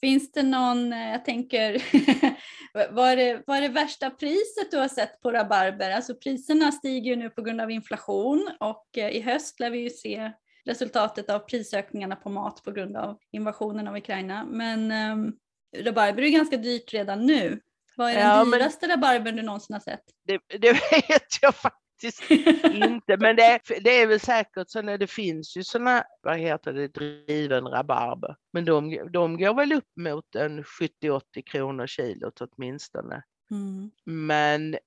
Finns 0.01 0.31
det 0.31 0.43
någon, 0.43 0.93
eh, 0.93 1.11
jag 1.11 1.25
tänker, 1.25 1.83
vad 2.93 3.09
är, 3.09 3.15
det, 3.17 3.43
vad 3.47 3.57
är 3.57 3.61
det 3.61 3.67
värsta 3.67 4.09
priset 4.09 4.71
du 4.71 4.78
har 4.78 4.88
sett 4.88 5.21
på 5.21 5.32
rabarber? 5.32 5.91
Alltså 5.91 6.15
priserna 6.15 6.71
stiger 6.71 7.09
ju 7.09 7.15
nu 7.15 7.30
på 7.30 7.41
grund 7.41 7.61
av 7.61 7.71
inflation 7.71 8.49
och 8.59 8.97
eh, 8.97 9.09
i 9.09 9.21
höst 9.21 9.59
lär 9.59 9.69
vi 9.69 9.80
ju 9.80 9.89
se 9.89 10.32
resultatet 10.65 11.30
av 11.30 11.39
prisökningarna 11.39 12.15
på 12.15 12.30
mat 12.30 12.63
på 12.63 12.71
grund 12.71 12.97
av 12.97 13.17
invasionen 13.32 13.88
av 13.88 13.95
Ukraina. 13.97 14.45
Men 14.45 14.91
um, 15.11 15.36
rabarber 15.76 16.24
är 16.24 16.30
ganska 16.30 16.57
dyrt 16.57 16.93
redan 16.93 17.26
nu. 17.26 17.59
Vad 17.97 18.09
är 18.11 18.15
den 18.15 18.24
Ja, 18.28 18.43
men- 18.43 18.59
dyraste 18.59 18.88
rabarbern 18.88 19.36
du 19.36 19.41
någonsin 19.41 19.74
har 19.74 19.80
sett? 19.82 20.03
Det, 20.28 20.57
det 20.59 20.71
vet 20.91 21.41
jag 21.41 21.55
faktiskt 21.55 22.32
inte. 22.74 23.17
Men 23.17 23.36
det, 23.36 23.59
det 23.84 24.01
är 24.01 24.07
väl 24.07 24.19
säkert 24.19 24.69
så 24.69 24.82
när 24.82 24.97
det 24.97 25.07
finns 25.07 25.57
ju 25.57 25.63
sådana, 25.63 26.03
vad 26.21 26.38
heter 26.39 26.74
det, 26.74 26.88
driven 26.88 27.67
rabarber. 27.67 28.36
Men 28.53 28.65
de, 28.65 29.09
de 29.11 29.38
går 29.38 29.53
väl 29.53 29.74
upp 29.74 29.89
mot 29.99 30.36
en 30.36 30.63
70-80 30.63 31.21
kronor 31.45 31.88
kilot 31.88 32.41
åtminstone. 32.41 33.24
Mm. 33.51 33.91
Men 34.05 34.78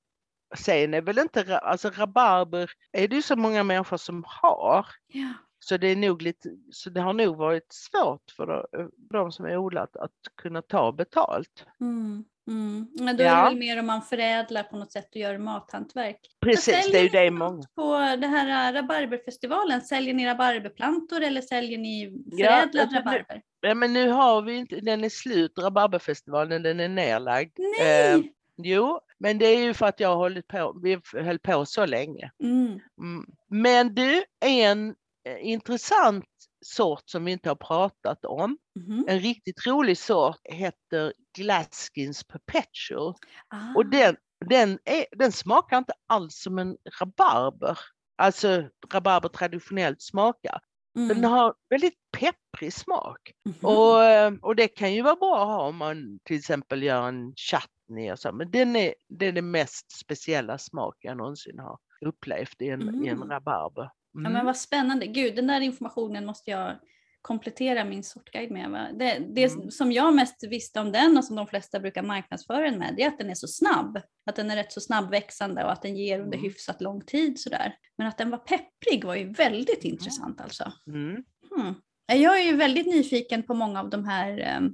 sen 0.57 0.95
är 0.95 1.03
väl 1.03 1.18
inte, 1.18 1.59
alltså 1.59 1.91
rabarber 1.91 2.70
är 2.93 3.09
det 3.09 3.16
ju 3.16 3.22
så 3.22 3.37
många 3.37 3.62
människor 3.64 3.97
som 3.97 4.24
har. 4.26 4.87
Ja. 5.07 5.32
Så 5.59 5.76
det 5.76 5.86
är 5.88 5.96
nog 5.96 6.22
lite, 6.22 6.48
så 6.72 6.90
det 6.90 7.00
har 7.00 7.12
nog 7.12 7.36
varit 7.36 7.66
svårt 7.72 8.30
för 8.36 8.66
de, 9.12 9.32
som 9.32 9.44
är 9.46 9.57
odlat 9.57 9.96
att 9.96 10.11
kunna 10.42 10.62
ta 10.62 10.92
betalt. 10.92 11.66
Mm. 11.80 12.24
Mm. 12.48 12.86
Men 13.00 13.16
då 13.16 13.22
är 13.22 13.26
det 13.28 13.34
Ja. 13.34 13.44
väl 13.44 13.57
mer 13.57 13.78
om 13.80 13.86
man 13.86 14.02
förädlar 14.02 14.62
på 14.62 14.76
något 14.76 14.92
sätt 14.92 15.09
och 15.11 15.16
gör 15.16 15.38
mathantverk. 15.38 16.20
Precis, 16.40 16.90
det 16.92 16.98
är 16.98 17.02
ju 17.02 17.09
det 17.09 17.30
många. 17.30 17.62
På 17.74 17.92
det 18.20 18.26
här 18.26 18.70
äh, 18.72 18.74
rabarberfestivalen, 18.82 19.80
säljer 19.80 20.14
ni 20.14 20.26
rabarberplantor 20.26 21.20
eller 21.20 21.40
säljer 21.40 21.78
ni 21.78 22.22
Ja, 22.26 22.46
förädlad 22.46 22.88
nu- 22.92 22.98
rabarber? 22.98 23.42
Ja, 23.61 23.74
men 23.74 23.92
nu 23.92 24.09
har 24.09 24.42
vi 24.42 24.54
inte, 24.57 24.76
den 24.80 25.04
är 25.04 25.09
slut, 25.09 25.59
rabarberfestivalen, 25.59 26.62
den 26.62 26.80
är 26.80 26.88
nerlagd. 26.88 27.59
Nej! 27.80 28.14
Eh, 28.14 28.20
jo, 28.57 29.00
men 29.18 29.38
det 29.38 29.46
är 29.46 29.59
ju 29.64 29.74
för 29.74 29.86
att 29.86 30.00
jag 30.00 30.09
har 30.09 30.16
hållit 30.16 30.48
på, 30.48 30.80
vi 30.82 30.98
höll 31.22 31.38
på 31.38 31.66
så 31.66 31.86
länge. 31.86 32.30
Mm. 32.42 32.80
Mm. 33.00 33.26
Men 33.48 33.94
du, 33.94 34.24
en 34.44 34.88
eh, 34.88 34.94
intressant 35.41 36.24
sort 36.64 37.03
som 37.11 37.24
vi 37.24 37.33
inte 37.33 37.49
har 37.51 37.57
pratat 37.57 38.24
om, 38.24 38.59
Mhm. 38.74 39.05
en 39.09 39.20
riktigt 39.20 39.66
rolig 39.66 39.99
sort 39.99 40.37
heter 40.45 41.12
Glaskins 41.39 42.24
Perpetual. 42.24 43.14
Ah. 43.49 43.74
Och 43.77 43.87
den, 43.87 44.16
den, 44.47 44.79
är, 44.85 45.05
den 45.18 45.33
smakar 45.33 45.79
inte 45.79 45.93
alls 46.07 46.43
som 46.43 46.59
en 46.59 46.77
rabarber. 47.01 47.79
Alltså 48.18 48.68
rabarber 48.93 49.29
traditionellt 49.29 50.03
smakar. 50.03 50.61
Mm. 50.99 51.09
Den 51.09 51.24
har 51.24 51.55
väldigt 51.70 51.95
pepprig 52.18 52.72
smak. 52.72 53.33
Mhm. 53.45 53.55
Och, 53.62 54.05
eh, 54.05 54.33
och 54.43 54.57
det 54.57 54.68
kan 54.68 54.95
ju 54.95 55.03
vara 55.03 55.16
bra 55.16 55.41
att 55.43 55.47
ha 55.49 55.62
om 55.68 55.77
man 55.77 56.18
till 56.24 56.37
exempel 56.37 56.83
gör 56.83 57.09
en 57.09 57.35
chutney 57.37 58.12
och 58.12 58.18
så. 58.18 58.33
Men 58.33 58.51
den 58.51 58.77
är, 58.77 58.95
det 59.09 59.27
är 59.27 59.33
den 59.33 59.51
mest 59.51 59.91
speciella 59.99 60.59
smak 60.59 60.97
jag 61.01 61.16
någonsin 61.16 61.59
har 61.59 61.79
upplevt 62.07 62.62
i 62.62 62.68
en, 62.68 63.05
i 63.05 63.09
en 63.09 63.16
Mm. 63.16 63.29
rabarber. 63.31 63.91
Ja 64.17 64.21
Mm. 64.21 64.33
men 64.33 64.47
vad 64.47 64.57
spännande. 64.57 65.07
Gud, 65.07 65.37
den 65.37 65.47
där 65.47 65.61
informationen 65.61 66.27
måste 66.27 66.51
jag 66.51 66.77
komplettera 67.23 67.85
min 67.85 68.03
sortguide 68.03 68.51
med. 68.51 68.71
Va? 68.71 68.89
Det, 68.99 69.19
det 69.35 69.45
Mm. 69.53 69.71
som 69.71 69.93
jag 69.93 70.14
mest 70.14 70.45
visste 70.51 70.81
om 70.81 70.93
den 70.93 71.17
och 71.17 71.25
som 71.25 71.37
de 71.37 71.47
flesta 71.47 71.81
brukar 71.81 72.03
marknadsföra 72.03 72.61
den 72.61 72.79
med, 72.79 72.95
det 72.97 73.03
är 73.03 73.09
att 73.09 73.19
den 73.19 73.31
är 73.31 73.35
så 73.35 73.49
snabb. 73.49 74.01
Att 74.27 74.37
den 74.37 74.51
är 74.51 74.57
rätt 74.57 74.73
så 74.73 74.81
snabbväxande 74.81 75.64
och 75.64 75.73
att 75.73 75.83
den 75.83 75.97
ger 75.97 76.21
under 76.21 76.39
Mm. 76.39 76.45
hyfsat 76.51 76.81
lång 76.81 77.01
tid 77.05 77.41
sådär. 77.41 77.75
Men 77.99 78.07
att 78.07 78.19
den 78.19 78.31
var 78.31 78.39
pepprig 78.39 79.05
var 79.05 79.14
ju 79.14 79.33
väldigt 79.33 79.85
intressant 79.85 80.41
alltså. 80.41 80.73
Mm. 80.87 81.25
Hmm. 81.57 81.75
Jag 82.07 82.41
är 82.41 82.45
ju 82.45 82.57
väldigt 82.57 82.87
nyfiken 82.87 83.43
på 83.43 83.55
många 83.55 83.81
av 83.81 83.91
de 83.91 84.05
här. 84.05 84.39
eh, 84.39 84.69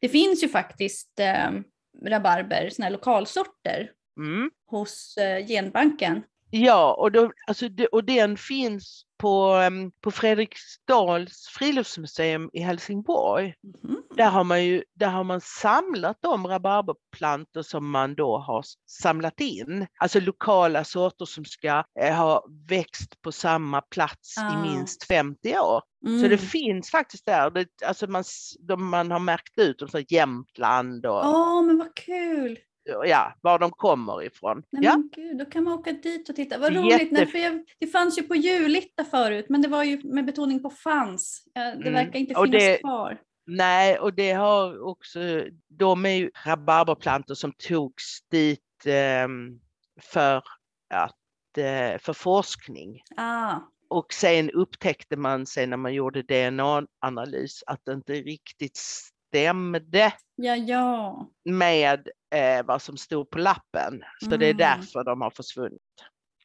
Det 0.00 0.08
finns 0.08 0.44
ju 0.44 0.48
faktiskt 0.48 1.20
eh, 1.20 1.50
rabarber, 2.06 2.68
såna 2.70 2.86
här 2.86 2.92
lokalsorter 2.92 3.90
Mm. 4.18 4.50
hos 4.66 5.16
eh, 5.16 5.46
genbanken. 5.46 6.22
Ja, 6.50 6.94
och, 6.94 7.12
då, 7.12 7.32
alltså, 7.46 7.68
och 7.92 8.04
den 8.04 8.36
finns 8.36 9.02
på, 9.18 9.44
em, 9.52 9.90
på 10.00 10.10
Fredriksdals 10.10 11.48
friluftsmuseum 11.58 12.50
i 12.52 12.60
Helsingborg. 12.60 13.54
Mhm. 13.84 14.02
Där 14.16 14.30
har 14.30 14.44
man 14.44 14.64
ju 14.64 14.84
där 14.94 15.06
har 15.08 15.24
man 15.24 15.40
samlat 15.40 16.18
de 16.20 16.46
rabarberplantor 16.46 17.62
som 17.62 17.90
man 17.90 18.14
då 18.14 18.38
har 18.38 18.64
samlat 18.90 19.40
in. 19.40 19.86
Alltså 20.00 20.20
lokala 20.20 20.84
sorter 20.84 21.24
som 21.24 21.44
ska 21.44 21.84
eh, 22.00 22.14
ha 22.16 22.44
växt 22.68 23.22
på 23.22 23.32
samma 23.32 23.80
plats 23.80 24.34
Ah. 24.38 24.52
i 24.52 24.56
minst 24.70 25.04
50 25.04 25.58
år. 25.58 25.82
Så 26.06 26.08
Mm. 26.08 26.30
det 26.30 26.38
finns 26.38 26.90
faktiskt 26.90 27.26
där, 27.26 27.50
det, 27.50 27.66
alltså 27.86 28.06
man, 28.06 28.24
de, 28.60 28.88
man 28.90 29.10
har 29.10 29.18
märkt 29.18 29.58
ut 29.58 29.78
dem, 29.78 29.88
så 29.88 29.98
Jämtland 30.08 31.06
och 31.06 31.12
Ja, 31.24 31.62
men 31.62 31.78
vad 31.78 31.94
kul! 31.96 32.58
Ja, 33.06 33.34
var 33.40 33.58
de 33.58 33.70
kommer 33.70 34.22
ifrån. 34.22 34.62
Nej, 34.70 34.84
ja. 34.84 34.96
men 34.96 35.10
gud, 35.14 35.38
då 35.38 35.44
kan 35.44 35.64
man 35.64 35.72
åka 35.72 35.92
dit 35.92 36.28
och 36.28 36.36
titta. 36.36 36.58
Vad 36.58 36.72
Jätte- 36.72 36.82
roligt, 36.96 37.12
nej, 37.12 37.26
för 37.26 37.38
jag, 37.38 37.64
det 37.78 37.86
fanns 37.86 38.18
ju 38.18 38.22
på 38.22 38.34
Julitta 38.34 39.04
förut, 39.04 39.46
men 39.48 39.62
det 39.62 39.68
var 39.68 39.84
ju 39.84 40.00
med 40.04 40.24
betoning 40.26 40.62
på 40.62 40.70
fanns. 40.70 41.44
Det 41.54 41.60
Mm. 41.60 41.92
verkar 41.92 42.18
inte 42.18 42.34
Och 42.34 42.44
finnas 42.46 42.62
det- 42.62 42.78
kvar. 42.78 43.20
Nej, 43.46 43.98
och 43.98 44.14
det 44.14 44.32
har 44.32 44.82
också, 44.88 45.18
de 45.68 46.06
är 46.06 46.10
ju 46.14 46.30
rabarberplantor 46.46 47.34
som 47.34 47.52
togs 47.68 48.20
dit 48.30 48.60
ehm, 48.86 49.60
för 50.00 50.36
att, 50.94 51.58
eh, 51.58 51.98
för 52.00 52.12
forskning. 52.12 53.02
Ah, 53.16 53.54
Och 53.88 54.12
sen 54.12 54.50
upptäckte 54.50 55.16
man 55.16 55.46
sen 55.46 55.70
när 55.70 55.76
man 55.76 55.94
gjorde 55.94 56.22
DNA-analys 56.22 57.62
att 57.66 57.80
det 57.84 57.92
inte 57.92 58.12
riktigt 58.12 58.80
stämde 59.34 60.12
ja, 60.36 60.56
ja. 60.56 61.26
med 61.44 62.08
eh, 62.34 62.66
vad 62.66 62.82
som 62.82 62.96
stod 62.96 63.30
på 63.30 63.38
lappen. 63.38 64.02
Så 64.24 64.36
det 64.36 64.46
är 64.46 64.54
Mm. 64.54 64.56
därför 64.56 65.04
de 65.04 65.20
har 65.20 65.30
försvunnit. 65.30 65.80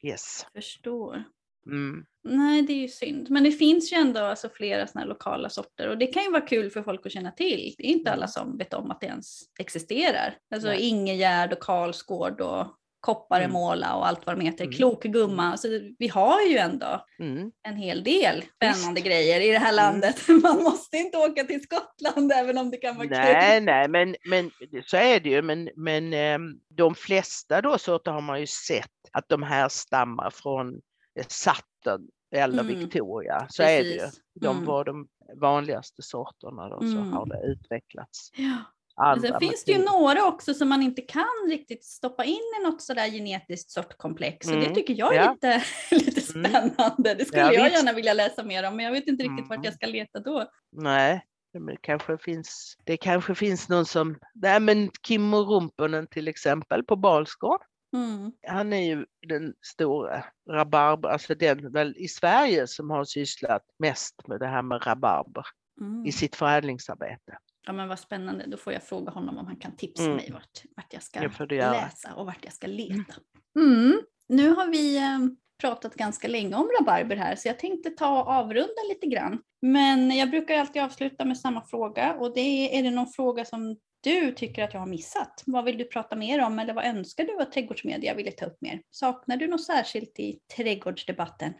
Yes. 0.02 0.46
Förstår. 0.54 1.24
Mm. 1.66 2.04
Nej, 2.24 2.62
det 2.62 2.72
är 2.72 2.76
ju 2.82 2.88
synd. 2.88 3.30
Men 3.30 3.44
det 3.44 3.52
finns 3.52 3.92
ju 3.92 3.96
ändå 3.96 4.20
alltså 4.20 4.48
flera 4.48 4.86
såna 4.86 5.04
lokala 5.04 5.48
sorter 5.50 5.88
och 5.88 5.98
det 5.98 6.06
kan 6.06 6.22
ju 6.22 6.30
vara 6.30 6.46
kul 6.46 6.70
för 6.70 6.82
folk 6.82 7.06
att 7.06 7.12
känna 7.12 7.30
till. 7.30 7.74
Det 7.78 7.86
är 7.86 7.92
inte 7.92 8.12
alla 8.12 8.28
som 8.28 8.58
vet 8.58 8.74
om 8.74 8.90
att 8.90 9.00
det 9.00 9.06
ens 9.06 9.40
existerar. 9.58 10.34
Alltså 10.54 10.68
Nej. 10.68 10.80
Ingegärd 10.88 11.52
och 11.52 11.60
Karlsgård 11.60 12.40
och 12.40 12.66
Kopparemåla 13.00 13.94
och 13.96 14.06
allt 14.06 14.26
vad 14.26 14.38
de 14.38 14.44
heter. 14.44 14.64
Mm. 14.64 14.76
Klokgumma. 14.76 15.50
Alltså, 15.50 15.68
vi 15.98 16.08
har 16.08 16.40
ju 16.42 16.56
ändå 16.56 17.04
Mm. 17.18 17.50
en 17.68 17.76
hel 17.76 18.04
del 18.04 18.42
spännande 18.56 19.00
grejer 19.00 19.40
i 19.40 19.50
det 19.52 19.58
här 19.58 19.72
landet. 19.72 20.16
Man 20.42 20.62
måste 20.62 20.96
inte 20.96 21.18
åka 21.18 21.44
till 21.44 21.62
Skottland 21.62 22.32
även 22.32 22.58
om 22.58 22.70
det 22.70 22.76
kan 22.76 22.96
vara 22.96 23.08
Nej, 23.08 23.56
kul. 23.58 23.64
nej, 23.64 23.88
men, 23.88 24.16
men 24.30 24.50
så 24.86 24.96
är 24.96 25.20
det 25.20 25.28
ju. 25.30 25.42
Men, 25.42 25.70
men 25.76 26.12
ehm, 26.12 26.58
de 26.76 26.94
flesta 26.94 27.60
då 27.62 27.78
sorter 27.78 28.10
har 28.10 28.20
man 28.20 28.40
ju 28.40 28.46
sett 28.46 28.90
att 29.12 29.28
de 29.28 29.42
här 29.42 29.68
stammar 29.68 30.30
från 30.30 30.74
eh, 31.20 31.26
Sutton 31.28 32.08
eller 32.34 32.60
Mm. 32.62 32.78
Victoria. 32.78 33.46
Så 33.48 33.62
är 33.62 33.82
det 33.84 33.88
ju. 33.90 33.98
Precis. 33.98 34.20
De 34.40 34.56
Mm. 34.56 34.64
var 34.64 34.84
de 34.84 35.06
vanligaste 35.40 36.02
sorterna 36.02 36.68
då, 36.68 36.78
så 36.80 36.86
Mm. 36.86 37.12
har 37.12 37.26
det 37.26 37.40
utvecklats. 37.52 38.30
Ja. 38.36 38.56
Andra 38.96 39.28
sen 39.28 39.40
finns 39.40 39.64
det 39.64 39.72
ju 39.72 39.78
några 39.84 40.24
också 40.24 40.54
som 40.54 40.68
man 40.68 40.82
inte 40.82 41.02
kan 41.02 41.24
riktigt 41.50 41.84
stoppa 41.84 42.24
in 42.24 42.40
i 42.60 42.64
något 42.64 42.82
sådär 42.82 43.06
genetiskt 43.10 43.70
sortkomplex. 43.70 44.46
Och 44.46 44.52
det 44.52 44.62
Mm, 44.62 44.74
tycker 44.74 44.94
jag 44.94 45.14
är 45.14 45.20
ja. 45.22 45.32
lite, 45.32 45.62
lite 46.04 46.38
Mm. 46.38 46.50
spännande. 46.50 47.14
Det 47.14 47.24
skulle 47.24 47.42
Ja, 47.42 47.52
jag 47.52 47.64
visst. 47.64 47.76
gärna 47.76 47.92
vilja 47.92 48.12
läsa 48.12 48.42
mer 48.42 48.68
om, 48.68 48.76
men 48.76 48.84
jag 48.84 48.92
vet 48.92 49.06
inte 49.06 49.24
riktigt 49.24 49.48
vart 49.48 49.56
Mm. 49.56 49.64
jag 49.64 49.74
ska 49.74 49.86
leta 49.86 50.20
då. 50.20 50.44
Nej, 50.72 51.24
det 51.52 51.76
kanske 51.80 52.18
finns, 52.18 52.76
det 52.84 52.96
kanske 52.96 53.34
finns 53.34 53.68
någon 53.68 53.86
som, 53.86 54.18
nej 54.34 54.60
men 54.60 54.90
Kimmo 55.06 55.36
Rumpunen 55.36 56.06
till 56.06 56.28
exempel 56.28 56.84
på 56.84 56.96
Balsgård. 56.96 57.60
Mm. 57.96 58.32
Han 58.48 58.72
är 58.72 58.84
ju 58.86 59.06
den 59.28 59.54
stora 59.66 60.24
rabarber, 60.50 61.08
alltså 61.08 61.34
den 61.34 61.72
väl 61.72 61.94
i 61.96 62.08
Sverige 62.08 62.66
som 62.66 62.90
har 62.90 63.04
sysslat 63.04 63.62
mest 63.78 64.14
med 64.28 64.40
det 64.40 64.46
här 64.46 64.62
med 64.62 64.86
rabarber 64.86 65.46
Mm. 65.80 66.06
i 66.06 66.12
sitt 66.12 66.36
förädlingsarbete. 66.36 67.38
Ja 67.66 67.72
men 67.72 67.88
vad 67.88 67.98
spännande, 67.98 68.44
då 68.46 68.56
får 68.56 68.72
jag 68.72 68.82
fråga 68.82 69.10
honom 69.10 69.38
om 69.38 69.46
han 69.46 69.56
kan 69.56 69.76
tipsa 69.76 70.02
Mm. 70.04 70.16
mig 70.16 70.30
vart, 70.32 70.62
vart 70.76 70.92
jag 70.92 71.02
ska 71.02 71.22
göra. 71.50 71.72
läsa 71.72 72.14
och 72.14 72.26
vart 72.26 72.44
jag 72.44 72.52
ska 72.52 72.66
leta. 72.66 73.14
Mm. 73.58 74.00
Nu 74.28 74.48
har 74.50 74.66
vi 74.66 74.96
eh, 74.96 75.18
pratat 75.60 75.94
ganska 75.94 76.28
länge 76.28 76.54
om 76.56 76.70
rabarber 76.80 77.16
här 77.16 77.36
så 77.36 77.48
jag 77.48 77.58
tänkte 77.58 77.90
ta 77.90 78.22
och 78.22 78.28
avrunda 78.28 78.82
lite 78.88 79.06
grann. 79.06 79.38
Men 79.62 80.16
jag 80.16 80.30
brukar 80.30 80.58
alltid 80.58 80.82
avsluta 80.82 81.24
med 81.24 81.38
samma 81.38 81.64
fråga 81.66 82.14
och 82.14 82.34
det 82.34 82.40
är, 82.40 82.78
är 82.78 82.82
det 82.82 82.90
någon 82.90 83.12
fråga 83.12 83.44
som 83.44 83.76
du 84.00 84.32
tycker 84.32 84.64
att 84.64 84.72
jag 84.74 84.80
har 84.80 84.86
missat? 84.86 85.42
Vad 85.46 85.64
vill 85.64 85.78
du 85.78 85.84
prata 85.84 86.16
mer 86.16 86.42
om 86.44 86.58
eller 86.58 86.74
vad 86.74 86.84
önskar 86.84 87.24
du 87.24 87.38
att 87.42 87.52
trädgårdsmedia 87.52 88.14
ville 88.14 88.30
ta 88.30 88.46
upp 88.46 88.56
mer? 88.60 88.80
Saknar 88.90 89.36
du 89.36 89.46
något 89.46 89.64
särskilt 89.64 90.18
i 90.18 90.38
trädgårdsdebatten? 90.56 91.52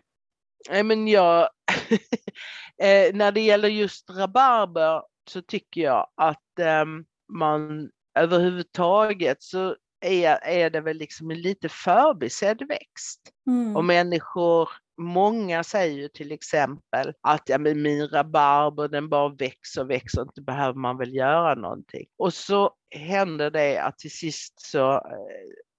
Nej, 0.71 0.83
men 0.83 1.09
jag, 1.09 1.41
eh, 2.83 3.15
när 3.15 3.33
det 3.33 3.41
gäller 3.41 3.69
just 3.69 4.11
rabarber 4.11 5.03
så 5.29 5.43
tycker 5.43 5.81
jag 5.81 6.07
att 6.15 6.59
ehm, 6.61 7.05
man 7.33 7.91
överhuvudtaget 8.19 9.43
så 9.43 9.77
är, 10.01 10.39
är 10.45 10.71
det 10.71 10.81
väl 10.81 10.97
liksom 10.97 11.31
en 11.31 11.41
lite 11.41 11.69
förbisedd 11.69 12.63
växt. 12.69 13.21
Mm. 13.47 13.77
Och 13.77 13.85
människor, 13.85 14.69
många 15.01 15.65
säger 15.65 15.97
ju 15.97 16.09
till 16.09 16.33
exempel 16.33 17.13
att 17.21 17.43
ja, 17.47 17.59
men 17.59 17.83
min 17.83 18.09
rabarber 18.09 18.89
den 18.89 19.09
bara 19.09 19.29
växer 19.29 19.81
och 19.81 19.91
växer, 19.91 20.23
inte 20.23 20.43
behöver 20.43 20.79
man 20.79 20.99
väl 20.99 21.15
göra 21.15 21.55
någonting. 21.55 22.07
Och 22.19 22.35
så 22.35 22.71
händer 22.91 23.51
det 23.51 23.79
att 23.79 23.99
till 23.99 24.17
sist 24.17 24.61
så, 24.61 24.93
eh, 24.93 25.01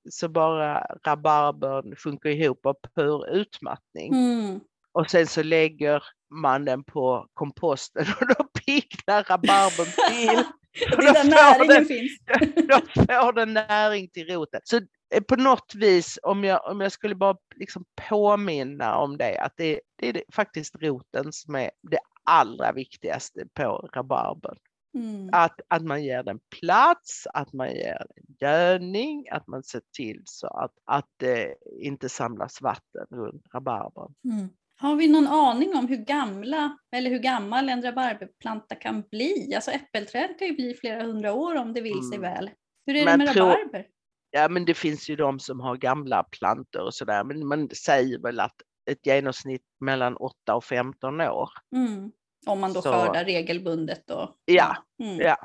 så 0.09 0.29
bara 0.29 0.87
rabarbern 1.05 1.95
sjunker 1.95 2.29
ihop 2.29 2.65
av 2.65 2.75
pur 2.95 3.29
utmattning. 3.29 4.13
Mm. 4.13 4.59
Och 4.91 5.09
sen 5.09 5.27
så 5.27 5.43
lägger 5.43 6.03
man 6.29 6.65
den 6.65 6.83
på 6.83 7.27
komposten 7.33 8.05
och 8.21 8.27
då 8.27 8.43
picknar 8.65 9.23
rabarbern 9.23 10.11
till. 10.11 10.43
Och 10.97 11.03
då 11.03 11.13
får 11.13 11.67
den- 11.67 11.85
finns. 11.85 12.11
Då 12.67 13.03
får 13.03 13.33
den 13.33 13.53
näring 13.53 14.09
till 14.09 14.27
roten. 14.27 14.61
Så 14.63 14.77
eh, 15.13 15.23
på 15.27 15.35
något 15.35 15.75
vis, 15.75 16.19
om 16.23 16.43
jag, 16.43 16.71
om 16.71 16.81
jag 16.81 16.91
skulle 16.91 17.15
bara 17.15 17.37
liksom 17.55 17.85
påminna 18.09 18.97
om 18.97 19.17
det, 19.17 19.39
att 19.39 19.53
det, 19.55 19.79
det 19.95 20.09
är 20.09 20.13
det, 20.13 20.23
faktiskt 20.33 20.75
roten 20.75 21.33
som 21.33 21.55
är 21.55 21.71
det 21.91 21.99
allra 22.23 22.71
viktigaste 22.71 23.47
på 23.53 23.89
rabarbern. 23.93 24.57
Mm. 24.95 25.29
Att, 25.33 25.61
att 25.67 25.83
man 25.83 26.03
ger 26.03 26.23
den 26.23 26.39
plats, 26.59 27.27
att 27.33 27.53
man 27.53 27.69
ger 27.69 28.05
den 28.15 28.35
gödning, 28.39 29.29
att 29.31 29.47
man 29.47 29.63
ser 29.63 29.81
till 29.97 30.21
så 30.25 30.47
att, 30.47 30.73
att 30.85 31.09
det 31.17 31.55
inte 31.81 32.09
samlas 32.09 32.61
vatten 32.61 33.05
runt 33.09 33.43
rabarbern. 33.53 34.13
Mm. 34.23 34.49
Har 34.79 34.95
vi 34.95 35.07
någon 35.07 35.27
aning 35.27 35.75
om 35.75 35.87
hur 35.87 35.97
gamla 35.97 36.77
eller 36.91 37.09
hur 37.09 37.19
gammal 37.19 37.69
en 37.69 37.81
rabarberplanta 37.81 38.75
kan 38.75 39.01
bli? 39.11 39.55
Alltså 39.55 39.71
äppelträd 39.71 40.39
kan 40.39 40.47
ju 40.47 40.53
bli 40.55 40.73
flera 40.73 41.03
hundra 41.03 41.33
år 41.33 41.55
om 41.55 41.73
det 41.73 41.81
vill 41.81 42.01
sig 42.09 42.17
Mm. 42.17 42.21
väl. 42.33 42.49
Hur 42.85 42.95
är 42.95 42.99
det 42.99 43.05
Men 43.05 43.19
med 43.19 43.27
tror- 43.33 43.45
rabarber? 43.47 43.85
Ja, 44.31 44.49
men 44.49 44.65
det 44.65 44.73
finns 44.73 45.09
ju 45.09 45.15
de 45.15 45.39
som 45.39 45.59
har 45.59 45.75
gamla 45.77 46.23
plantor 46.23 46.81
och 46.81 46.93
sådär, 46.93 47.23
men 47.23 47.47
man 47.47 47.69
säger 47.69 48.19
väl 48.19 48.39
att 48.39 48.55
ett 48.91 49.05
genomsnitt 49.05 49.61
mellan 49.79 50.17
8 50.17 50.55
och 50.55 50.63
15 50.63 51.21
år. 51.21 51.49
Mm. 51.75 52.11
Om 52.45 52.59
man 52.59 52.73
då 52.73 52.81
Så- 52.81 52.91
skördar 52.91 53.25
regelbundet 53.25 54.09
och 54.09 54.29
Ja, 54.45 54.77
Mm. 55.03 55.17
ja. 55.19 55.37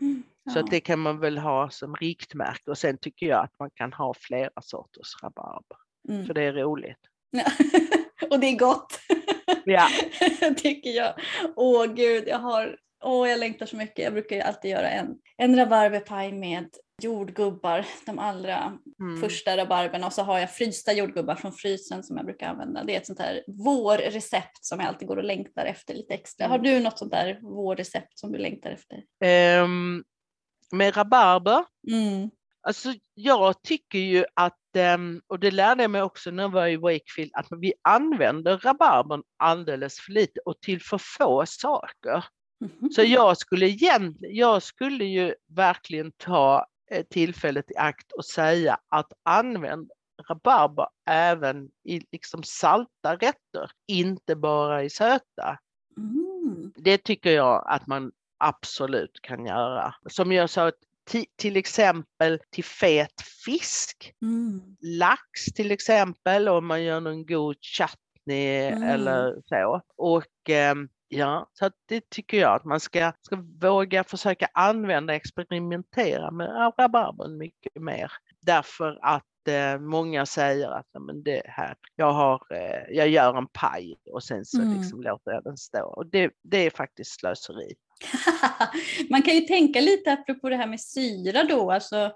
Mm. 0.00 0.22
Så 0.52 0.58
Ja. 0.58 0.66
det 0.70 0.80
kan 0.80 0.98
man 0.98 1.18
väl 1.20 1.38
ha 1.38 1.70
som 1.70 1.94
riktmärke 1.96 2.70
och 2.70 2.78
sen 2.78 2.98
tycker 2.98 3.26
jag 3.26 3.44
att 3.44 3.58
man 3.58 3.70
kan 3.74 3.92
ha 3.92 4.14
flera 4.16 4.62
sorters 4.62 5.22
rabarber, 5.22 5.76
Mm. 6.08 6.26
för 6.26 6.34
det 6.34 6.42
är 6.42 6.52
roligt. 6.52 6.98
Ja. 7.30 7.44
och 8.30 8.40
det 8.40 8.46
är 8.46 8.58
gott. 8.58 9.00
Ja. 9.64 9.88
tycker 10.56 10.90
jag. 10.90 11.14
Åh 11.56 11.86
gud, 11.86 12.24
jag 12.28 12.38
har, 12.38 12.76
åh 13.04 13.28
jag 13.30 13.38
längtar 13.38 13.66
så 13.66 13.76
mycket. 13.76 14.04
Jag 14.04 14.12
brukar 14.12 14.40
alltid 14.40 14.70
göra 14.70 14.90
en, 14.90 15.08
en 15.36 15.56
rabarberpaj 15.56 16.32
med 16.32 16.68
jordgubbar, 17.02 17.86
de 18.06 18.18
allra 18.18 18.78
Mm. 19.00 19.20
första 19.20 19.56
rabarberna 19.56 20.06
och 20.06 20.12
så 20.12 20.22
har 20.22 20.38
jag 20.38 20.50
frysta 20.54 20.92
jordgubbar 20.92 21.34
från 21.34 21.52
frysen 21.52 22.02
som 22.02 22.16
jag 22.16 22.26
brukar 22.26 22.48
använda. 22.48 22.84
Det 22.84 22.94
är 22.94 22.96
ett 23.00 23.06
sånt 23.06 23.18
här 23.18 23.42
vårrecept 23.64 24.64
som 24.64 24.80
jag 24.80 24.88
alltid 24.88 25.08
går 25.08 25.16
och 25.16 25.24
längtar 25.24 25.64
efter 25.66 25.94
lite 25.94 26.14
extra. 26.14 26.46
Har 26.46 26.58
du 26.58 26.80
något 26.80 26.98
sånt 26.98 27.10
där 27.12 27.38
vårrecept 27.42 28.18
som 28.18 28.32
du 28.32 28.38
längtar 28.38 28.70
efter? 28.70 29.02
Ehm, 29.24 30.04
med 30.72 30.96
rabarber, 30.96 31.64
Mm. 31.90 32.30
alltså 32.62 32.88
jag 33.14 33.62
tycker 33.62 33.98
ju 33.98 34.24
att, 34.34 34.58
och 35.26 35.40
det 35.40 35.50
lärde 35.50 35.82
jag 35.82 35.90
mig 35.90 36.02
också 36.02 36.30
när 36.30 36.42
jag 36.42 36.50
var 36.50 36.66
i 36.66 36.76
Wakefield, 36.76 37.30
att 37.34 37.46
vi 37.50 37.74
använder 37.82 38.58
rabarbern 38.58 39.22
alldeles 39.36 40.00
för 40.00 40.12
lite 40.12 40.40
och 40.44 40.60
till 40.60 40.82
för 40.82 40.98
få 41.18 41.46
saker. 41.46 42.24
Så 42.94 43.02
jag 43.02 43.38
skulle 43.38 43.66
egentligen, 43.66 44.36
jag 44.36 44.62
skulle 44.62 45.04
ju 45.04 45.34
verkligen 45.48 46.12
ta 46.16 46.66
eh, 46.90 47.04
tillfället 47.10 47.70
i 47.70 47.76
akt 47.76 48.12
och 48.12 48.24
säga 48.24 48.78
att 48.88 49.12
använd 49.22 49.90
rabarber 50.28 50.88
även 51.10 51.70
i 51.84 52.00
liksom 52.12 52.42
salta 52.42 53.16
rätter, 53.16 53.70
inte 53.86 54.36
bara 54.36 54.84
i 54.84 54.90
söta. 54.90 55.58
Mm. 55.96 56.72
Det 56.76 56.98
tycker 56.98 57.30
jag 57.30 57.64
att 57.66 57.86
man 57.86 58.12
absolut 58.38 59.22
kan 59.22 59.46
göra. 59.46 59.94
Som 60.10 60.32
jag 60.32 60.50
sa, 60.50 60.72
till 61.36 61.56
exempel 61.56 62.38
till 62.50 62.64
fet 62.64 63.20
fisk, 63.44 64.12
Mm. 64.22 64.76
lax 64.80 65.44
till 65.54 65.70
exempel, 65.70 66.48
om 66.48 66.66
man 66.66 66.82
gör 66.82 67.00
någon 67.00 67.26
god 67.26 67.56
chutney 67.60 68.72
Mm. 68.72 68.82
eller 68.82 69.34
så. 69.48 69.80
Och 69.96 70.26
ehm, 70.50 70.88
ja, 71.08 71.50
så 71.52 71.70
det 71.88 72.10
tycker 72.10 72.38
jag 72.40 72.54
att 72.54 72.64
man 72.64 72.80
ska, 72.80 73.12
ska 73.22 73.36
våga 73.60 74.04
försöka 74.04 74.48
använda, 74.54 75.14
experimentera 75.14 76.30
med 76.30 76.74
rabarbern 76.78 77.38
mycket 77.38 77.82
mer. 77.82 78.12
Därför 78.40 78.98
att 79.02 79.24
eh, 79.48 79.78
många 79.80 80.26
säger 80.26 80.70
att 80.70 80.86
"Nej, 80.94 81.02
men 81.02 81.22
det 81.22 81.42
här, 81.46 81.74
jag, 81.96 82.12
har, 82.12 82.42
eh, 82.50 82.82
jag 82.96 83.08
gör 83.08 83.38
en 83.38 83.46
paj 83.52 83.96
och 84.12 84.22
sen 84.24 84.44
så 84.44 84.62
Mm. 84.62 84.74
liksom 84.74 85.02
låter 85.02 85.30
jag 85.30 85.44
den 85.44 85.56
stå. 85.56 85.84
Och 85.84 86.06
det, 86.06 86.30
det 86.42 86.66
är 86.66 86.70
faktiskt 86.70 87.20
slöseri. 87.20 87.74
Man 89.10 89.22
kan 89.22 89.34
ju 89.34 89.40
tänka 89.40 89.80
lite 89.80 90.12
apropå 90.12 90.48
det 90.48 90.56
här 90.56 90.66
med 90.66 90.80
syra 90.80 91.44
då, 91.44 91.70
alltså 91.72 92.12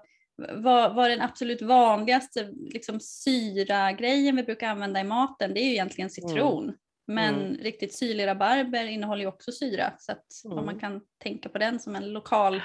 vad, 0.55 0.95
vad 0.95 1.09
den 1.09 1.21
absolut 1.21 1.61
vanligaste 1.61 2.49
liksom, 2.73 2.99
syra-grejen 2.99 4.35
vi 4.35 4.43
brukar 4.43 4.67
använda 4.69 4.99
i 4.99 5.03
maten, 5.03 5.53
det 5.53 5.59
är 5.59 5.65
ju 5.65 5.71
egentligen 5.71 6.09
citron. 6.09 6.73
Men 7.07 7.35
Mm. 7.35 7.57
riktigt 7.57 7.93
syrlig 7.95 8.27
rabarber 8.27 8.85
innehåller 8.85 9.21
ju 9.21 9.27
också 9.27 9.51
syra, 9.51 9.93
så 9.99 10.11
att 10.11 10.25
om 10.45 10.55
man 10.55 10.63
Mm. 10.69 10.79
kan 10.79 11.01
tänka 11.23 11.49
på 11.49 11.57
den 11.57 11.79
som 11.79 11.95
en 11.95 12.13
lokal 12.13 12.61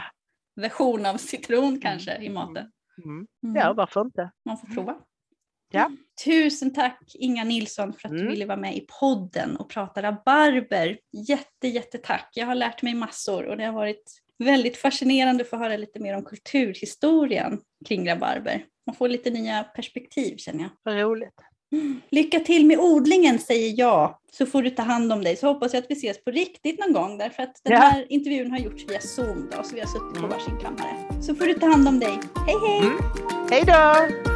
version 0.61 1.07
av 1.07 1.17
citron 1.17 1.81
kanske 1.81 2.17
i 2.23 2.29
maten. 2.29 2.71
Mm. 3.05 3.27
Mm. 3.45 3.57
Ja, 3.57 3.73
varför 3.73 4.01
inte? 4.01 4.31
Man 4.45 4.59
får 4.59 4.67
prova. 4.75 4.95
Ja. 5.73 5.91
Tusen 6.25 6.73
tack 6.73 7.13
Inga 7.15 7.45
Nilsson 7.45 7.93
för 7.93 8.09
att 8.09 8.13
du 8.15 8.21
Mm. 8.21 8.31
ville 8.33 8.47
vara 8.47 8.57
med 8.57 8.77
i 8.77 8.87
podden 9.01 9.57
och 9.57 9.69
prata 9.71 10.03
rabarber. 10.03 10.99
Jätte, 11.29 11.69
jättetack. 11.69 12.29
Jag 12.35 12.47
har 12.47 12.55
lärt 12.55 12.83
mig 12.83 12.95
massor 12.95 13.45
och 13.47 13.57
det 13.57 13.65
har 13.65 13.73
varit 13.73 14.19
väldigt 14.39 14.77
fascinerande 14.77 15.43
att 15.45 15.51
få 15.51 15.57
höra 15.57 15.77
lite 15.77 16.01
mer 16.01 16.17
om 16.17 16.25
kulturhistorien 16.25 17.61
kring 17.89 18.09
rabarber. 18.09 18.65
Man 18.87 18.97
får 18.97 19.09
lite 19.09 19.31
nya 19.31 19.63
perspektiv 19.65 20.37
känner 20.37 20.61
jag. 20.61 20.71
Vad 20.83 20.97
roligt. 21.01 21.35
Lycka 22.11 22.41
till 22.41 22.67
med 22.67 22.79
odlingen 22.79 23.39
säger 23.39 23.75
jag, 23.79 24.19
så 24.33 24.47
får 24.47 24.63
du 24.63 24.71
ta 24.71 24.83
hand 24.83 25.13
om 25.13 25.25
dig. 25.25 25.37
Så 25.37 25.47
hoppas 25.47 25.75
jag 25.75 25.83
att 25.83 25.91
vi 25.91 25.95
ses 25.95 26.25
på 26.25 26.31
riktigt 26.31 26.81
någon 26.81 26.93
gång 26.93 27.19
därför 27.19 27.43
att 27.43 27.61
den 27.65 27.73
Ja. 27.73 27.79
här 27.79 28.07
intervjun 28.13 28.51
har 28.51 28.59
gjorts 28.59 28.85
via 28.89 29.01
Zoom 29.01 29.51
då, 29.57 29.63
så 29.63 29.75
vi 29.75 29.81
har 29.81 29.87
suttit 29.89 30.13
på 30.13 30.27
Mm. 30.27 30.31
varsin 30.31 30.59
kammare. 30.63 31.23
Så 31.23 31.35
får 31.35 31.45
du 31.47 31.55
ta 31.55 31.67
hand 31.67 31.89
om 31.89 31.99
dig. 32.01 32.19
Hej 32.47 32.57
hej! 32.69 32.79
Mm. 32.81 33.49
Hej 33.51 33.63
då! 33.67 34.32